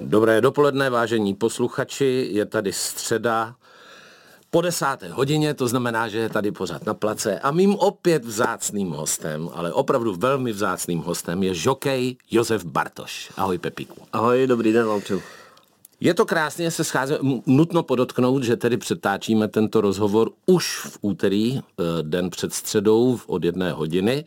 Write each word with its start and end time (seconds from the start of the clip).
Dobré 0.00 0.40
dopoledne, 0.40 0.90
vážení 0.90 1.34
posluchači, 1.34 2.28
je 2.32 2.46
tady 2.46 2.72
středa 2.72 3.54
po 4.50 4.60
desáté 4.60 5.08
hodině, 5.08 5.54
to 5.54 5.68
znamená, 5.68 6.08
že 6.08 6.18
je 6.18 6.28
tady 6.28 6.52
pořád 6.52 6.86
na 6.86 6.94
place 6.94 7.38
a 7.38 7.50
mým 7.50 7.74
opět 7.74 8.24
vzácným 8.24 8.90
hostem, 8.90 9.50
ale 9.54 9.72
opravdu 9.72 10.14
velmi 10.14 10.52
vzácným 10.52 10.98
hostem 10.98 11.42
je 11.42 11.54
žokej 11.54 12.16
Josef 12.30 12.64
Bartoš. 12.64 13.32
Ahoj 13.36 13.58
Pepíku. 13.58 14.02
Ahoj, 14.12 14.46
dobrý 14.46 14.72
den 14.72 14.86
vám 14.86 15.00
přeju. 15.00 15.22
Je 16.00 16.14
to 16.14 16.26
krásně, 16.26 16.70
se 16.70 16.84
schází. 16.84 17.14
Nutno 17.46 17.82
podotknout, 17.82 18.42
že 18.42 18.56
tedy 18.56 18.76
přetáčíme 18.76 19.48
tento 19.48 19.80
rozhovor 19.80 20.30
už 20.46 20.76
v 20.76 20.98
úterý, 21.00 21.58
eh, 21.58 21.82
den 22.02 22.30
před 22.30 22.54
středou 22.54 23.18
od 23.26 23.44
jedné 23.44 23.72
hodiny. 23.72 24.24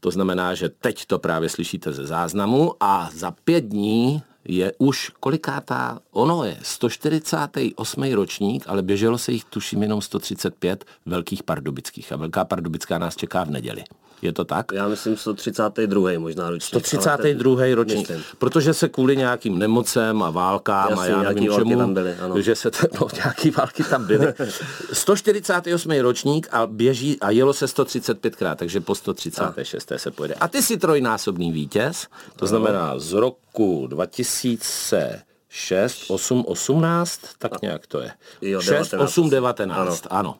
To 0.00 0.10
znamená, 0.10 0.54
že 0.54 0.68
teď 0.68 1.06
to 1.06 1.18
právě 1.18 1.48
slyšíte 1.48 1.92
ze 1.92 2.06
záznamu 2.06 2.72
a 2.80 3.10
za 3.14 3.30
pět 3.30 3.64
dní 3.64 4.22
je 4.50 4.72
už 4.78 5.10
kolikátá, 5.20 5.98
ono 6.10 6.44
je 6.44 6.56
148. 6.62 8.12
ročník, 8.12 8.64
ale 8.66 8.82
běželo 8.82 9.18
se 9.18 9.32
jich 9.32 9.44
tuším 9.44 9.82
jenom 9.82 10.02
135 10.02 10.84
velkých 11.06 11.42
pardubických 11.42 12.12
a 12.12 12.16
velká 12.16 12.44
pardubická 12.44 12.98
nás 12.98 13.16
čeká 13.16 13.44
v 13.44 13.50
neděli. 13.50 13.84
Je 14.22 14.32
to 14.32 14.44
tak? 14.44 14.72
Já 14.72 14.88
myslím 14.88 15.16
132. 15.16 16.18
možná 16.18 16.50
ročník. 16.50 16.86
132. 16.86 17.74
ročník. 17.74 18.08
Myslím. 18.08 18.24
Protože 18.38 18.74
se 18.74 18.88
kvůli 18.88 19.16
nějakým 19.16 19.58
nemocem 19.58 20.22
a 20.22 20.30
válkám 20.30 20.90
Jasně, 20.90 21.04
a 21.04 21.06
já 21.06 21.22
nevím 21.22 21.52
čemu, 21.52 21.78
tam 21.78 21.94
byly, 21.94 22.14
ano. 22.14 22.40
že 22.40 22.54
se 22.54 22.70
to, 22.70 22.78
no, 23.00 23.06
nějaký 23.14 23.50
války 23.50 23.84
tam 23.84 24.06
byly. 24.06 24.34
148. 24.92 25.90
ročník 26.00 26.48
a 26.50 26.66
běží 26.66 27.20
a 27.20 27.30
jelo 27.30 27.52
se 27.52 27.66
135krát, 27.66 28.56
takže 28.56 28.80
po 28.80 28.94
136. 28.94 29.92
A. 29.92 29.98
se 29.98 30.10
pojede. 30.10 30.34
A 30.34 30.48
ty 30.48 30.62
jsi 30.62 30.76
trojnásobný 30.76 31.52
vítěz, 31.52 32.06
to 32.36 32.46
znamená 32.46 32.98
z 32.98 33.12
roku 33.12 33.86
2000 33.86 35.22
6, 35.52 36.10
8, 36.10 36.44
18, 36.46 37.20
tak 37.38 37.62
nějak 37.62 37.86
to 37.86 38.00
je. 38.00 38.12
Jo, 38.42 38.60
6, 38.60 38.70
19. 38.70 39.02
8, 39.08 39.30
19, 39.30 39.78
ano. 39.78 39.90
Ano. 39.90 40.06
ano. 40.10 40.38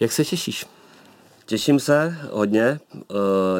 Jak 0.00 0.12
se 0.12 0.24
těšíš? 0.24 0.66
Těším 1.46 1.80
se 1.80 2.16
hodně. 2.30 2.80
Eh, 2.94 3.04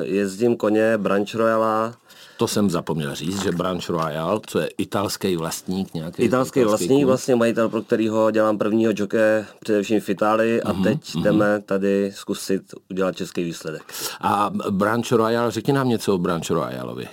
Jezdím 0.03 0.57
koně 0.57 0.99
Branch 0.99 1.35
Royala, 1.35 1.95
To 2.37 2.49
jsem 2.49 2.71
zapomněl 2.71 3.15
říct, 3.15 3.43
že 3.43 3.53
Branch 3.53 3.89
Royal, 3.89 4.41
co 4.47 4.59
je 4.59 4.67
italský 4.79 5.37
vlastník 5.37 5.95
nějaký. 5.95 6.23
italský 6.23 6.65
vlastník, 6.65 6.91
kůň. 6.91 7.05
vlastně 7.05 7.35
majitel, 7.37 7.69
pro 7.69 7.83
kterýho 7.83 8.31
dělám 8.31 8.59
prvního 8.59 8.93
joke 8.97 9.47
především 9.61 10.01
v 10.01 10.09
Itálii 10.09 10.63
a 10.63 10.73
teď 10.73 11.01
jdeme 11.23 11.61
tady 11.61 12.13
zkusit 12.15 12.63
udělat 12.91 13.17
český 13.17 13.45
výsledek. 13.45 13.83
A 14.21 14.51
Branch 14.71 15.13
Royal, 15.13 15.51
řekni 15.51 15.73
nám 15.73 15.89
něco 15.89 16.15
o 16.15 16.19
Branch 16.19 16.51
Royalovi. 16.51 17.09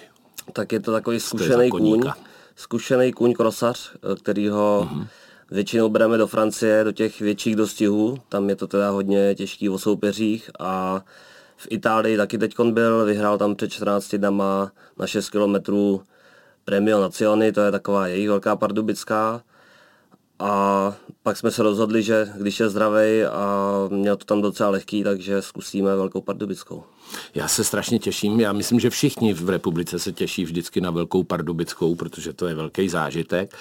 Tak 0.53 0.72
je 0.72 0.80
to 0.80 0.91
takový 0.91 1.19
zkušený 1.19 1.69
kůň, 1.69 2.02
zkušený 2.56 3.11
kůň 3.13 3.33
krosař, 3.33 3.91
eh, 3.95 4.16
kterýho 4.16 4.89
většinou 5.52 5.89
bereme 5.89 6.17
do 6.17 6.27
Francie, 6.27 6.83
do 6.83 6.91
těch 6.91 7.19
větších 7.19 7.55
dostihů, 7.55 8.17
tam 8.30 8.49
je 8.49 8.55
to 8.55 8.67
teda 8.67 8.89
hodně 8.89 9.35
těžký 9.35 9.69
o 9.69 9.77
soupeřích 9.77 10.52
a 10.59 11.02
v 11.57 11.67
Itálii 11.69 12.17
taky 12.17 12.38
teď 12.38 12.55
byl, 12.59 13.05
vyhrál 13.05 13.38
tam 13.38 13.55
před 13.55 13.72
14 13.72 14.16
dnama 14.16 14.72
na 14.99 15.07
6 15.07 15.29
kilometrů 15.29 16.02
Premio 16.66 17.02
Nazioni, 17.02 17.52
to 17.52 17.61
je 17.61 17.72
taková 17.72 18.07
jejich 18.07 18.27
velká 18.27 18.55
pardubická. 18.55 19.41
A 20.39 20.94
pak 21.23 21.38
jsme 21.38 21.52
se 21.52 21.63
rozhodli, 21.63 22.03
že 22.03 22.29
když 22.38 22.59
je 22.59 22.69
zdravý 22.69 23.23
a 23.23 23.73
měl 23.89 24.17
to 24.17 24.25
tam 24.25 24.41
docela 24.41 24.69
lehký, 24.69 25.03
takže 25.03 25.41
zkusíme 25.41 25.95
velkou 25.95 26.22
pardubickou. 26.22 26.83
Já 27.35 27.47
se 27.47 27.63
strašně 27.63 27.99
těším, 27.99 28.39
já 28.39 28.53
myslím, 28.53 28.79
že 28.79 28.89
všichni 28.89 29.33
v 29.33 29.49
republice 29.49 29.99
se 29.99 30.11
těší 30.11 30.44
vždycky 30.44 30.81
na 30.81 30.91
Velkou 30.91 31.23
Pardubickou, 31.23 31.95
protože 31.95 32.33
to 32.33 32.47
je 32.47 32.55
velký 32.55 32.89
zážitek. 32.89 33.55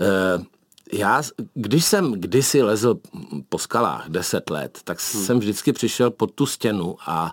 Eh, 0.00 0.44
Já, 0.92 1.22
když 1.54 1.84
jsem 1.84 2.12
kdysi 2.12 2.62
lezl 2.62 2.98
po 3.48 3.58
skalách 3.58 4.08
10 4.08 4.50
let, 4.50 4.78
tak 4.84 5.00
jsem 5.00 5.38
vždycky 5.38 5.72
přišel 5.72 6.10
pod 6.10 6.30
tu 6.30 6.46
stěnu 6.46 6.96
a 7.06 7.32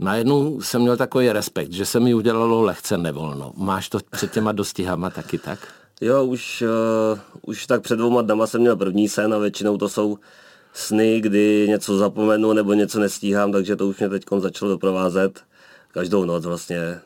najednou 0.00 0.60
jsem 0.60 0.80
měl 0.82 0.96
takový 0.96 1.32
respekt, 1.32 1.72
že 1.72 1.86
se 1.86 2.00
mi 2.00 2.14
udělalo 2.14 2.62
lehce 2.62 2.98
nevolno. 2.98 3.52
Máš 3.56 3.88
to 3.88 3.98
před 4.10 4.32
těma 4.32 4.52
dostihama 4.52 5.10
taky 5.10 5.38
tak? 5.38 5.58
Jo, 6.00 6.24
už, 6.24 6.62
uh, 7.12 7.18
už 7.42 7.66
tak 7.66 7.82
před 7.82 7.96
dvouma 7.96 8.22
dnama 8.22 8.46
jsem 8.46 8.60
měl 8.60 8.76
první 8.76 9.08
sen 9.08 9.34
a 9.34 9.38
většinou 9.38 9.78
to 9.78 9.88
jsou 9.88 10.18
sny, 10.72 11.20
kdy 11.20 11.66
něco 11.68 11.98
zapomenu 11.98 12.52
nebo 12.52 12.72
něco 12.72 13.00
nestíhám, 13.00 13.52
takže 13.52 13.76
to 13.76 13.88
už 13.88 13.98
mě 13.98 14.08
teď 14.08 14.24
začalo 14.38 14.70
doprovázet. 14.70 15.40
Každou 15.92 16.24
noc 16.24 16.44
vlastně 16.44 17.00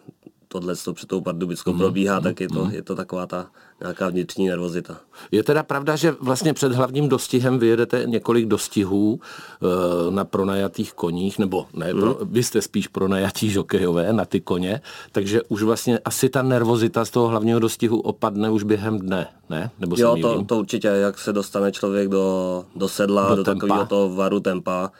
tohle 0.53 0.77
to 0.77 0.93
před 0.94 1.06
tou 1.09 1.21
pardubickou 1.21 1.72
probíhá, 1.72 2.21
tak 2.21 2.41
je 2.41 2.49
to, 2.49 2.69
je 2.72 2.83
to 2.83 2.94
taková 2.94 3.27
ta 3.27 3.47
nějaká 3.81 4.09
vnitřní 4.09 4.49
nervozita. 4.49 4.97
Je 5.31 5.43
teda 5.43 5.62
pravda, 5.62 5.97
že 5.97 6.15
vlastně 6.21 6.55
před 6.55 6.72
hlavním 6.72 7.09
dostihem 7.09 7.59
vyjedete 7.59 8.03
několik 8.06 8.47
dostihů 8.47 9.21
e, 9.21 10.10
na 10.10 10.25
pronajatých 10.25 10.93
koních, 10.93 11.39
nebo 11.39 11.66
ne, 11.75 11.94
pro, 11.94 12.19
vy 12.22 12.43
jste 12.43 12.62
spíš 12.62 12.89
pronajatí 12.89 13.50
žokejové 13.50 14.12
na 14.12 14.25
ty 14.25 14.41
koně, 14.41 14.81
takže 15.12 15.43
už 15.43 15.62
vlastně 15.62 15.99
asi 15.99 16.28
ta 16.28 16.43
nervozita 16.43 17.05
z 17.05 17.10
toho 17.10 17.28
hlavního 17.28 17.59
dostihu 17.59 18.00
opadne 18.00 18.50
už 18.50 18.62
během 18.62 18.99
dne, 18.99 19.27
ne? 19.50 19.71
Nebo 19.78 19.97
se 19.97 20.03
Jo, 20.03 20.15
mýlím? 20.15 20.39
to, 20.39 20.44
to 20.55 20.59
určitě, 20.59 20.89
jak 20.89 21.19
se 21.19 21.33
dostane 21.33 21.72
člověk 21.72 22.09
do, 22.09 22.65
do 22.77 22.89
sedla, 22.89 23.22
Do 23.22 23.28
do, 23.28 23.37
do 23.37 23.44
tempa. 23.44 23.60
takového 23.60 23.87
toho 23.87 24.15
varu 24.15 24.41
tempa, 24.41 24.91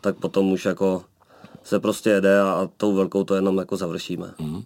tak 0.00 0.16
potom 0.16 0.52
už 0.52 0.64
jako 0.64 1.02
se 1.68 1.80
prostě 1.80 2.10
jede 2.10 2.40
a, 2.40 2.44
a 2.50 2.68
tou 2.76 2.94
velkou 2.94 3.24
to 3.24 3.34
jenom 3.34 3.58
jako 3.58 3.76
završíme. 3.76 4.34
Mhm. 4.38 4.62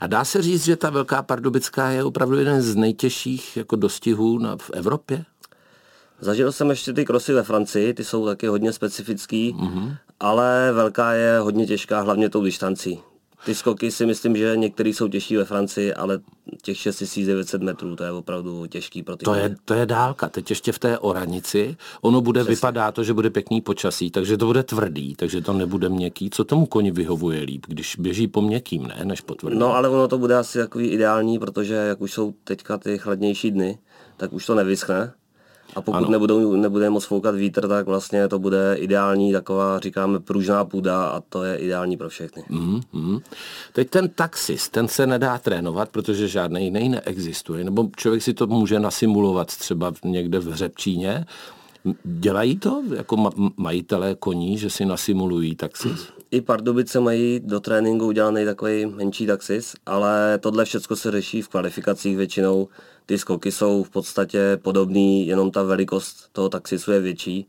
A 0.00 0.06
dá 0.06 0.24
se 0.24 0.42
říct, 0.42 0.64
že 0.64 0.76
ta 0.76 0.90
Velká 0.90 1.22
Pardubická 1.22 1.90
je 1.90 2.04
opravdu 2.04 2.38
jeden 2.38 2.62
z 2.62 2.76
nejtěžších 2.76 3.56
jako 3.56 3.76
dostihů 3.76 4.38
na, 4.38 4.56
v 4.56 4.70
Evropě? 4.70 5.24
Zažil 6.20 6.52
jsem 6.52 6.70
ještě 6.70 6.92
ty 6.92 7.04
krosy 7.04 7.32
ve 7.32 7.42
Francii, 7.42 7.94
ty 7.94 8.04
jsou 8.04 8.26
taky 8.26 8.46
hodně 8.46 8.72
specifický, 8.72 9.52
Mhm. 9.56 9.68
mm-hmm. 9.68 9.96
ale 10.20 10.72
velká 10.72 11.12
je 11.12 11.38
hodně 11.38 11.66
těžká, 11.66 12.00
hlavně 12.00 12.28
tou 12.28 12.42
distancí. 12.44 13.00
Ty 13.44 13.54
skoky 13.54 13.90
si 13.90 14.06
myslím, 14.06 14.36
že 14.36 14.56
některé 14.56 14.88
jsou 14.88 15.08
těžší 15.08 15.36
ve 15.36 15.44
Francii, 15.44 15.94
ale 15.94 16.20
těch 16.62 16.78
6900 16.78 17.62
metrů, 17.62 17.96
to 17.96 18.04
je 18.04 18.12
opravdu 18.12 18.66
těžký 18.66 19.02
pro 19.02 19.16
ty 19.16 19.24
To 19.24 19.34
je, 19.34 19.56
to 19.64 19.74
je 19.74 19.86
dálka. 19.86 20.28
Teď 20.28 20.50
ještě 20.50 20.72
v 20.72 20.78
té 20.78 20.98
oranici. 20.98 21.76
Ono 22.00 22.20
bude, 22.20 22.44
vypadá 22.44 22.92
to, 22.92 23.04
že 23.04 23.14
bude 23.14 23.30
pěkný 23.30 23.60
počasí, 23.60 24.10
takže 24.10 24.36
to 24.36 24.46
bude 24.46 24.62
tvrdý, 24.62 25.14
takže 25.14 25.40
to 25.40 25.52
nebude 25.52 25.88
měkký. 25.88 26.30
Co 26.30 26.44
tomu 26.44 26.66
koni 26.66 26.90
vyhovuje 26.90 27.40
líp, 27.40 27.66
když 27.68 27.96
běží 27.96 28.28
po 28.28 28.42
měkkým, 28.42 28.86
ne, 28.86 29.04
než 29.04 29.20
po 29.20 29.34
tvrdým? 29.34 29.58
No 29.58 29.74
ale 29.74 29.88
ono 29.88 30.08
to 30.08 30.18
bude 30.18 30.36
asi 30.36 30.58
takový 30.58 30.88
ideální, 30.88 31.38
protože 31.38 31.74
jak 31.74 32.00
už 32.00 32.12
jsou 32.12 32.34
teďka 32.44 32.78
ty 32.78 32.98
chladnější 32.98 33.50
dny, 33.50 33.78
tak 34.16 34.32
už 34.32 34.46
to 34.46 34.54
nevyschne. 34.54 35.12
A 35.76 35.80
pokud 35.80 35.96
Ano. 35.96 36.10
nebudou, 36.10 36.56
nebude 36.56 36.90
moc 36.90 37.04
foukat 37.04 37.34
vítr, 37.34 37.68
tak 37.68 37.86
vlastně 37.86 38.28
to 38.28 38.38
bude 38.38 38.74
ideální 38.78 39.32
taková, 39.32 39.78
říkáme, 39.78 40.20
pružná 40.20 40.64
půda 40.64 41.06
a 41.06 41.20
to 41.20 41.44
je 41.44 41.56
ideální 41.56 41.96
pro 41.96 42.08
všechny. 42.08 42.42
Mm, 42.48 42.80
mm. 42.92 43.18
Teď 43.72 43.90
ten 43.90 44.08
taxis, 44.08 44.68
ten 44.68 44.88
se 44.88 45.06
nedá 45.06 45.38
trénovat, 45.38 45.88
protože 45.88 46.28
žádný 46.28 46.64
jiný 46.64 46.88
neexistuje. 46.88 47.64
Nebo 47.64 47.88
člověk 47.96 48.22
si 48.22 48.34
to 48.34 48.46
může 48.46 48.80
nasimulovat 48.80 49.46
třeba 49.56 49.92
někde 50.04 50.38
v 50.38 50.46
Hřebčíně. 50.46 51.26
Dělají 52.04 52.58
to 52.58 52.82
jako 52.96 53.16
ma- 53.16 53.52
majitelé 53.56 54.14
koní, 54.14 54.58
že 54.58 54.70
si 54.70 54.84
nasimulují 54.84 55.54
taxis? 55.56 56.08
I 56.30 56.40
Pardubice 56.40 57.00
mají 57.00 57.40
do 57.44 57.60
tréninku 57.60 58.06
udělaný 58.06 58.44
takový 58.44 58.86
menší 58.86 59.26
taxis, 59.26 59.74
ale 59.86 60.38
tohle 60.38 60.64
všechno 60.64 60.96
se 60.96 61.10
řeší 61.10 61.42
v 61.42 61.48
kvalifikacích 61.48 62.16
většinou. 62.16 62.68
Ty 63.06 63.18
skoky 63.18 63.52
jsou 63.52 63.82
v 63.82 63.90
podstatě 63.90 64.58
podobný, 64.62 65.26
jenom 65.26 65.50
ta 65.50 65.62
velikost 65.62 66.28
toho 66.32 66.48
taxisu 66.48 66.92
je 66.92 67.00
větší. 67.00 67.46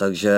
Takže 0.00 0.32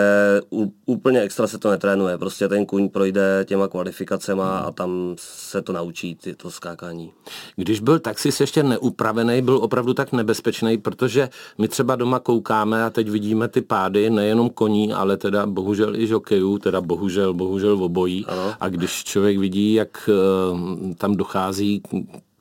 úplně 0.87 1.21
extra 1.21 1.47
se 1.47 1.59
to 1.59 1.71
netrénuje, 1.71 2.19
prostě 2.19 2.49
ten 2.49 2.67
kuň 2.67 2.89
projde 2.89 3.45
těma 3.49 3.69
kvalifikacema 3.69 4.59
a 4.59 4.71
tam 4.71 5.15
se 5.19 5.63
to 5.63 5.73
naučí, 5.73 6.15
ty, 6.15 6.35
to 6.35 6.51
skákání. 6.51 7.13
Když 7.57 7.81
byl 7.81 7.99
taxis 7.99 8.41
ještě 8.41 8.63
neupravený, 8.63 9.43
byl 9.43 9.57
opravdu 9.57 9.95
tak 9.95 10.13
nebezpečný, 10.13 10.79
protože 10.79 11.29
my 11.59 11.69
třeba 11.69 11.97
doma 11.97 12.19
koukáme 12.19 12.85
a 12.85 12.91
teď 12.91 13.11
vidíme 13.11 13.49
ty 13.49 13.61
pády 13.61 14.11
nejenom 14.11 14.51
koní, 14.51 14.93
ale 14.93 15.17
teda 15.17 15.47
bohužel 15.47 15.97
i 15.97 16.07
žokejů, 16.07 16.59
teda 16.59 16.81
bohužel, 16.81 17.35
bohužel 17.35 17.85
obojí. 17.85 18.27
Ano. 18.27 18.55
A 18.61 18.69
když 18.69 19.05
člověk 19.05 19.39
vidí, 19.39 19.75
jak 19.75 20.11
eh, 20.11 20.95
tam 20.95 21.17
dochází 21.17 21.83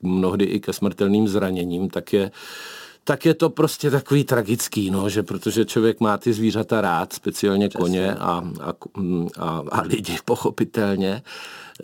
mnohdy 0.02 0.44
i 0.44 0.60
ke 0.60 0.72
smrtelným 0.72 1.28
zraněním, 1.28 1.90
tak 1.90 2.12
je 2.12 2.30
tak 3.10 3.26
je 3.26 3.34
to 3.34 3.50
prostě 3.50 3.90
takový 3.90 4.24
tragický, 4.24 4.90
no, 4.90 5.08
že 5.08 5.22
protože 5.22 5.64
člověk 5.64 6.00
má 6.00 6.18
ty 6.18 6.32
zvířata 6.32 6.80
rád, 6.80 7.12
speciálně 7.12 7.68
koně 7.68 8.14
a, 8.14 8.42
a, 8.60 8.72
a, 9.38 9.62
a 9.70 9.82
lidi 9.82 10.18
pochopitelně. 10.24 11.22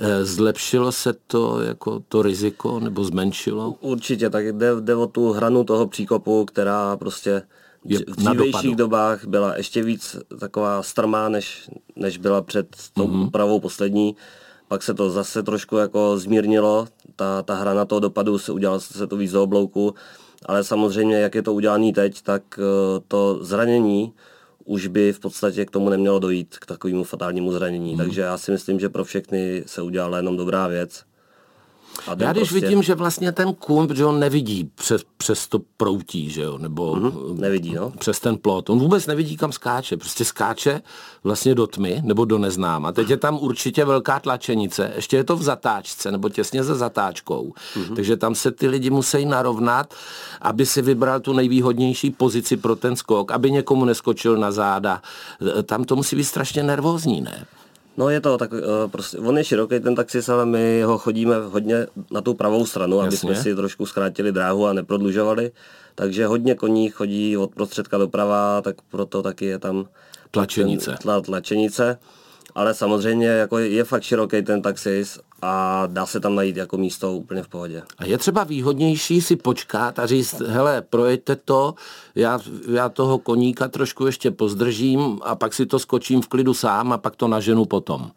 Eh, 0.00 0.24
Zlepšilo 0.24 0.92
se 0.92 1.12
to 1.26 1.60
jako 1.60 2.00
to 2.08 2.22
riziko 2.22 2.80
nebo 2.80 3.04
zmenšilo? 3.04 3.74
Určitě, 3.80 4.30
tak 4.30 4.46
jde, 4.52 4.70
jde 4.80 4.94
o 4.94 5.06
tu 5.06 5.32
hranu 5.32 5.64
toho 5.64 5.86
příkopu, 5.86 6.44
která 6.44 6.96
prostě 6.96 7.42
Je 7.84 7.98
v 7.98 8.16
dřívějších 8.16 8.52
dopadu. 8.62 8.74
dobách 8.76 9.24
byla 9.26 9.56
ještě 9.56 9.82
víc 9.82 10.16
taková 10.40 10.82
strmá, 10.82 11.28
než, 11.28 11.70
než 11.96 12.18
byla 12.18 12.42
před 12.42 12.66
tou 12.94 13.06
Mhm. 13.08 13.16
mm-hmm. 13.16 13.26
úpravou 13.26 13.60
poslední. 13.60 14.16
Pak 14.68 14.82
se 14.82 14.94
to 14.94 15.10
zase 15.10 15.42
trošku 15.42 15.76
jako 15.76 16.18
zmírnilo, 16.18 16.88
ta, 17.16 17.42
ta 17.42 17.54
hra 17.54 17.74
na 17.74 17.84
toho 17.84 18.00
dopadu 18.00 18.38
se 18.38 18.52
udělala 18.52 18.80
se 18.80 19.06
to 19.06 19.16
víc 19.16 19.32
do 19.32 19.42
oblouku, 19.42 19.94
ale 20.46 20.64
samozřejmě, 20.64 21.16
jak 21.16 21.34
je 21.34 21.42
to 21.42 21.54
udělané 21.54 21.92
teď, 21.92 22.22
tak 22.22 22.42
eh, 22.58 22.62
to 23.08 23.44
zranění 23.44 24.12
už 24.64 24.86
by 24.86 25.12
v 25.12 25.20
podstatě 25.20 25.64
k 25.64 25.70
tomu 25.70 25.88
nemělo 25.88 26.18
dojít, 26.18 26.58
k 26.58 26.66
takovému 26.66 27.04
fatálnímu 27.04 27.52
zranění. 27.52 27.88
Hmm. 27.88 27.98
Takže 27.98 28.20
já 28.20 28.38
si 28.38 28.50
myslím, 28.50 28.80
že 28.80 28.88
pro 28.88 29.04
všechny 29.04 29.64
se 29.66 29.82
udělala 29.82 30.16
jenom 30.16 30.36
dobrá 30.36 30.66
věc. 30.66 31.04
A 32.06 32.16
Já 32.18 32.32
když 32.32 32.48
prostě... 32.48 32.66
vidím, 32.66 32.82
že 32.82 32.94
vlastně 32.94 33.32
ten 33.32 33.54
kůň, 33.54 33.86
protože 33.86 34.04
on 34.04 34.20
nevidí 34.20 34.70
přes, 34.74 35.02
přes 35.16 35.48
to 35.48 35.60
proutí, 35.76 36.30
že 36.30 36.42
jo, 36.42 36.58
nebo 36.58 36.96
mm-hmm, 36.96 37.38
nevidí, 37.38 37.74
no. 37.74 37.92
přes 37.98 38.20
ten 38.20 38.36
plot. 38.36 38.70
On 38.70 38.78
vůbec 38.78 39.06
nevidí, 39.06 39.36
kam 39.36 39.52
skáče. 39.52 39.96
Prostě 39.96 40.24
skáče 40.24 40.82
vlastně 41.24 41.54
do 41.54 41.66
tmy 41.66 42.00
nebo 42.04 42.24
do 42.24 42.38
neznáma. 42.38 42.92
Teď 42.92 43.10
je 43.10 43.16
tam 43.16 43.38
určitě 43.38 43.84
velká 43.84 44.20
tlačenice, 44.20 44.92
ještě 44.96 45.16
je 45.16 45.24
to 45.24 45.36
v 45.36 45.42
zatáčce 45.42 46.12
nebo 46.12 46.28
těsně 46.28 46.64
za 46.64 46.74
zatáčkou. 46.74 47.52
Mm-hmm. 47.74 47.94
Takže 47.94 48.16
tam 48.16 48.34
se 48.34 48.50
ty 48.50 48.68
lidi 48.68 48.90
musí 48.90 49.24
narovnat, 49.24 49.94
aby 50.40 50.66
si 50.66 50.82
vybral 50.82 51.20
tu 51.20 51.32
nejvýhodnější 51.32 52.10
pozici 52.10 52.56
pro 52.56 52.76
ten 52.76 52.96
skok, 52.96 53.30
aby 53.32 53.50
někomu 53.50 53.84
neskočil 53.84 54.36
na 54.36 54.50
záda. 54.50 55.02
Tam 55.64 55.84
to 55.84 55.96
musí 55.96 56.16
být 56.16 56.24
strašně 56.24 56.62
nervózní, 56.62 57.20
ne? 57.20 57.46
No 57.96 58.10
je 58.10 58.20
to 58.20 58.38
tak, 58.38 58.52
uh, 58.52 58.58
prostě, 58.90 59.18
on 59.18 59.38
je 59.38 59.44
široký 59.44 59.80
ten 59.80 59.94
taxis, 59.94 60.28
ale 60.28 60.46
my 60.46 60.82
ho 60.82 60.98
chodíme 60.98 61.36
hodně 61.36 61.86
na 62.10 62.20
tu 62.20 62.34
pravou 62.34 62.66
stranu, 62.66 62.96
Jasně. 62.96 63.08
aby 63.08 63.16
jsme 63.16 63.42
si 63.42 63.54
trošku 63.54 63.86
zkrátili 63.86 64.32
dráhu 64.32 64.66
a 64.66 64.72
neprodlužovali. 64.72 65.52
Takže 65.94 66.26
hodně 66.26 66.54
koní 66.54 66.90
chodí 66.90 67.36
od 67.36 67.54
prostředka 67.54 67.98
doprava, 67.98 68.62
tak 68.62 68.76
proto 68.90 69.22
taky 69.22 69.44
je 69.44 69.58
tam 69.58 69.88
tlačenice. 70.30 70.96
Tla, 71.02 71.20
tlačenice 71.20 71.98
ale 72.56 72.74
samozřejmě 72.74 73.26
jako 73.26 73.58
je, 73.58 73.84
fakt 73.84 74.02
široký 74.02 74.42
ten 74.42 74.62
taxis 74.62 75.18
a 75.42 75.82
dá 75.86 76.06
se 76.06 76.20
tam 76.20 76.34
najít 76.34 76.56
jako 76.56 76.76
místo 76.76 77.12
úplně 77.12 77.42
v 77.42 77.48
pohodě. 77.48 77.82
A 77.98 78.04
je 78.04 78.18
třeba 78.18 78.44
výhodnější 78.44 79.20
si 79.20 79.36
počkat 79.36 79.98
a 79.98 80.06
říct, 80.06 80.40
hele, 80.40 80.82
projeďte 80.82 81.36
to, 81.36 81.74
já, 82.14 82.38
já 82.68 82.88
toho 82.88 83.18
koníka 83.18 83.68
trošku 83.68 84.06
ještě 84.06 84.30
pozdržím 84.30 85.18
a 85.22 85.34
pak 85.34 85.54
si 85.54 85.66
to 85.66 85.78
skočím 85.78 86.22
v 86.22 86.28
klidu 86.28 86.54
sám 86.54 86.92
a 86.92 86.98
pak 86.98 87.16
to 87.16 87.28
naženu 87.28 87.64
potom. 87.64 88.10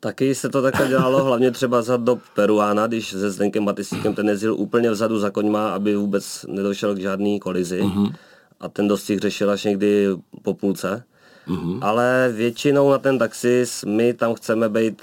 Taky 0.00 0.34
se 0.34 0.48
to 0.48 0.62
takhle 0.62 0.88
dělalo, 0.88 1.24
hlavně 1.24 1.50
třeba 1.50 1.82
za 1.82 1.96
dob 1.96 2.20
Peruána, 2.34 2.86
když 2.86 3.10
se 3.10 3.30
Zdenkem 3.30 3.64
Batistíkem 3.64 4.14
ten 4.14 4.28
jezdil 4.28 4.54
úplně 4.54 4.90
vzadu 4.90 5.18
za 5.18 5.30
koňma, 5.30 5.70
aby 5.70 5.96
vůbec 5.96 6.46
nedošel 6.48 6.94
k 6.94 6.98
žádný 6.98 7.40
kolizi. 7.40 7.82
Mm-hmm. 7.82 8.14
A 8.60 8.68
ten 8.68 8.88
dostih 8.88 9.18
řešil 9.18 9.50
až 9.50 9.64
někdy 9.64 10.08
po 10.42 10.54
půlce. 10.54 11.04
Mm-hmm. 11.48 11.78
Ale 11.82 12.32
většinou 12.32 12.90
na 12.90 12.98
ten 12.98 13.18
taxis 13.18 13.84
my 13.84 14.14
tam 14.14 14.34
chceme 14.34 14.68
být 14.68 15.02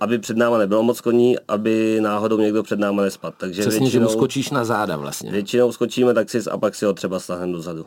aby 0.00 0.18
před 0.18 0.36
náma 0.36 0.58
nebylo 0.58 0.82
moc 0.82 1.00
koní, 1.00 1.36
aby 1.48 1.98
náhodou 2.00 2.38
někdo 2.38 2.62
před 2.62 2.78
náma 2.78 3.02
nespad. 3.02 3.34
Takže 3.36 3.60
Přesně, 3.60 3.80
většinou, 3.80 3.90
že 3.90 4.00
mu 4.00 4.08
skočíš 4.08 4.50
na 4.50 4.64
záda 4.64 4.96
vlastně. 4.96 5.30
Většinou 5.30 5.72
skočíme 5.72 6.14
taxis 6.14 6.46
a 6.46 6.58
pak 6.58 6.74
si 6.74 6.84
ho 6.84 6.92
třeba 6.92 7.20
stáhneme 7.20 7.52
dozadu. 7.52 7.86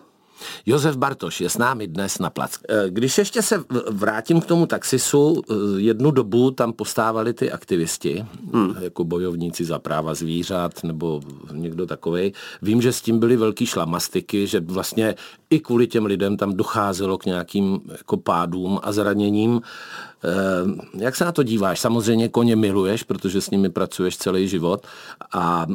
Josef 0.66 0.98
Bartoš 0.98 1.42
je 1.42 1.50
s 1.50 1.58
námi 1.58 1.88
dnes 1.88 2.20
na 2.20 2.30
plac. 2.30 2.60
Eh, 2.70 2.90
když 2.90 3.18
ještě 3.18 3.42
se 3.42 3.64
vrátím 3.90 4.42
k 4.42 4.46
tomu 4.46 4.66
taxisu, 4.66 5.42
eh, 5.50 5.54
jednu 5.78 6.12
dobu 6.12 6.52
tam 6.52 6.74
postávali 6.74 7.34
ty 7.34 7.52
aktivisti, 7.52 8.26
hmm. 8.54 8.76
jako 8.80 9.04
bojovníci 9.04 9.66
za 9.66 9.80
práva 9.80 10.14
zvířat 10.14 10.84
nebo 10.84 11.22
někdo 11.52 11.86
takový. 11.86 12.34
Vím, 12.62 12.82
že 12.82 12.94
s 12.94 13.02
tím 13.02 13.20
byly 13.20 13.38
velký 13.38 13.66
šlamastiky, 13.66 14.48
že 14.48 14.60
vlastně 14.60 15.16
i 15.50 15.60
kvůli 15.60 15.88
těm 15.88 16.06
lidem 16.06 16.38
tam 16.38 16.54
docházelo 16.54 17.18
k 17.18 17.26
nějakým 17.26 17.80
jako 17.92 18.18
pádům 18.18 18.80
a 18.84 18.92
zraněním. 18.92 19.62
Eh, 20.24 21.04
jak 21.04 21.16
se 21.16 21.26
na 21.26 21.32
to 21.32 21.44
díváš? 21.44 21.80
Samozřejmě 21.80 22.30
koně 22.30 22.56
miluješ, 22.56 23.04
protože 23.04 23.42
s 23.42 23.50
nimi 23.50 23.70
pracuješ 23.70 24.18
celý 24.18 24.48
život 24.48 24.88
a 25.34 25.68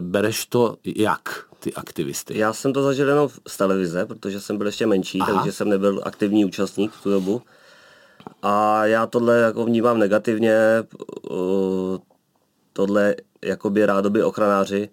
bereš 0.00 0.46
to 0.46 0.76
jak? 0.84 1.49
Ty 1.60 1.74
aktivisty? 1.74 2.38
Já 2.38 2.52
jsem 2.52 2.72
to 2.72 2.82
zažil 2.82 3.08
jenom 3.08 3.28
z 3.48 3.56
televize, 3.56 4.06
protože 4.06 4.40
jsem 4.40 4.58
byl 4.58 4.66
ještě 4.66 4.86
menší, 4.86 5.20
Aha. 5.20 5.34
takže 5.34 5.52
jsem 5.52 5.68
nebyl 5.68 6.00
aktivní 6.04 6.44
účastník 6.44 6.92
v 6.92 7.02
tu 7.02 7.10
dobu. 7.10 7.42
A 8.42 8.86
já 8.86 9.06
tohle 9.06 9.38
jako 9.38 9.64
vnímám 9.64 9.98
negativně, 9.98 10.58
tohle 12.72 13.14
jakoby 13.44 13.86
rádoby 13.86 14.22
ochranáři, 14.22 14.88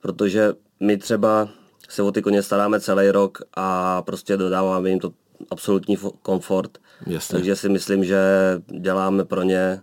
protože 0.00 0.52
my 0.80 0.96
třeba 0.96 1.48
se 1.88 2.02
o 2.02 2.12
ty 2.12 2.22
koně 2.22 2.42
staráme 2.42 2.80
celý 2.80 3.10
rok 3.10 3.38
a 3.56 4.02
prostě 4.02 4.36
dodáváme 4.36 4.88
jim 4.88 4.98
to 4.98 5.12
absolutní 5.50 5.98
komfort. 6.22 6.78
Jasně. 7.06 7.36
Takže 7.36 7.56
si 7.56 7.68
myslím, 7.68 8.04
že 8.04 8.18
děláme 8.80 9.24
pro 9.24 9.42
ně 9.42 9.82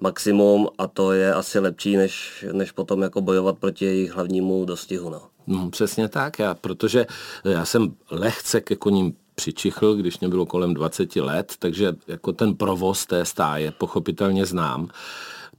maximum 0.00 0.68
a 0.78 0.86
to 0.86 1.12
je 1.12 1.34
asi 1.34 1.58
lepší, 1.58 1.96
než, 1.96 2.44
než 2.52 2.72
potom 2.72 3.02
jako 3.02 3.20
bojovat 3.20 3.58
proti 3.58 3.84
jejich 3.84 4.12
hlavnímu 4.12 4.64
dostihu. 4.64 5.10
No. 5.10 5.22
No, 5.50 5.70
přesně 5.70 6.08
tak, 6.08 6.38
já, 6.38 6.54
protože 6.54 7.06
já 7.44 7.64
jsem 7.64 7.94
lehce 8.10 8.60
ke 8.60 8.76
koním 8.76 9.14
přičichl, 9.34 9.94
když 9.94 10.20
mě 10.20 10.28
bylo 10.28 10.46
kolem 10.46 10.74
20 10.74 11.16
let, 11.16 11.54
takže 11.58 11.96
jako 12.08 12.32
ten 12.32 12.54
provoz 12.54 13.06
té 13.06 13.24
stáje 13.24 13.70
pochopitelně 13.70 14.46
znám. 14.46 14.88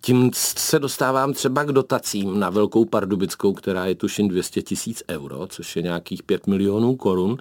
Tím 0.01 0.31
se 0.35 0.79
dostávám 0.79 1.33
třeba 1.33 1.63
k 1.63 1.71
dotacím 1.71 2.39
na 2.39 2.49
Velkou 2.49 2.85
Pardubickou, 2.85 3.53
která 3.53 3.85
je 3.85 3.95
tuším 3.95 4.27
200 4.27 4.61
tisíc 4.61 5.03
euro, 5.09 5.47
což 5.47 5.75
je 5.75 5.81
nějakých 5.81 6.23
5 6.23 6.47
milionů 6.47 6.95
korun. 6.95 7.37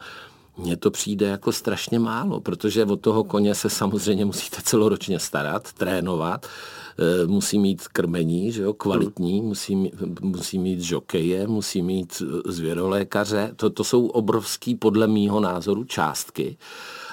Mně 0.56 0.76
to 0.76 0.90
přijde 0.90 1.26
jako 1.26 1.52
strašně 1.52 1.98
málo, 1.98 2.40
protože 2.40 2.84
od 2.84 3.00
toho 3.00 3.24
koně 3.24 3.54
se 3.54 3.70
samozřejmě 3.70 4.24
musíte 4.24 4.62
celoročně 4.62 5.18
starat, 5.18 5.72
trénovat, 5.72 6.46
Eh, 6.46 6.79
musí 7.26 7.58
mít 7.58 7.88
krmení, 7.88 8.52
že 8.52 8.62
jo, 8.62 8.72
kvalitní, 8.72 9.40
musí, 9.40 9.76
mít, 9.76 9.94
musí 10.20 10.58
mít 10.58 10.80
žokeje, 10.80 11.46
musí 11.46 11.82
mít 11.82 12.22
eh, 12.22 12.52
zvěrolékaře. 12.52 13.52
To, 13.56 13.70
to 13.70 13.84
jsou 13.84 14.06
obrovský, 14.06 14.74
podle 14.74 15.06
mýho 15.06 15.40
názoru, 15.40 15.84
částky. 15.84 16.56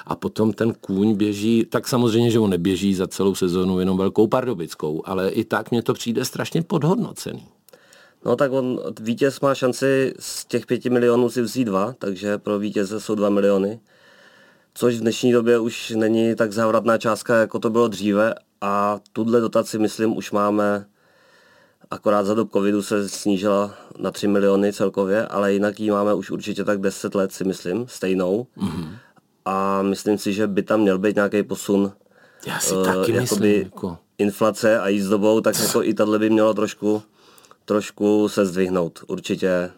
A 0.06 0.16
potom 0.16 0.52
ten 0.52 0.74
kůň 0.80 1.14
běží, 1.14 1.66
tak 1.70 1.88
samozřejmě, 1.88 2.30
že 2.30 2.38
on 2.38 2.50
neběží 2.50 2.94
za 2.94 3.06
celou 3.06 3.34
sezonu 3.34 3.80
jenom 3.80 3.98
velkou 3.98 4.26
pardubickou, 4.26 5.02
ale 5.04 5.30
i 5.30 5.44
tak 5.44 5.70
mně 5.70 5.82
to 5.82 5.94
přijde 5.94 6.24
strašně 6.24 6.62
podhodnocený. 6.62 7.46
No 8.24 8.36
tak 8.36 8.52
on, 8.52 8.80
vítěz 9.00 9.40
má 9.40 9.54
šanci 9.54 10.14
z 10.18 10.44
těch 10.44 10.66
pěti 10.66 10.90
milionů 10.90 11.30
si 11.30 11.42
vzít 11.42 11.64
dva, 11.64 11.94
takže 11.98 12.38
pro 12.38 12.58
vítěze 12.58 13.00
jsou 13.00 13.14
dva 13.14 13.30
miliony. 13.30 13.80
Což 14.74 14.94
v 14.94 15.00
dnešní 15.00 15.32
době 15.32 15.58
už 15.58 15.90
není 15.90 16.34
tak 16.34 16.52
závratná 16.52 16.98
částka, 16.98 17.36
jako 17.36 17.58
to 17.58 17.70
bylo 17.70 17.88
dříve, 17.88 18.34
a 18.60 19.00
tuhle 19.12 19.40
dotaci, 19.40 19.78
myslím, 19.78 20.16
už 20.16 20.30
máme 20.30 20.86
akorát 21.90 22.26
za 22.26 22.34
dob 22.34 22.52
covidu 22.52 22.82
se 22.82 23.08
snížila 23.08 23.74
na 23.98 24.10
3 24.10 24.28
miliony 24.28 24.72
celkově, 24.72 25.26
ale 25.26 25.52
jinak 25.52 25.80
ji 25.80 25.90
máme 25.90 26.14
už 26.14 26.30
určitě 26.30 26.64
tak 26.64 26.80
10 26.80 27.14
let, 27.14 27.32
si 27.32 27.44
myslím, 27.44 27.86
stejnou. 27.88 28.46
Mm-hmm. 28.56 28.88
A 29.44 29.82
myslím 29.82 30.18
si, 30.18 30.32
že 30.32 30.46
by 30.46 30.62
tam 30.62 30.80
měl 30.80 30.98
být 30.98 31.16
nějaký 31.16 31.42
posun. 31.42 31.92
Já 32.46 32.58
si 32.60 32.74
uh, 32.74 32.84
taky 32.84 33.12
myslím. 33.12 33.62
Jako... 33.62 33.98
Inflace 34.18 34.80
a 34.80 34.88
jízdobou, 34.88 35.40
tak 35.40 35.58
jako 35.60 35.82
i 35.82 35.94
tahle 35.94 36.18
by 36.18 36.30
mělo 36.30 36.54
trošku, 36.54 37.02
trošku 37.64 38.28
se 38.28 38.46
zdvihnout. 38.46 39.04
Určitě 39.06 39.70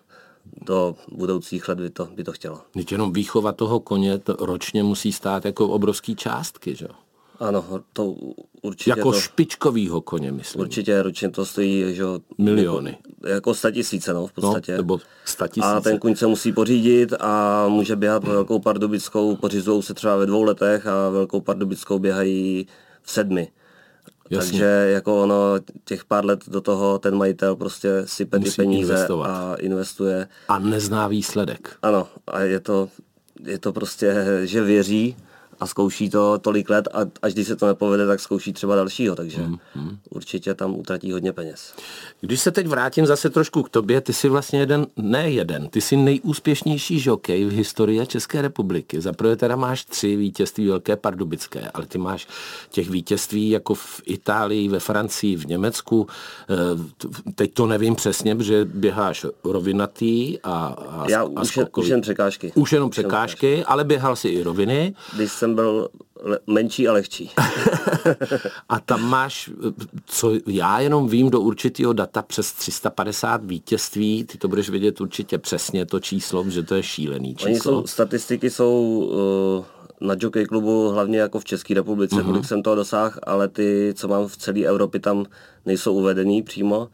do 0.66 0.97
budoucích 1.12 1.69
let 1.69 1.81
by 1.81 1.90
to, 1.90 2.09
by 2.16 2.25
to 2.25 2.33
chtělo. 2.33 2.61
Teď 2.71 2.93
jenom 2.93 3.12
výchova 3.12 3.52
toho 3.52 3.81
koně 3.81 4.19
to 4.19 4.37
ročně 4.40 4.83
musí 4.83 5.12
stát 5.12 5.45
jako 5.45 5.69
obrovský 5.69 6.16
částky, 6.16 6.75
že 6.76 6.85
jo? 6.85 6.95
Ano, 7.40 7.64
to 7.92 8.14
určitě. 8.62 8.90
Jako 8.90 9.12
to, 9.12 9.20
špičkovýho 9.20 10.00
koně, 10.00 10.32
myslím. 10.32 10.61
Určitě 10.61 11.02
ročně 11.02 11.30
to 11.30 11.47
stojí, 11.47 11.94
že 11.94 12.04
Miliony. 12.38 12.90
Jako, 12.90 13.28
jako 13.28 13.54
statisíce, 13.54 14.12
no, 14.14 14.26
v 14.26 14.32
no, 14.37 14.42
podstatě. 14.42 14.73
No, 14.73 14.78
nebo 14.78 15.00
statisíce. 15.25 15.66
A 15.66 15.80
ten 15.80 15.99
kuň 15.99 16.16
se 16.16 16.26
musí 16.26 16.52
pořídit 16.52 17.12
a 17.20 17.64
může 17.68 17.97
běhat 17.97 18.25
velkou 18.25 18.59
pardubickou, 18.59 19.37
pořizují 19.37 19.82
se 19.82 19.94
třeba 19.94 20.16
ve 20.16 20.26
dvou 20.26 20.42
letech 20.42 20.87
a 20.87 21.09
velkou 21.09 21.40
pardubickou 21.40 21.99
běhají 21.99 22.66
v 23.02 23.11
sedmi. 23.11 23.49
Jasně. 24.30 24.50
Takže 24.50 24.64
jako 24.92 25.23
ono, 25.23 25.37
těch 25.85 26.04
pár 26.04 26.25
let 26.25 26.40
do 26.49 26.61
toho 26.61 26.99
ten 26.99 27.16
majitel 27.16 27.56
prostě 27.56 28.02
sype 28.04 28.38
ty 28.38 28.50
peníze 28.50 28.92
investovat. 28.92 29.26
a 29.26 29.54
investuje. 29.54 30.28
A 30.49 30.59
nezná 30.59 31.09
výsledek. 31.09 31.76
Ano, 31.82 32.09
a 32.26 32.40
je 32.40 32.61
to, 32.61 32.88
je 33.44 33.59
to 33.59 33.73
prostě, 33.73 34.26
že 34.44 34.62
věří 34.62 35.16
a 35.61 35.67
zkouší 35.67 36.11
to 36.11 36.38
tolik 36.38 36.71
let 36.71 36.88
a 36.93 36.99
až 37.23 37.35
když 37.35 37.47
se 37.47 37.57
to 37.57 37.67
nepovede, 37.67 38.07
tak 38.07 38.21
zkouší 38.21 38.52
třeba 38.52 38.76
dalšího, 38.76 39.17
takže 39.17 39.43
hmm, 39.43 39.59
hmm. 39.75 39.99
určitě 40.11 40.55
tam 40.55 40.75
utratí 40.75 41.12
hodně 41.12 41.33
peněz. 41.33 41.75
Když 42.21 42.40
se 42.40 42.50
teď 42.50 42.67
vrátím 42.67 43.07
zase 43.07 43.31
trošku 43.31 43.62
k 43.62 43.69
tobě, 43.69 44.00
ty 44.00 44.12
jsi 44.12 44.29
vlastně 44.29 44.61
jeden, 44.61 44.87
ne 44.97 45.31
jeden, 45.31 45.69
ty 45.69 45.81
jsi 45.81 45.97
nejúspěšnější 45.97 47.00
žokej 47.00 47.45
v 47.45 47.52
historii 47.52 48.07
České 48.07 48.43
republiky. 48.43 49.00
Za 49.00 49.12
prvé 49.12 49.37
teda 49.37 49.57
máš 49.57 49.85
tři 49.85 50.17
vítězství 50.17 50.67
Velké 50.67 50.97
Pardubické, 50.97 51.71
ale 51.75 51.87
ty 51.87 51.99
máš 51.99 52.26
těch 52.71 52.90
vítězství 52.90 53.50
jako 53.50 53.75
v 53.75 54.02
Itálii, 54.07 54.69
ve 54.69 54.81
Francii, 54.81 55.37
v 55.37 55.47
Německu. 55.47 56.07
Eh, 56.50 57.11
teď 57.35 57.55
to 57.55 57.67
nevím 57.67 57.95
přesně, 57.95 58.37
protože 58.37 58.64
běháš 58.64 59.26
rovinatý 59.45 60.38
a, 60.43 60.67
a 60.90 61.05
Já 61.09 61.21
a 61.21 61.25
už, 61.25 61.57
jen, 61.57 61.69
už 61.76 61.88
jen 61.88 62.00
překážky. 62.00 62.52
Už 62.55 62.73
jenom 62.73 62.90
překážky, 62.90 63.64
ale 63.64 63.85
běhal 63.85 64.17
si 64.17 64.29
i 64.29 64.43
roviny. 64.43 64.95
Když 65.14 65.33
jsem 65.33 65.50
byl 65.54 65.88
le, 66.23 66.38
menší 66.47 66.88
a 66.88 66.92
lehčí. 66.92 67.30
a 68.69 68.80
tam 68.80 69.02
máš, 69.02 69.50
co 70.07 70.33
já 70.47 70.80
jenom 70.80 71.09
vím 71.09 71.30
do 71.30 71.40
určitého 71.40 71.92
data 71.92 72.23
přes 72.23 72.52
350 72.52 73.45
vítězství, 73.45 74.25
ty 74.25 74.38
to 74.38 74.49
budeš 74.49 74.71
vědět 74.71 75.00
určitě 75.00 75.38
přesně 75.38 75.87
to 75.87 76.00
číslo, 76.00 76.50
že 76.50 76.62
to 76.62 76.75
je 76.75 76.83
šílený 76.83 77.35
číslo. 77.35 77.50
Oni 77.50 77.61
jsou, 77.61 77.87
statistiky 77.87 78.50
jsou 78.50 78.83
uh, 80.00 80.09
na 80.09 80.14
Jockey 80.19 80.47
klubu 80.47 80.88
hlavně 80.88 81.19
jako 81.19 81.40
v 81.40 81.45
České 81.45 81.75
republice, 81.75 82.16
uh-huh. 82.16 82.25
kolik 82.25 82.45
jsem 82.45 82.62
toho 82.62 82.76
dosáhl, 82.76 83.14
ale 83.23 83.49
ty, 83.49 83.95
co 83.97 84.09
mám 84.09 84.28
v 84.28 84.37
celé 84.37 84.61
Evropě, 84.61 85.00
tam 85.00 85.25
nejsou 85.66 85.95
uvedený 85.95 86.42
přímo 86.42 86.88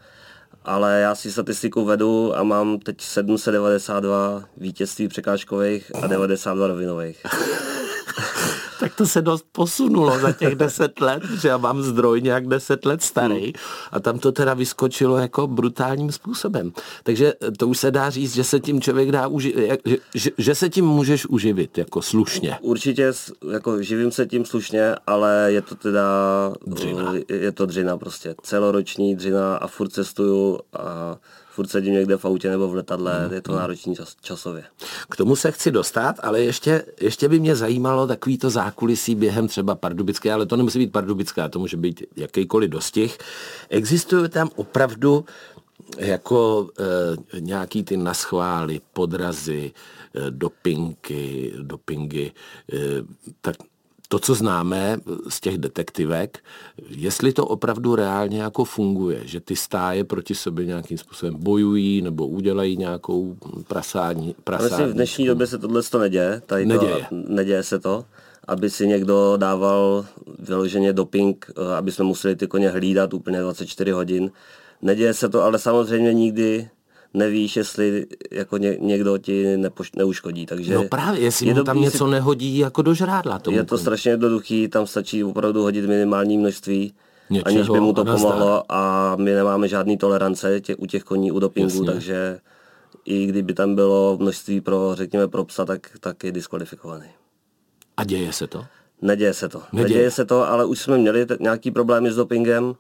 ale 0.67 1.01
já 1.01 1.15
si 1.15 1.33
statistiku 1.33 1.85
vedu 1.85 2.37
a 2.37 2.43
mám 2.43 2.79
teď 2.79 3.01
792 3.01 4.45
vítězství 4.57 5.09
překážkových 5.09 5.93
a 6.03 6.07
92 6.07 6.67
rovinových. 6.67 7.27
tak 8.81 8.95
to 8.95 9.07
se 9.07 9.23
dost 9.23 9.45
posunulo 9.53 10.19
za 10.19 10.33
těch 10.33 10.55
deset 10.55 11.01
let, 11.01 11.23
že 11.41 11.49
já 11.49 11.57
mám 11.57 11.83
zdroj 11.83 12.23
nějak 12.23 12.47
deset 12.47 12.87
let 12.87 13.03
starý 13.03 13.45
hmm. 13.45 13.53
a 13.93 14.01
tam 14.01 14.19
to 14.19 14.33
teda 14.33 14.55
vyskočilo 14.55 15.19
jako 15.19 15.47
brutálním 15.47 16.13
způsobem. 16.13 16.73
Takže 17.03 17.33
to 17.59 17.69
už 17.69 17.79
se 17.79 17.91
dá 17.91 18.11
říct, 18.11 18.35
že 18.35 18.45
se 18.45 18.61
tím 18.61 18.81
člověk 18.81 19.13
dá 19.13 19.27
uživit, 19.27 19.81
že, 19.85 19.97
že, 20.15 20.31
že 20.39 20.55
se 20.55 20.69
tím 20.69 20.85
můžeš 20.85 21.27
uživit 21.27 21.79
jako 21.79 22.03
slušně. 22.03 22.59
Určitě 22.61 23.13
jako 23.53 23.83
živím 23.83 24.13
se 24.13 24.27
tím 24.27 24.45
slušně, 24.45 24.95
ale 25.07 25.49
je 25.49 25.63
to 25.63 25.75
teda 25.75 26.03
dřina. 26.67 27.15
je 27.29 27.53
to 27.53 27.67
dřina 27.67 27.97
prostě. 27.97 28.35
Celoroční 28.43 29.17
dřina 29.17 29.57
a 29.57 29.67
furt 29.67 29.89
cestuju 29.89 30.59
a 30.73 31.17
furt 31.57 31.71
sedím 31.71 31.95
někde 31.95 32.17
v 32.17 32.25
autě 32.25 32.51
nebo 32.51 32.69
v 32.69 32.75
letadle, 32.75 33.27
mm. 33.27 33.33
je 33.33 33.41
to 33.41 33.53
mm. 33.53 33.59
náročný 33.59 33.97
čas, 33.97 34.17
časově. 34.21 34.65
K 35.11 35.17
tomu 35.17 35.37
se 35.37 35.53
chci 35.53 35.71
dostat, 35.71 36.17
ale 36.23 36.41
ještě, 36.41 36.85
ještě 37.01 37.29
by 37.29 37.41
mě 37.41 37.57
zajímalo 37.57 38.07
takový 38.07 38.39
to 38.39 38.51
zákulisí 38.51 39.15
během 39.15 39.49
třeba 39.49 39.75
pardubické, 39.75 40.33
ale 40.33 40.47
to 40.47 40.57
nemusí 40.57 40.79
být 40.79 40.93
pardubická, 40.93 41.49
to 41.49 41.59
může 41.59 41.77
být 41.77 42.03
jakýkoliv 42.17 42.71
dostih. 42.71 43.19
Existují 43.69 44.29
tam 44.29 44.51
opravdu 44.57 45.25
jako 45.99 46.69
e, 47.37 47.41
nějaký 47.41 47.83
ty 47.83 47.97
naschvály, 47.97 48.81
podrazy, 48.93 49.73
e, 50.15 50.31
dopinky, 50.31 51.53
dopingy, 51.63 52.27
e, 52.27 52.33
tak 53.41 53.57
to, 54.09 54.19
co 54.19 54.35
známe 54.35 54.99
z 55.29 55.41
těch 55.41 55.59
detektivek, 55.59 56.39
jestli 56.89 57.33
to 57.33 57.47
opravdu 57.47 57.95
reálně 57.95 58.43
jako 58.43 58.65
funguje, 58.65 59.21
že 59.25 59.41
ty 59.41 59.57
stáje 59.57 60.05
proti 60.05 60.35
sobě 60.35 60.67
nějakým 60.67 60.99
způsobem 60.99 61.37
bojují 61.39 62.03
nebo 62.03 62.29
udělají 62.29 62.77
nějakou 62.77 63.37
prasání. 63.69 64.35
prasání. 64.45 64.71
Myslím, 64.71 64.89
v 64.89 64.95
dnešní 64.95 65.27
době 65.27 65.47
se 65.47 65.59
tohle 65.59 65.83
to 65.83 65.99
neděje. 65.99 66.43
Tady 66.47 66.67
neděje. 66.67 67.07
To, 67.09 67.17
neděje 67.29 67.63
se 67.63 67.79
to 67.79 68.05
aby 68.47 68.71
si 68.71 68.87
někdo 68.87 69.37
dával 69.37 70.07
vyloženě 70.39 70.93
doping, 70.93 71.51
eh, 71.51 71.77
aby 71.77 71.93
jsme 71.93 72.05
museli 72.05 72.37
ty 72.37 72.47
koně 72.47 72.71
hlídat 72.71 73.15
úplně 73.15 73.41
24 73.41 73.91
hodin. 73.91 74.31
Neděje 74.83 75.15
se 75.15 75.29
to, 75.29 75.43
ale 75.43 75.59
samozřejmě 75.59 76.13
nikdy 76.15 76.69
nevíš, 77.15 77.57
jestli 77.57 78.07
jako 78.31 78.57
ně, 78.59 78.77
někdo 78.81 79.19
ti 79.19 79.57
nepoš, 79.57 79.93
neuškodí. 79.93 80.47
Takže 80.47 80.75
no 80.75 80.85
právě, 80.85 81.21
jestli 81.21 81.55
mu 81.55 81.65
tam 81.65 81.81
něco 81.81 82.05
si... 82.05 82.11
nehodí 82.11 82.59
jako 82.59 82.83
do 82.83 82.95
žrádla. 82.95 83.39
Tomu 83.39 83.57
je 83.57 83.65
to 83.65 83.79
strašně 83.79 84.11
jednoduchý, 84.11 84.69
tam 84.69 84.87
stačí 84.87 85.25
opravdu 85.25 85.63
hodit 85.63 85.87
minimální 85.87 86.39
množství, 86.39 86.95
Něčeho, 87.31 87.47
aniž 87.47 87.69
by 87.69 87.81
mu 87.81 87.93
to 87.93 88.05
pomohlo 88.05 88.63
a 88.69 89.13
my 89.17 89.33
nemáme 89.35 89.69
žádný 89.69 89.97
tolerance 89.97 90.61
tě, 90.61 90.77
u 90.77 90.87
těch 90.87 91.03
koní, 91.03 91.33
u 91.33 91.39
dopingu, 91.39 91.71
Jasně. 91.71 91.93
takže 91.93 92.39
i 93.05 93.27
kdyby 93.27 93.55
tam 93.55 93.75
bylo 93.75 94.17
množství 94.21 94.61
pro, 94.61 94.91
řekněme, 94.95 95.29
pro 95.29 95.45
psa, 95.45 95.65
tak, 95.65 95.91
tak 96.01 96.25
je 96.25 96.33
diskvalifikovaný. 96.33 97.07
A 97.97 98.05
děje 98.05 98.33
se 98.33 98.47
to? 98.47 98.65
Neděje 99.03 99.35
se 99.35 99.49
to. 99.49 99.63
Neděje. 99.73 99.89
Neděje 99.89 100.11
se 100.11 100.25
to, 100.25 100.49
ale 100.49 100.65
už 100.65 100.81
jsme 100.81 100.99
měli 100.99 101.27
t- 101.27 101.37
nějaký 101.41 101.71
problémy 101.71 102.11
s 102.11 102.17
dopingem, 102.17 102.75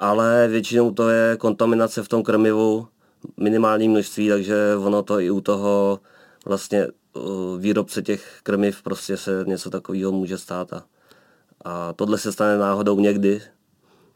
ale 0.00 0.48
většinou 0.48 0.90
to 0.90 1.08
je 1.08 1.36
kontaminace 1.36 2.02
v 2.02 2.08
tom 2.08 2.22
krmivu, 2.22 2.88
minimální 3.36 3.88
množství, 3.88 4.28
takže 4.28 4.56
ono 4.76 5.02
to 5.02 5.20
i 5.20 5.30
u 5.30 5.40
toho 5.40 6.00
vlastně 6.46 6.86
výrobce 7.58 8.02
těch 8.02 8.40
krmiv 8.42 8.82
prostě 8.82 9.16
se 9.16 9.44
něco 9.46 9.70
takového 9.70 10.12
může 10.12 10.38
stát 10.38 10.72
a, 10.72 10.84
a 11.64 11.92
tohle 11.92 12.18
se 12.18 12.32
stane 12.32 12.58
náhodou 12.58 13.00
někdy, 13.00 13.42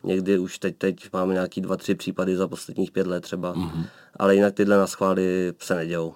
někdy 0.04 0.38
už 0.38 0.58
teď, 0.58 0.76
teď 0.78 1.12
máme 1.12 1.34
nějaký 1.34 1.60
dva, 1.60 1.76
tři 1.76 1.94
případy 1.94 2.36
za 2.36 2.48
posledních 2.48 2.90
pět 2.90 3.06
let 3.06 3.20
třeba, 3.20 3.54
mm-hmm. 3.54 3.84
ale 4.16 4.34
jinak 4.34 4.54
tyhle 4.54 4.76
na 4.76 4.86
schvály 4.86 5.52
se 5.58 5.74
nedějou. 5.74 6.14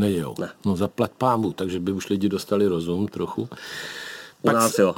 Nedějou. 0.00 0.34
Ne. 0.38 0.50
No 0.66 0.76
zaplať 0.76 1.10
pámu, 1.18 1.52
takže 1.52 1.80
by 1.80 1.92
už 1.92 2.08
lidi 2.08 2.28
dostali 2.28 2.66
rozum 2.66 3.08
trochu. 3.08 3.48
Pak, 4.42 4.54
nás 4.54 4.78
jo. 4.78 4.94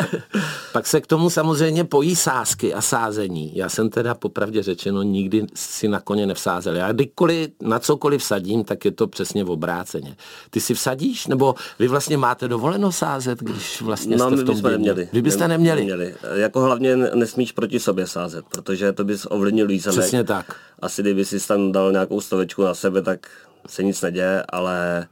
pak 0.72 0.86
se 0.86 1.00
k 1.00 1.06
tomu 1.06 1.30
samozřejmě 1.30 1.84
pojí 1.84 2.16
sázky 2.16 2.74
a 2.74 2.80
sázení. 2.80 3.56
Já 3.56 3.68
jsem 3.68 3.90
teda 3.90 4.14
popravdě 4.14 4.62
řečeno 4.62 5.02
nikdy 5.02 5.46
si 5.54 5.88
na 5.88 6.00
koně 6.00 6.26
nevsázel. 6.26 6.76
Já 6.76 6.92
kdykoliv 6.92 7.50
na 7.62 7.78
cokoliv 7.78 8.20
vsadím, 8.20 8.64
tak 8.64 8.84
je 8.84 8.90
to 8.90 9.06
přesně 9.06 9.44
v 9.44 9.50
obráceně. 9.50 10.16
Ty 10.50 10.60
si 10.60 10.74
vsadíš? 10.74 11.26
Nebo 11.26 11.54
vy 11.78 11.88
vlastně 11.88 12.16
máte 12.16 12.48
dovoleno 12.48 12.92
sázet, 12.92 13.38
když 13.38 13.82
vlastně 13.82 14.16
no, 14.16 14.30
jste 14.30 14.42
v 14.42 14.44
tom 14.44 14.56
jsme 14.56 14.70
neměli. 14.70 15.08
Vy 15.12 15.22
byste 15.22 15.48
neměli? 15.48 15.80
neměli. 15.80 16.14
Jako 16.34 16.60
hlavně 16.60 16.96
nesmíš 16.96 17.52
proti 17.52 17.80
sobě 17.80 18.06
sázet, 18.06 18.44
protože 18.48 18.92
to 18.92 19.04
bys 19.04 19.26
ovlivnil 19.30 19.66
výsledek. 19.66 20.00
Přesně 20.00 20.24
tak. 20.24 20.56
Asi 20.78 21.02
kdyby 21.02 21.24
si 21.24 21.46
tam 21.48 21.72
dal 21.72 21.92
nějakou 21.92 22.20
stovečku 22.20 22.62
na 22.62 22.74
sebe, 22.74 23.02
tak 23.02 23.26
se 23.66 23.82
nic 23.82 24.02
neděje, 24.02 24.42
ale 24.48 25.06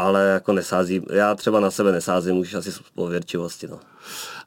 ale 0.00 0.28
jako 0.28 0.52
nesázím. 0.52 1.04
Já 1.12 1.34
třeba 1.34 1.60
na 1.60 1.70
sebe 1.70 1.92
nesázím 1.92 2.38
už 2.38 2.54
asi 2.54 2.72
z 2.72 2.80
pověrčivosti. 2.94 3.68
No. 3.68 3.80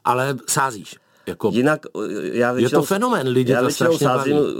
Ale 0.04 0.36
sázíš? 0.48 0.96
Jako, 1.26 1.50
Jinak 1.54 1.86
já 2.32 2.52
většinou, 2.52 2.80
je 2.80 2.82
to 2.82 2.86
fenomén, 2.86 3.28
lidi 3.28 3.52
já 3.52 3.60
to 3.60 3.66
většinou 3.66 3.98
sázím, 3.98 4.36
baví. 4.36 4.54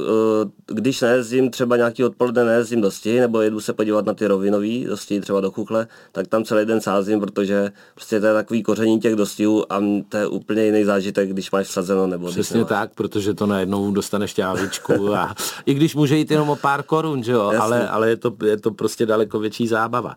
Eh, 0.69 0.75
když 0.75 1.01
nejezdím 1.01 1.51
třeba 1.51 1.77
nějaký 1.77 2.05
odpoledne, 2.05 2.45
nejezdím 2.45 2.81
dosti, 2.81 3.21
nebo 3.21 3.41
jedu 3.41 3.61
se 3.61 3.73
podívat 3.73 4.07
na 4.07 4.15
ty 4.15 4.27
rovinový 4.27 4.85
dosti, 4.85 5.21
třeba 5.21 5.41
do 5.41 5.51
Kuchle, 5.51 5.87
tak 6.13 6.27
tam 6.27 6.45
celý 6.45 6.67
den 6.67 6.81
sázím, 6.81 7.21
protože 7.21 7.73
prostě 7.95 8.21
to 8.21 8.27
je 8.27 8.35
takový 8.35 8.63
koření 8.63 9.01
těch 9.01 9.15
dostihů 9.15 9.73
a 9.73 9.83
to 10.09 10.17
je 10.17 10.27
úplně 10.27 10.65
jiný 10.65 10.85
zážitek, 10.85 11.29
když 11.29 11.51
máš 11.51 11.67
vsazeno 11.67 12.07
nebo 12.07 12.31
Přesně 12.31 12.65
tak, 12.65 12.91
protože 12.95 13.35
to 13.35 13.47
najednou 13.47 13.91
dostaneš 13.91 14.31
šťávičku 14.31 15.15
a 15.15 15.35
i 15.67 15.75
když 15.75 15.95
může 15.95 16.17
jít 16.17 16.31
jenom 16.31 16.51
o 16.51 16.57
pár 16.57 16.83
korun, 16.83 17.23
že 17.23 17.33
jo, 17.33 17.53
ale, 17.61 17.89
ale 17.89 18.09
je, 18.09 18.17
to, 18.17 18.33
je 18.45 18.57
to 18.57 18.71
prostě 18.71 19.07
daleko 19.07 19.39
větší 19.39 19.69
zábava. 19.69 20.17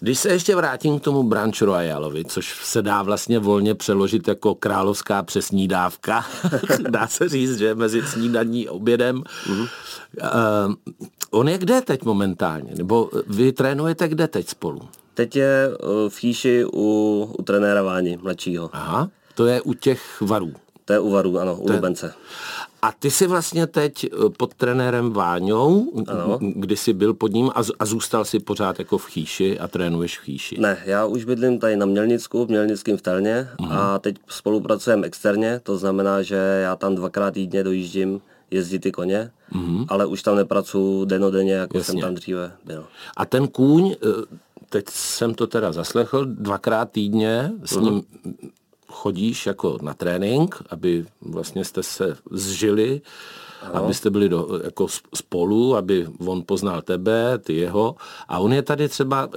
Když 0.00 0.18
se 0.18 0.28
ještě 0.28 0.56
vrátím 0.56 0.98
k 0.98 1.02
tomu 1.02 1.22
Branch 1.22 1.62
Royalovi, 1.62 2.24
což 2.24 2.60
se 2.64 2.82
dá 2.82 3.02
vlastně 3.02 3.38
volně 3.38 3.74
přeložit 3.74 4.28
jako 4.28 4.54
královská 4.54 5.22
přesnídá 5.22 5.77
dávka, 5.78 6.24
dá 6.90 7.06
se 7.06 7.28
říct, 7.28 7.58
že 7.58 7.74
mezi 7.74 8.02
snídaní 8.02 8.68
a 8.68 8.72
obědem. 8.72 9.22
Mm-hmm. 9.22 9.68
Uh, 10.68 10.74
on 11.30 11.48
je 11.48 11.58
kde 11.58 11.80
teď 11.80 12.04
momentálně? 12.04 12.72
Nebo 12.74 13.10
vy 13.26 13.52
trénujete 13.52 14.08
kde 14.08 14.28
teď 14.28 14.48
spolu? 14.48 14.80
Teď 15.14 15.36
je 15.36 15.68
uh, 15.68 16.08
v 16.08 16.16
Chýši 16.16 16.64
u, 16.64 16.88
u 17.38 17.42
trenéra 17.42 17.82
Váni, 17.82 18.18
mladšího. 18.22 18.70
Aha, 18.72 19.08
to 19.34 19.46
je 19.46 19.60
u 19.60 19.74
těch 19.74 20.20
varů. 20.20 20.52
To 20.84 20.92
je 20.92 20.98
u 20.98 21.10
varů, 21.10 21.38
ano, 21.38 21.56
u 21.56 21.72
Lubence. 21.72 22.14
A 22.82 22.92
ty 22.92 23.10
jsi 23.10 23.26
vlastně 23.26 23.66
teď 23.66 24.04
eh, 24.04 24.08
pod 24.36 24.54
trenérem 24.54 25.12
Váňou, 25.12 25.92
ano. 26.06 26.38
kdy 26.40 26.76
jsi 26.76 26.92
byl 26.92 27.14
pod 27.14 27.32
ním 27.32 27.50
a, 27.54 27.62
a 27.78 27.84
zůstal 27.84 28.24
si 28.24 28.38
pořád 28.38 28.78
jako 28.78 28.98
v 28.98 29.06
Chýši 29.06 29.58
a 29.58 29.68
trénuješ 29.68 30.18
v 30.18 30.22
Chýši? 30.22 30.60
Ne, 30.60 30.78
já 30.84 31.04
už 31.04 31.24
bydlím 31.24 31.58
tady 31.58 31.76
na 31.76 31.86
Mělnicku, 31.86 32.46
v 32.46 32.48
Mělnickém 32.48 32.96
v 32.96 33.02
Telně 33.02 33.48
uh-huh. 33.58 33.72
a 33.72 33.98
teď 33.98 34.16
spolupracujeme 34.28 35.06
externě, 35.06 35.60
to 35.62 35.78
znamená, 35.78 36.22
že 36.22 36.34
já 36.62 36.76
tam 36.76 36.94
dvakrát 36.94 37.34
týdně 37.34 37.64
dojíždím 37.64 38.20
jezdit 38.50 38.78
ty 38.78 38.92
koně, 38.92 39.30
uh-huh. 39.52 39.86
ale 39.88 40.06
už 40.06 40.22
tam 40.22 40.36
nepracuji 40.36 41.04
denodenně, 41.04 41.52
jako 41.52 41.78
Jasně. 41.78 41.92
jsem 41.92 42.00
tam 42.00 42.14
dříve 42.14 42.52
byl. 42.64 42.86
A 43.16 43.26
ten 43.26 43.48
kůň, 43.48 43.90
eh, 43.92 44.36
teď 44.70 44.84
jsem 44.88 45.34
to 45.34 45.46
teda 45.46 45.72
zaslechl, 45.72 46.24
dvakrát 46.24 46.90
týdně 46.90 47.52
s 47.64 47.76
uh-huh. 47.76 47.82
ním 47.82 48.02
chodíš 48.92 49.46
jako 49.46 49.78
na 49.82 49.94
trénink, 49.94 50.62
aby 50.70 51.06
vlastně 51.20 51.64
jste 51.64 51.82
se 51.82 52.16
zžili, 52.30 53.00
ano. 53.62 53.84
abyste 53.84 54.10
byli 54.10 54.28
do, 54.28 54.60
jako 54.64 54.86
spolu, 55.14 55.76
aby 55.76 56.06
on 56.26 56.42
poznal 56.46 56.82
tebe, 56.82 57.38
ty 57.38 57.56
jeho. 57.56 57.96
A 58.28 58.38
on 58.38 58.52
je 58.52 58.62
tady 58.62 58.88
třeba, 58.88 59.28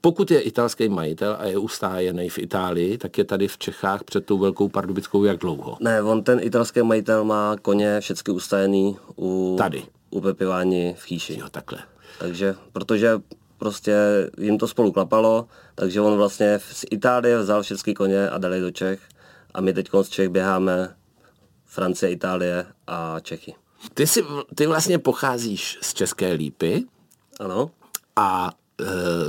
pokud 0.00 0.30
je 0.30 0.40
italský 0.40 0.88
majitel 0.88 1.36
a 1.38 1.44
je 1.44 1.58
ustájený 1.58 2.28
v 2.28 2.38
Itálii, 2.38 2.98
tak 2.98 3.18
je 3.18 3.24
tady 3.24 3.48
v 3.48 3.58
Čechách 3.58 4.04
před 4.04 4.26
tou 4.26 4.38
velkou 4.38 4.68
pardubickou 4.68 5.24
jak 5.24 5.38
dlouho? 5.38 5.76
Ne, 5.80 6.02
on 6.02 6.22
ten 6.22 6.40
italský 6.42 6.82
majitel 6.82 7.24
má 7.24 7.56
koně 7.62 8.00
všechny 8.00 8.34
ustajený 8.34 8.96
u, 9.16 9.54
tady. 9.58 9.82
u 10.10 10.20
Pepivání 10.20 10.94
v 10.98 11.02
Chýši. 11.02 11.38
Jo, 11.38 11.46
takhle. 11.50 11.78
Takže, 12.18 12.54
protože 12.72 13.20
prostě 13.58 13.96
jim 14.38 14.58
to 14.58 14.68
spolu 14.68 14.92
klapalo, 14.92 15.46
takže 15.74 16.00
on 16.00 16.16
vlastně 16.16 16.60
z 16.72 16.84
Itálie 16.90 17.38
vzal 17.38 17.62
všechny 17.62 17.94
koně 17.94 18.30
a 18.30 18.38
dali 18.38 18.60
do 18.60 18.70
Čech 18.70 19.00
a 19.54 19.60
my 19.60 19.72
teď 19.72 19.88
z 20.02 20.08
Čech 20.08 20.28
běháme 20.28 20.96
Francie, 21.64 22.12
Itálie 22.12 22.66
a 22.86 23.20
Čechy. 23.20 23.54
Ty, 23.94 24.06
si, 24.06 24.24
ty 24.54 24.66
vlastně 24.66 24.98
pocházíš 24.98 25.78
z 25.82 25.94
České 25.94 26.32
lípy. 26.32 26.84
Ano. 27.40 27.70
A 28.16 28.50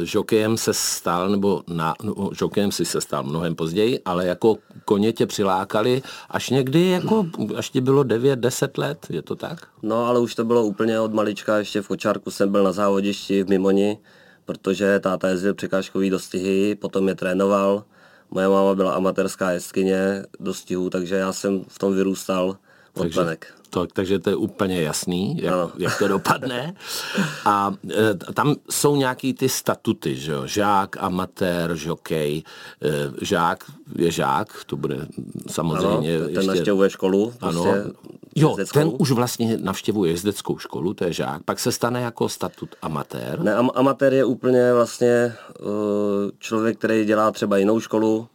žokejem 0.02 0.58
se 0.58 0.74
stal, 0.74 1.30
nebo 1.30 1.64
na, 1.68 1.96
no, 2.04 2.30
žokejem 2.34 2.72
si 2.72 2.86
se 2.86 3.02
stal 3.02 3.24
mnohem 3.24 3.56
později, 3.56 4.00
ale 4.06 4.26
jako 4.26 4.58
koně 4.86 5.14
tě 5.14 5.26
přilákali 5.26 6.02
až 6.30 6.50
někdy, 6.50 6.88
jako, 6.88 7.26
až 7.56 7.70
ti 7.70 7.82
bylo 7.82 8.04
9-10 8.04 8.70
let, 8.78 9.08
je 9.10 9.22
to 9.22 9.36
tak? 9.36 9.68
No, 9.82 10.06
ale 10.06 10.20
už 10.20 10.36
to 10.36 10.44
bylo 10.44 10.64
úplně 10.64 11.00
od 11.00 11.14
malička, 11.14 11.58
ještě 11.58 11.82
v 11.82 11.88
kočárku 11.88 12.32
jsem 12.32 12.52
byl 12.52 12.64
na 12.64 12.72
závodišti 12.72 13.44
v 13.44 13.50
Mimoni, 13.50 13.98
protože 14.46 15.00
táta 15.00 15.28
jezdil 15.28 15.54
překážkový 15.54 16.10
dostihy, 16.10 16.76
potom 16.76 17.08
je 17.08 17.16
trénoval. 17.16 17.84
Moje 18.32 18.48
máma 18.48 18.76
byla 18.76 18.94
amatérská 18.94 19.52
jezdkyně 19.52 20.24
dostihu, 20.40 20.90
takže 20.90 21.16
já 21.16 21.34
jsem 21.34 21.64
v 21.68 21.80
tom 21.80 21.96
vyrůstal 21.96 22.58
od 22.94 23.02
takže. 23.02 23.38
To, 23.70 23.88
takže 23.94 24.20
to 24.20 24.30
je 24.30 24.36
úplně 24.36 24.82
jasný, 24.82 25.38
jak, 25.42 25.54
jak 25.78 25.98
to 25.98 26.08
dopadne. 26.08 26.74
A 27.46 27.74
e, 27.90 28.34
tam 28.34 28.56
jsou 28.70 28.96
nějaký 28.96 29.34
ty 29.34 29.50
statuty, 29.50 30.16
že 30.16 30.32
jo? 30.32 30.48
Žák, 30.48 30.98
amatér, 31.00 31.76
žokej. 31.76 32.44
E, 32.82 33.26
žák 33.26 33.64
je 33.96 34.12
žák, 34.12 34.64
to 34.66 34.78
bude 34.78 35.08
samozřejmě 35.48 36.18
ano, 36.18 36.26
ten 36.26 36.36
ještě... 36.36 36.48
navštěvuje 36.48 36.90
školu. 36.90 37.34
Prostě 37.40 37.70
ano. 37.70 37.92
Jo, 38.36 38.58
ten 38.74 38.92
už 38.98 39.12
vlastně 39.12 39.58
navštěvuje 39.58 40.12
jezdeckou 40.12 40.58
školu, 40.58 40.94
to 40.94 41.04
je 41.04 41.14
žák, 41.14 41.44
pak 41.44 41.60
se 41.60 41.72
stane 41.72 42.02
jako 42.02 42.30
statut 42.30 42.70
amatér. 42.82 43.40
Ne, 43.40 43.56
am- 43.56 43.72
amatér 43.76 44.14
je 44.14 44.26
úplně 44.26 44.74
vlastně 44.74 45.36
uh, 45.60 45.68
člověk, 46.40 46.78
který 46.78 47.06
dělá 47.06 47.32
třeba 47.32 47.58
jinou 47.58 47.80
školu, 47.80 48.28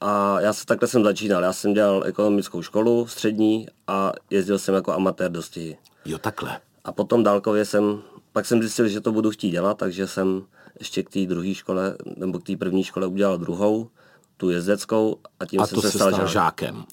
a 0.00 0.40
já 0.40 0.52
se 0.52 0.66
takhle 0.66 0.88
jsem 0.88 1.04
začínal. 1.04 1.42
Já 1.42 1.52
jsem 1.52 1.74
dělal 1.74 2.02
ekonomickou 2.06 2.62
školu 2.62 3.06
střední 3.06 3.66
a 3.86 4.12
jezdil 4.30 4.58
jsem 4.58 4.74
jako 4.74 4.92
amatér 4.92 5.30
do 5.30 5.42
stihy. 5.42 5.78
Jo, 6.04 6.18
takhle. 6.18 6.60
A 6.84 6.92
potom 6.92 7.22
dálkově 7.22 7.64
jsem, 7.64 8.02
pak 8.32 8.46
jsem 8.46 8.60
zjistil, 8.60 8.88
že 8.88 9.00
to 9.00 9.12
budu 9.12 9.30
chtít 9.30 9.50
dělat, 9.50 9.78
takže 9.78 10.06
jsem 10.06 10.42
ještě 10.78 11.02
k 11.02 11.10
té 11.10 11.26
druhé 11.26 11.54
škole, 11.54 11.96
nebo 12.16 12.38
k 12.38 12.46
té 12.46 12.56
první 12.56 12.84
škole 12.84 13.06
udělal 13.06 13.38
druhou, 13.38 13.88
tu 14.36 14.50
jezdeckou 14.50 15.16
a 15.40 15.46
tím 15.46 15.60
a 15.60 15.66
jsem 15.66 15.76
to 15.76 15.82
se, 15.82 15.90
stal, 15.90 16.12
stal 16.12 16.28
žákem. 16.28 16.74
žákem. 16.74 16.84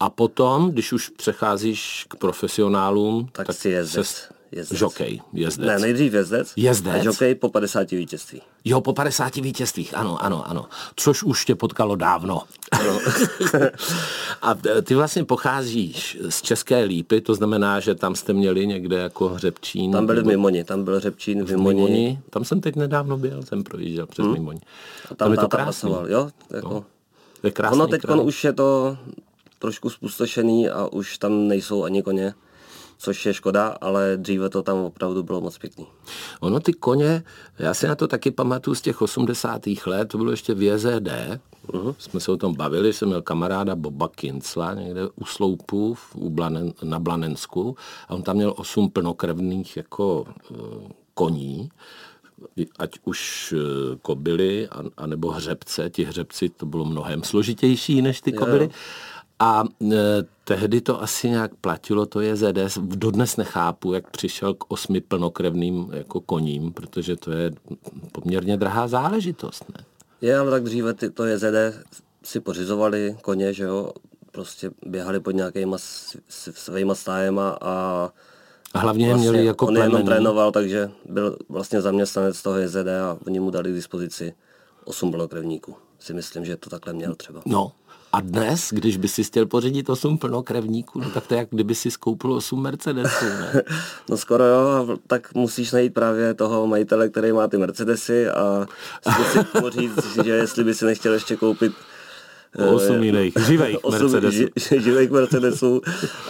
A 0.00 0.10
potom, 0.10 0.70
když 0.70 0.92
už 0.92 1.08
přecházíš 1.08 2.06
k 2.08 2.16
profesionálům, 2.16 3.28
tak, 3.32 3.46
tak 3.46 3.56
si 3.56 3.68
jezdec. 3.68 4.06
Se, 4.08 4.28
jezdec. 4.52 4.78
Žokej, 4.78 5.20
jezdec. 5.32 5.66
Ne, 5.66 5.78
nejdřív 5.78 6.12
jezdec. 6.14 6.52
Jezdec. 6.56 6.94
A 6.94 7.02
žokej 7.02 7.34
po 7.34 7.48
50 7.48 7.90
vítězství. 7.90 8.42
Jo, 8.64 8.80
po 8.80 8.92
50 8.92 9.36
vítězstvích, 9.36 9.94
ano, 9.96 10.24
ano, 10.24 10.50
ano. 10.50 10.66
Což 10.96 11.22
už 11.22 11.44
tě 11.44 11.54
potkalo 11.54 11.96
dávno. 11.96 12.42
No. 12.86 12.98
a 14.42 14.54
ty 14.82 14.94
vlastně 14.94 15.24
pocházíš 15.24 16.18
z 16.28 16.42
České 16.42 16.82
lípy, 16.82 17.20
to 17.20 17.34
znamená, 17.34 17.80
že 17.80 17.94
tam 17.94 18.14
jste 18.14 18.32
měli 18.32 18.66
někde 18.66 18.96
jako 18.96 19.28
hřebčín. 19.28 19.92
Tam 19.92 20.06
byli 20.06 20.22
v 20.22 20.26
Mimoni, 20.26 20.64
tam 20.64 20.84
byl 20.84 20.96
hřebčín 20.96 21.44
v 21.44 21.50
Mimoni. 21.50 21.82
Mimoni. 21.82 22.20
Tam 22.30 22.44
jsem 22.44 22.60
teď 22.60 22.76
nedávno 22.76 23.16
byl, 23.16 23.42
jsem 23.42 23.64
projížděl 23.64 24.06
přes 24.06 24.24
hmm. 24.24 24.34
Mimoni. 24.34 24.60
A 25.04 25.08
tam, 25.08 25.16
tam 25.16 25.32
je 25.32 25.38
to 25.38 25.48
krásný. 25.48 25.94
Jo, 26.08 26.30
jako... 26.50 26.68
No. 26.68 26.84
Je 27.42 27.50
krásný 27.50 27.74
ono 27.74 27.86
teď 27.86 28.02
už 28.22 28.44
je 28.44 28.52
to 28.52 28.96
trošku 29.58 29.90
spustošený 29.90 30.68
a 30.68 30.86
už 30.86 31.18
tam 31.18 31.48
nejsou 31.48 31.84
ani 31.84 32.02
koně 32.02 32.34
což 32.98 33.26
je 33.26 33.34
škoda, 33.34 33.76
ale 33.80 34.16
dříve 34.16 34.48
to 34.48 34.62
tam 34.62 34.78
opravdu 34.78 35.22
bylo 35.22 35.40
moc 35.40 35.58
pěkný. 35.58 35.86
Ono 36.40 36.60
ty 36.60 36.72
koně, 36.72 37.22
já 37.58 37.74
si 37.74 37.86
na 37.86 37.94
to 37.94 38.08
taky 38.08 38.30
pamatuju 38.30 38.74
z 38.74 38.80
těch 38.80 39.02
80. 39.02 39.62
let, 39.86 40.08
to 40.08 40.18
bylo 40.18 40.30
ještě 40.30 40.54
v 40.54 40.62
JZD, 40.62 41.08
uh-huh. 41.68 41.94
jsme 41.98 42.20
se 42.20 42.32
o 42.32 42.36
tom 42.36 42.54
bavili, 42.54 42.92
jsem 42.92 43.08
měl 43.08 43.22
kamaráda 43.22 43.76
Boba 43.76 44.08
Kincla 44.08 44.74
někde 44.74 45.08
u 45.08 45.24
Sloupu 45.24 45.96
u 46.14 46.30
Blanen, 46.30 46.72
na 46.82 46.98
Blanensku 46.98 47.76
a 48.08 48.14
on 48.14 48.22
tam 48.22 48.36
měl 48.36 48.54
osm 48.56 48.90
plnokrevných 48.90 49.76
jako 49.76 50.24
uh, 50.50 50.58
koní, 51.14 51.68
ať 52.78 52.98
už 53.04 53.54
uh, 53.56 53.96
kobily, 54.02 54.68
a, 54.68 54.82
anebo 54.96 55.30
hřebce. 55.30 55.90
Ti 55.90 56.04
hřebci 56.04 56.48
to 56.48 56.66
bylo 56.66 56.84
mnohem 56.84 57.22
složitější 57.22 58.02
než 58.02 58.20
ty 58.20 58.32
kobily. 58.32 58.64
Jo. 58.64 58.70
A 59.38 59.64
e, 59.92 59.96
tehdy 60.44 60.80
to 60.80 61.02
asi 61.02 61.30
nějak 61.30 61.54
platilo, 61.60 62.06
to 62.06 62.20
je 62.20 62.36
ZDS. 62.36 62.78
Dodnes 62.82 63.36
nechápu, 63.36 63.92
jak 63.92 64.10
přišel 64.10 64.54
k 64.54 64.64
osmi 64.68 65.00
plnokrevným 65.00 65.88
jako 65.92 66.20
koním, 66.20 66.72
protože 66.72 67.16
to 67.16 67.32
je 67.32 67.50
poměrně 68.12 68.56
drahá 68.56 68.88
záležitost, 68.88 69.64
ne? 69.76 69.84
Je, 70.20 70.38
ale 70.38 70.50
tak 70.50 70.62
dříve 70.62 70.94
ty, 70.94 71.10
to 71.10 71.24
je 71.24 71.38
ZD 71.38 71.86
si 72.24 72.40
pořizovali 72.40 73.16
koně, 73.22 73.52
že 73.52 73.64
jo, 73.64 73.92
prostě 74.32 74.70
běhali 74.86 75.20
pod 75.20 75.30
nějakýma 75.30 75.76
svýma 76.28 76.94
stájema 76.94 77.58
a 77.60 78.08
a 78.74 78.78
hlavně 78.78 79.08
vlastně 79.08 79.30
měli 79.30 79.46
jako 79.46 79.66
On 79.66 79.76
jenom 79.76 80.04
trénoval, 80.04 80.52
takže 80.52 80.90
byl 81.08 81.36
vlastně 81.48 81.80
zaměstnanec 81.80 82.42
toho 82.42 82.58
JZD 82.58 82.76
a 82.76 83.18
oni 83.26 83.40
mu 83.40 83.50
dali 83.50 83.70
k 83.70 83.74
dispozici 83.74 84.34
osm 84.86 85.10
plnokrevníků. 85.10 85.76
Si 85.98 86.14
myslím, 86.14 86.44
že 86.44 86.56
to 86.56 86.70
takhle 86.70 86.92
měl 86.92 87.14
třeba. 87.14 87.42
No, 87.46 87.72
a 88.12 88.20
dnes, 88.20 88.68
když 88.72 88.96
by 88.96 89.08
si 89.08 89.24
chtěl 89.24 89.46
pořídit 89.46 89.90
8 89.90 90.18
plnokrevníků, 90.18 91.00
no 91.00 91.10
tak 91.10 91.26
to 91.26 91.34
je 91.34 91.38
jak 91.38 91.48
kdyby 91.50 91.74
si 91.74 91.90
skoupil 91.90 92.32
8 92.32 92.62
Mercedesů, 92.62 93.24
ne? 93.24 93.62
No 94.10 94.16
skoro 94.16 94.44
jo, 94.44 94.98
tak 95.06 95.34
musíš 95.34 95.72
najít 95.72 95.94
právě 95.94 96.34
toho 96.34 96.66
majitele, 96.66 97.08
který 97.08 97.32
má 97.32 97.48
ty 97.48 97.58
Mercedesy 97.58 98.28
a 98.28 98.66
zkusit 99.10 99.54
mu 99.60 99.68
říct, 99.70 100.24
že 100.24 100.30
jestli 100.30 100.64
by 100.64 100.74
si 100.74 100.84
nechtěl 100.84 101.12
ještě 101.12 101.36
koupit 101.36 101.72
o 102.58 102.74
8 102.74 103.02
jiných, 103.02 103.34
živejch 103.46 103.78
Mercedesů. 103.90 104.30
Ži, 104.30 104.48
živejch 104.80 105.10
Mercedesů 105.10 105.80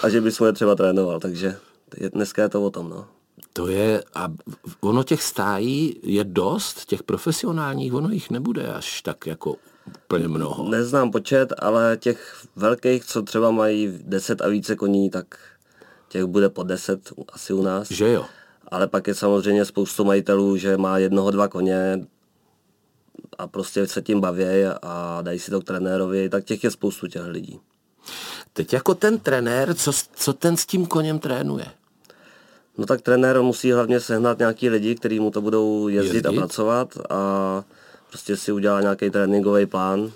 a 0.03 0.09
že 0.09 0.21
bys 0.21 0.41
mu 0.41 0.47
je 0.47 0.53
třeba 0.53 0.75
trénoval, 0.75 1.21
takže 1.21 1.57
je, 1.97 2.11
dneska 2.11 2.43
je 2.43 2.49
to 2.49 2.63
o 2.63 2.71
tom, 2.71 2.91
no. 2.91 3.07
To 3.57 3.69
je, 3.69 4.05
a 4.15 4.29
ono 4.81 5.03
těch 5.03 5.23
stájí 5.23 6.01
je 6.03 6.25
dost, 6.25 6.85
těch 6.85 7.03
profesionálních, 7.03 7.95
ono 7.95 8.09
jich 8.09 8.31
nebude 8.31 8.67
až 8.73 9.03
tak 9.03 9.27
jako 9.27 9.57
úplně 9.87 10.29
mnoho. 10.29 10.69
Neznám 10.71 11.11
počet, 11.11 11.53
ale 11.59 11.97
těch 12.01 12.47
velkých, 12.57 13.05
co 13.05 13.23
třeba 13.23 13.51
mají 13.51 13.99
10 14.03 14.41
a 14.41 14.49
více 14.49 14.77
koní, 14.77 15.11
tak 15.11 15.39
těch 16.09 16.25
bude 16.25 16.49
po 16.49 16.63
10 16.63 17.13
asi 17.33 17.53
u 17.53 17.63
nás. 17.63 17.91
Že 17.91 18.09
jo. 18.13 18.25
Ale 18.69 18.87
pak 18.87 19.07
je 19.07 19.15
samozřejmě 19.15 19.65
spoustu 19.65 20.05
majitelů, 20.05 20.57
že 20.57 20.77
má 20.77 20.99
jednoho, 20.99 21.31
dva 21.31 21.49
koně 21.49 22.07
a 23.39 23.47
prostě 23.47 23.87
se 23.87 24.03
tím 24.03 24.21
baví 24.21 24.45
a 24.83 25.19
dají 25.23 25.39
si 25.39 25.51
to 25.51 25.61
k 25.61 25.65
trenérovi, 25.65 26.29
tak 26.29 26.45
těch 26.45 26.65
je 26.65 26.71
spoustu 26.71 27.07
těch 27.07 27.27
lidí. 27.27 27.61
Teď 28.53 28.73
jako 28.73 28.95
ten 28.95 29.19
trenér, 29.19 29.75
co, 29.75 29.93
co 30.15 30.33
ten 30.33 30.57
s 30.57 30.67
tím 30.67 30.87
koněm 30.87 31.19
trénuje? 31.19 31.67
No 32.79 32.87
tak 32.87 33.03
trenér 33.03 33.43
musí 33.43 33.73
hlavně 33.73 34.01
sehnat 34.01 34.39
nějaký 34.39 34.69
lidi, 34.69 34.95
kteří 34.95 35.21
mu 35.21 35.31
to 35.31 35.41
budou 35.41 35.89
jezdit, 35.89 36.15
jezdit? 36.15 36.29
a 36.29 36.33
pracovat 36.33 36.99
a 37.11 37.65
prostě 38.09 38.37
si 38.37 38.53
udělá 38.53 38.81
nějaký 38.81 39.11
tréninkový 39.11 39.67
plán 39.67 40.13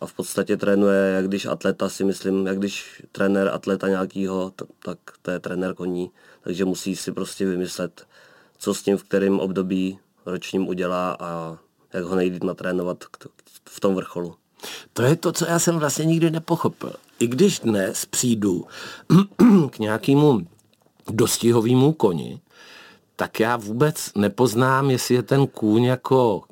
a 0.00 0.06
v 0.06 0.12
podstatě 0.12 0.56
trénuje, 0.56 1.12
jak 1.12 1.28
když 1.28 1.46
atleta 1.46 1.88
si 1.88 2.04
myslím, 2.04 2.46
jak 2.46 2.58
když 2.58 3.02
trenér 3.12 3.50
atleta 3.52 3.88
nějakýho, 3.88 4.52
tak 4.84 4.98
to 5.22 5.30
je 5.30 5.38
trenér 5.38 5.74
koní, 5.74 6.10
takže 6.42 6.64
musí 6.64 6.96
si 6.96 7.12
prostě 7.12 7.46
vymyslet, 7.46 8.06
co 8.58 8.74
s 8.74 8.82
tím 8.82 8.96
v 8.96 9.04
kterém 9.04 9.40
období 9.40 9.98
ročním 10.26 10.68
udělá 10.68 11.16
a 11.20 11.58
jak 11.92 12.04
ho 12.04 12.16
nejvíc 12.16 12.42
natrénovat 12.42 13.04
v 13.68 13.80
tom 13.80 13.94
vrcholu. 13.94 14.34
To 14.92 15.02
je 15.02 15.16
to, 15.16 15.32
co 15.32 15.46
já 15.46 15.58
jsem 15.58 15.78
vlastně 15.78 16.04
nikdy 16.04 16.30
nepochopil. 16.30 16.92
I 17.18 17.26
když 17.26 17.60
dnes 17.60 18.06
přijdu 18.06 18.66
k 19.70 19.78
nějakému 19.78 20.40
dostihovému 21.10 21.92
koni, 21.92 22.38
tak 23.22 23.40
já 23.40 23.56
vůbec 23.56 24.10
nepoznám, 24.16 24.90
jestli 24.90 25.14
je 25.14 25.22
ten 25.22 25.46
kůň 25.46 25.84
jako, 25.84 26.42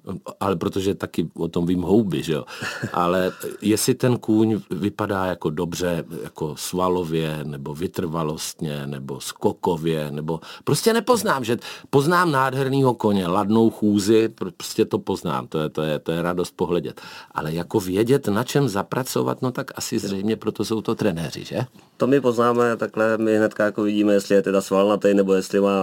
ale 0.41 0.57
protože 0.57 0.95
taky 0.95 1.31
o 1.39 1.49
tom 1.49 1.67
vím 1.67 1.83
houby, 1.83 2.23
že 2.23 2.33
jo, 2.33 2.45
ale 2.93 3.33
jestli 3.63 3.95
ten 3.95 4.19
kůň 4.19 4.61
vypadá 4.71 5.27
jako 5.27 5.51
dobře, 5.51 6.05
jako 6.23 6.57
svalově, 6.57 7.39
nebo 7.45 7.75
vytrvalostně, 7.75 8.87
nebo 8.87 9.21
skokově, 9.21 10.11
nebo 10.11 10.41
prostě 10.65 10.93
nepoznám, 10.93 11.45
že 11.45 11.59
poznám 11.91 12.33
nádhernýho 12.33 12.95
koně, 12.95 13.27
ladnou 13.27 13.71
chůzi, 13.71 14.29
prostě 14.29 14.85
to 14.85 14.99
poznám, 14.99 15.47
to 15.47 15.59
je, 15.59 15.69
to 15.69 15.83
je, 15.83 15.99
to 15.99 16.13
je 16.13 16.23
radost 16.23 16.57
pohledět. 16.57 17.01
Ale 17.35 17.53
jako 17.53 17.81
vědět, 17.81 18.29
na 18.29 18.45
čem 18.45 18.69
zapracovat, 18.69 19.43
no 19.43 19.53
tak 19.53 19.71
asi 19.75 19.99
zřejmě 19.99 20.37
proto 20.37 20.65
jsou 20.65 20.83
to 20.83 20.95
trenéři, 20.95 21.45
že? 21.45 21.61
To 21.97 22.07
my 22.07 22.21
poznáme, 22.21 22.77
takhle 22.77 23.19
my 23.19 23.37
hnedka 23.37 23.65
jako 23.65 23.83
vidíme, 23.83 24.13
jestli 24.13 24.35
je 24.35 24.43
teda 24.43 24.61
svalnatý, 24.61 25.15
nebo 25.15 25.35
jestli 25.35 25.61
má 25.61 25.81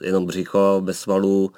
jenom 0.00 0.26
břicho 0.30 0.80
bez 0.84 1.00
svalů, 1.00 1.52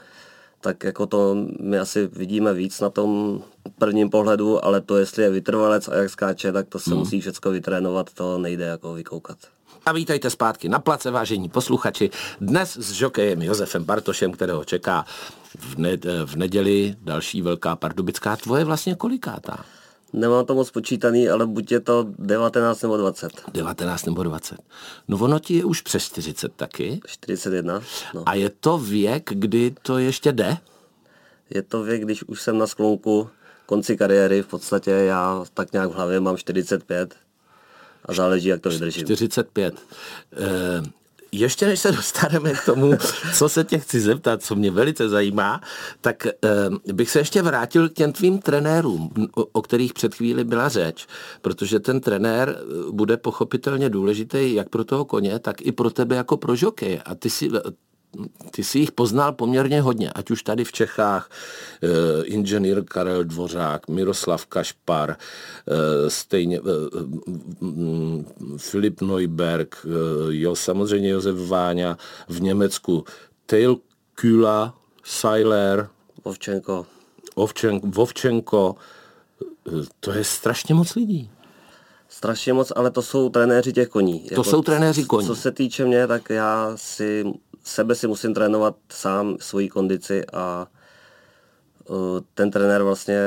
tak 0.61 0.85
jako 0.85 1.07
to 1.07 1.37
my 1.61 1.79
asi 1.79 2.07
vidíme 2.07 2.55
víc 2.55 2.81
na 2.81 2.91
tom 2.91 3.43
prvním 3.79 4.11
pohledu, 4.11 4.65
ale 4.65 4.81
to, 4.81 4.97
jestli 4.97 5.23
je 5.23 5.31
vytrvalec 5.31 5.89
a 5.89 5.95
jak 5.95 6.11
skáče, 6.11 6.53
tak 6.53 6.69
to 6.69 6.79
se 6.79 6.91
hmm. 6.91 6.99
musí 6.99 7.21
všechno 7.21 7.51
vytrénovat, 7.51 8.13
to 8.13 8.39
nejde 8.39 8.65
jako 8.65 8.95
vykoukat. 8.95 9.39
A 9.87 9.93
vítejte 9.93 10.31
zpátky 10.31 10.69
na 10.69 10.79
place, 10.79 11.11
vážení 11.11 11.49
posluchači. 11.49 12.11
Dnes 12.41 12.77
s 12.77 12.93
žokejem 12.93 13.43
Josefem 13.43 13.85
Bartošem, 13.85 14.33
kterého 14.33 14.65
čeká 14.65 15.05
v, 15.59 15.79
ne- 15.79 15.97
v 16.25 16.37
neděli 16.37 16.95
další 17.03 17.43
velká 17.43 17.77
pardubická. 17.77 18.37
Tvoje 18.37 18.65
vlastně 18.65 18.95
kolikátá? 18.95 19.65
Nemám 20.13 20.47
to 20.47 20.55
moc 20.55 20.71
počítaný, 20.71 21.29
ale 21.29 21.47
buď 21.47 21.73
je 21.73 21.81
to 21.81 22.07
19 22.19 22.83
nebo 22.83 22.97
20. 22.97 23.33
19 23.53 24.07
nebo 24.07 24.23
20. 24.23 24.59
No 25.09 25.19
ono 25.19 25.39
ti 25.39 25.55
je 25.55 25.65
už 25.65 25.81
přes 25.81 26.05
40 26.05 26.53
taky. 26.53 27.01
41. 27.07 27.83
No. 28.15 28.23
A 28.27 28.35
je 28.35 28.51
to 28.51 28.79
věk, 28.79 29.31
kdy 29.33 29.75
to 29.83 29.99
ještě 29.99 30.33
jde? 30.33 30.57
Je 31.51 31.63
to 31.63 31.83
věk, 31.83 32.03
když 32.03 32.23
už 32.23 32.43
jsem 32.43 32.59
na 32.59 32.67
sklonku 32.67 33.31
konci 33.67 33.97
kariéry, 33.97 34.43
v 34.43 34.47
podstatě 34.47 34.91
já 34.91 35.45
tak 35.55 35.73
nějak 35.73 35.91
v 35.91 35.95
hlavě 35.95 36.21
mám 36.21 36.37
45 36.37 37.15
a 38.05 38.15
záleží, 38.15 38.49
jak 38.49 38.61
to 38.61 38.71
vydržím. 38.71 39.05
45. 39.05 39.75
E, 40.37 40.83
ještě 41.33 41.67
než 41.67 41.81
se 41.81 41.93
dostaneme 41.93 42.53
k 42.53 42.65
tomu, 42.65 42.93
co 43.35 43.49
se 43.49 43.65
tě 43.65 43.79
chci 43.79 44.01
zeptat, 44.01 44.43
co 44.43 44.55
mě 44.55 44.71
velice 44.71 45.09
zajímá, 45.09 45.61
tak 46.01 46.27
e, 46.27 46.33
bych 46.93 47.11
se 47.11 47.19
ještě 47.19 47.43
vrátil 47.43 47.89
k 47.89 47.93
těm 47.93 48.13
tvým 48.13 48.39
trenérům, 48.39 49.11
o, 49.37 49.45
o 49.45 49.63
kterých 49.63 49.93
před 49.93 50.15
chvíli 50.15 50.45
byla 50.45 50.69
řeč, 50.69 51.07
protože 51.43 51.81
ten 51.81 52.01
trenér 52.01 52.57
eh, 52.59 52.93
bude 52.93 53.17
pochopitelně 53.17 53.89
důležitý 53.91 54.55
jak 54.55 54.69
pro 54.69 54.85
toho 54.85 55.05
koně, 55.05 55.39
tak 55.39 55.63
i 55.63 55.73
pro 55.73 55.91
tebe 55.91 56.17
jako 56.17 56.37
pro 56.37 56.57
žokej. 56.57 57.01
A 57.05 57.15
ty 57.15 57.31
si 57.31 57.51
ty 58.51 58.65
si 58.65 58.79
jich 58.79 58.93
poznal 58.93 59.33
poměrně 59.33 59.81
hodně, 59.81 60.11
ať 60.13 60.31
už 60.31 60.43
tady 60.43 60.65
v 60.65 60.73
Čechách, 60.73 61.31
e, 61.83 62.25
inženýr 62.25 62.85
Karel 62.85 63.25
Dvořák, 63.25 63.89
Miroslav 63.89 64.47
Kašpar, 64.47 65.11
e, 65.11 65.17
stejně 66.11 66.59
e, 66.59 66.61
Filip 68.57 69.01
Neuberg, 69.01 69.87
jo, 70.29 70.57
samozřejmě 70.57 71.09
Josef 71.09 71.49
Váňa, 71.49 71.99
v 72.29 72.43
Německu 72.43 73.05
Tail 73.47 73.77
Kühler, 74.17 74.73
Seiler, 75.05 75.89
Ovčenko. 76.23 76.87
Ovčenko, 77.35 77.87
Vovčenko, 77.87 78.77
to 80.01 80.13
je 80.13 80.25
strašně 80.25 80.75
moc 80.75 80.95
lidí. 80.95 81.31
Strašně 82.09 82.53
moc, 82.53 82.73
ale 82.77 82.91
to 82.91 83.03
jsou 83.03 83.29
trenéři 83.29 83.73
těch 83.73 83.89
koní. 83.89 84.21
To 84.21 84.35
jako, 84.35 84.45
jsou 84.45 84.63
trenéři 84.63 85.05
koní. 85.05 85.27
Co 85.27 85.37
se 85.37 85.53
týče 85.53 85.85
mě, 85.85 86.07
tak 86.07 86.31
já 86.31 86.73
si 86.77 87.25
sebe 87.63 87.95
si 87.95 88.07
musím 88.07 88.35
trénovat 88.35 88.77
sám, 88.89 89.37
svoji 89.41 89.69
kondici 89.69 90.27
a 90.33 90.67
ten 92.35 92.51
trenér 92.51 92.83
vlastně 92.83 93.19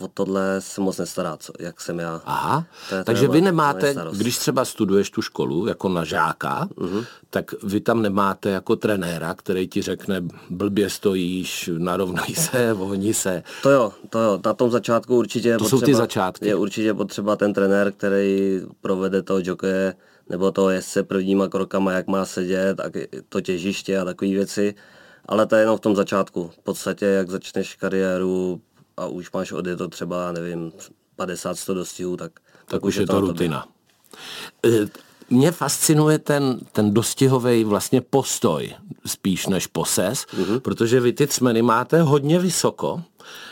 o 0.00 0.08
tohle 0.08 0.60
se 0.60 0.80
moc 0.80 0.98
nestará, 0.98 1.36
co, 1.36 1.52
jak 1.58 1.80
jsem 1.80 1.98
já. 1.98 2.22
Aha, 2.24 2.66
takže 3.04 3.28
vy 3.28 3.40
nemáte, 3.40 3.94
když 4.12 4.38
třeba 4.38 4.64
studuješ 4.64 5.10
tu 5.10 5.22
školu 5.22 5.66
jako 5.66 5.88
na 5.88 6.04
žáka, 6.04 6.68
uh-huh. 6.74 7.04
tak 7.30 7.62
vy 7.62 7.80
tam 7.80 8.02
nemáte 8.02 8.50
jako 8.50 8.76
trenéra, 8.76 9.34
který 9.34 9.68
ti 9.68 9.82
řekne, 9.82 10.22
blbě 10.50 10.90
stojíš, 10.90 11.70
narovnaj 11.78 12.34
se, 12.34 12.72
vohni 12.72 13.14
se. 13.14 13.42
To 13.62 13.70
jo, 13.70 13.92
to 14.10 14.18
jo, 14.18 14.40
na 14.44 14.54
tom 14.54 14.70
začátku 14.70 15.16
určitě 15.16 15.52
to 15.52 15.58
potřeba, 15.58 15.80
jsou 15.80 15.86
ty 15.86 15.94
začátky. 15.94 16.48
je 16.48 16.54
určitě 16.54 16.94
potřeba 16.94 17.36
ten 17.36 17.52
trenér, 17.52 17.92
který 17.92 18.60
provede 18.80 19.22
toho 19.22 19.40
jokeje, 19.42 19.94
nebo 20.28 20.50
to 20.50 20.70
jezdce 20.70 21.02
prvníma 21.02 21.48
krokama, 21.48 21.92
jak 21.92 22.06
má 22.06 22.24
sedět, 22.24 22.80
a 22.80 22.84
to 23.28 23.40
těžiště 23.40 23.98
a 23.98 24.04
takové 24.04 24.30
věci. 24.30 24.74
Ale 25.26 25.46
to 25.46 25.56
je 25.56 25.62
jenom 25.62 25.76
v 25.76 25.80
tom 25.80 25.96
začátku. 25.96 26.50
V 26.54 26.58
podstatě, 26.58 27.06
jak 27.06 27.30
začneš 27.30 27.74
kariéru 27.74 28.60
a 28.96 29.06
už 29.06 29.32
máš 29.32 29.52
odjeto 29.52 29.88
třeba, 29.88 30.32
nevím, 30.32 30.72
50-100 31.18 31.74
dostihů, 31.74 32.16
tak, 32.16 32.32
tak, 32.32 32.66
tak 32.66 32.84
už 32.84 32.96
je 32.96 33.06
to 33.06 33.20
rutina. 33.20 33.68
E, 34.66 34.68
mě 35.30 35.52
fascinuje 35.52 36.18
ten, 36.18 36.60
ten 36.72 36.94
dostihový 36.94 37.64
vlastně 37.64 38.00
postoj, 38.00 38.74
spíš 39.06 39.46
než 39.46 39.66
poses, 39.66 40.26
mm-hmm. 40.26 40.60
protože 40.60 41.00
vy 41.00 41.12
ty 41.12 41.26
cmeny 41.26 41.62
máte 41.62 42.02
hodně 42.02 42.38
vysoko 42.38 43.02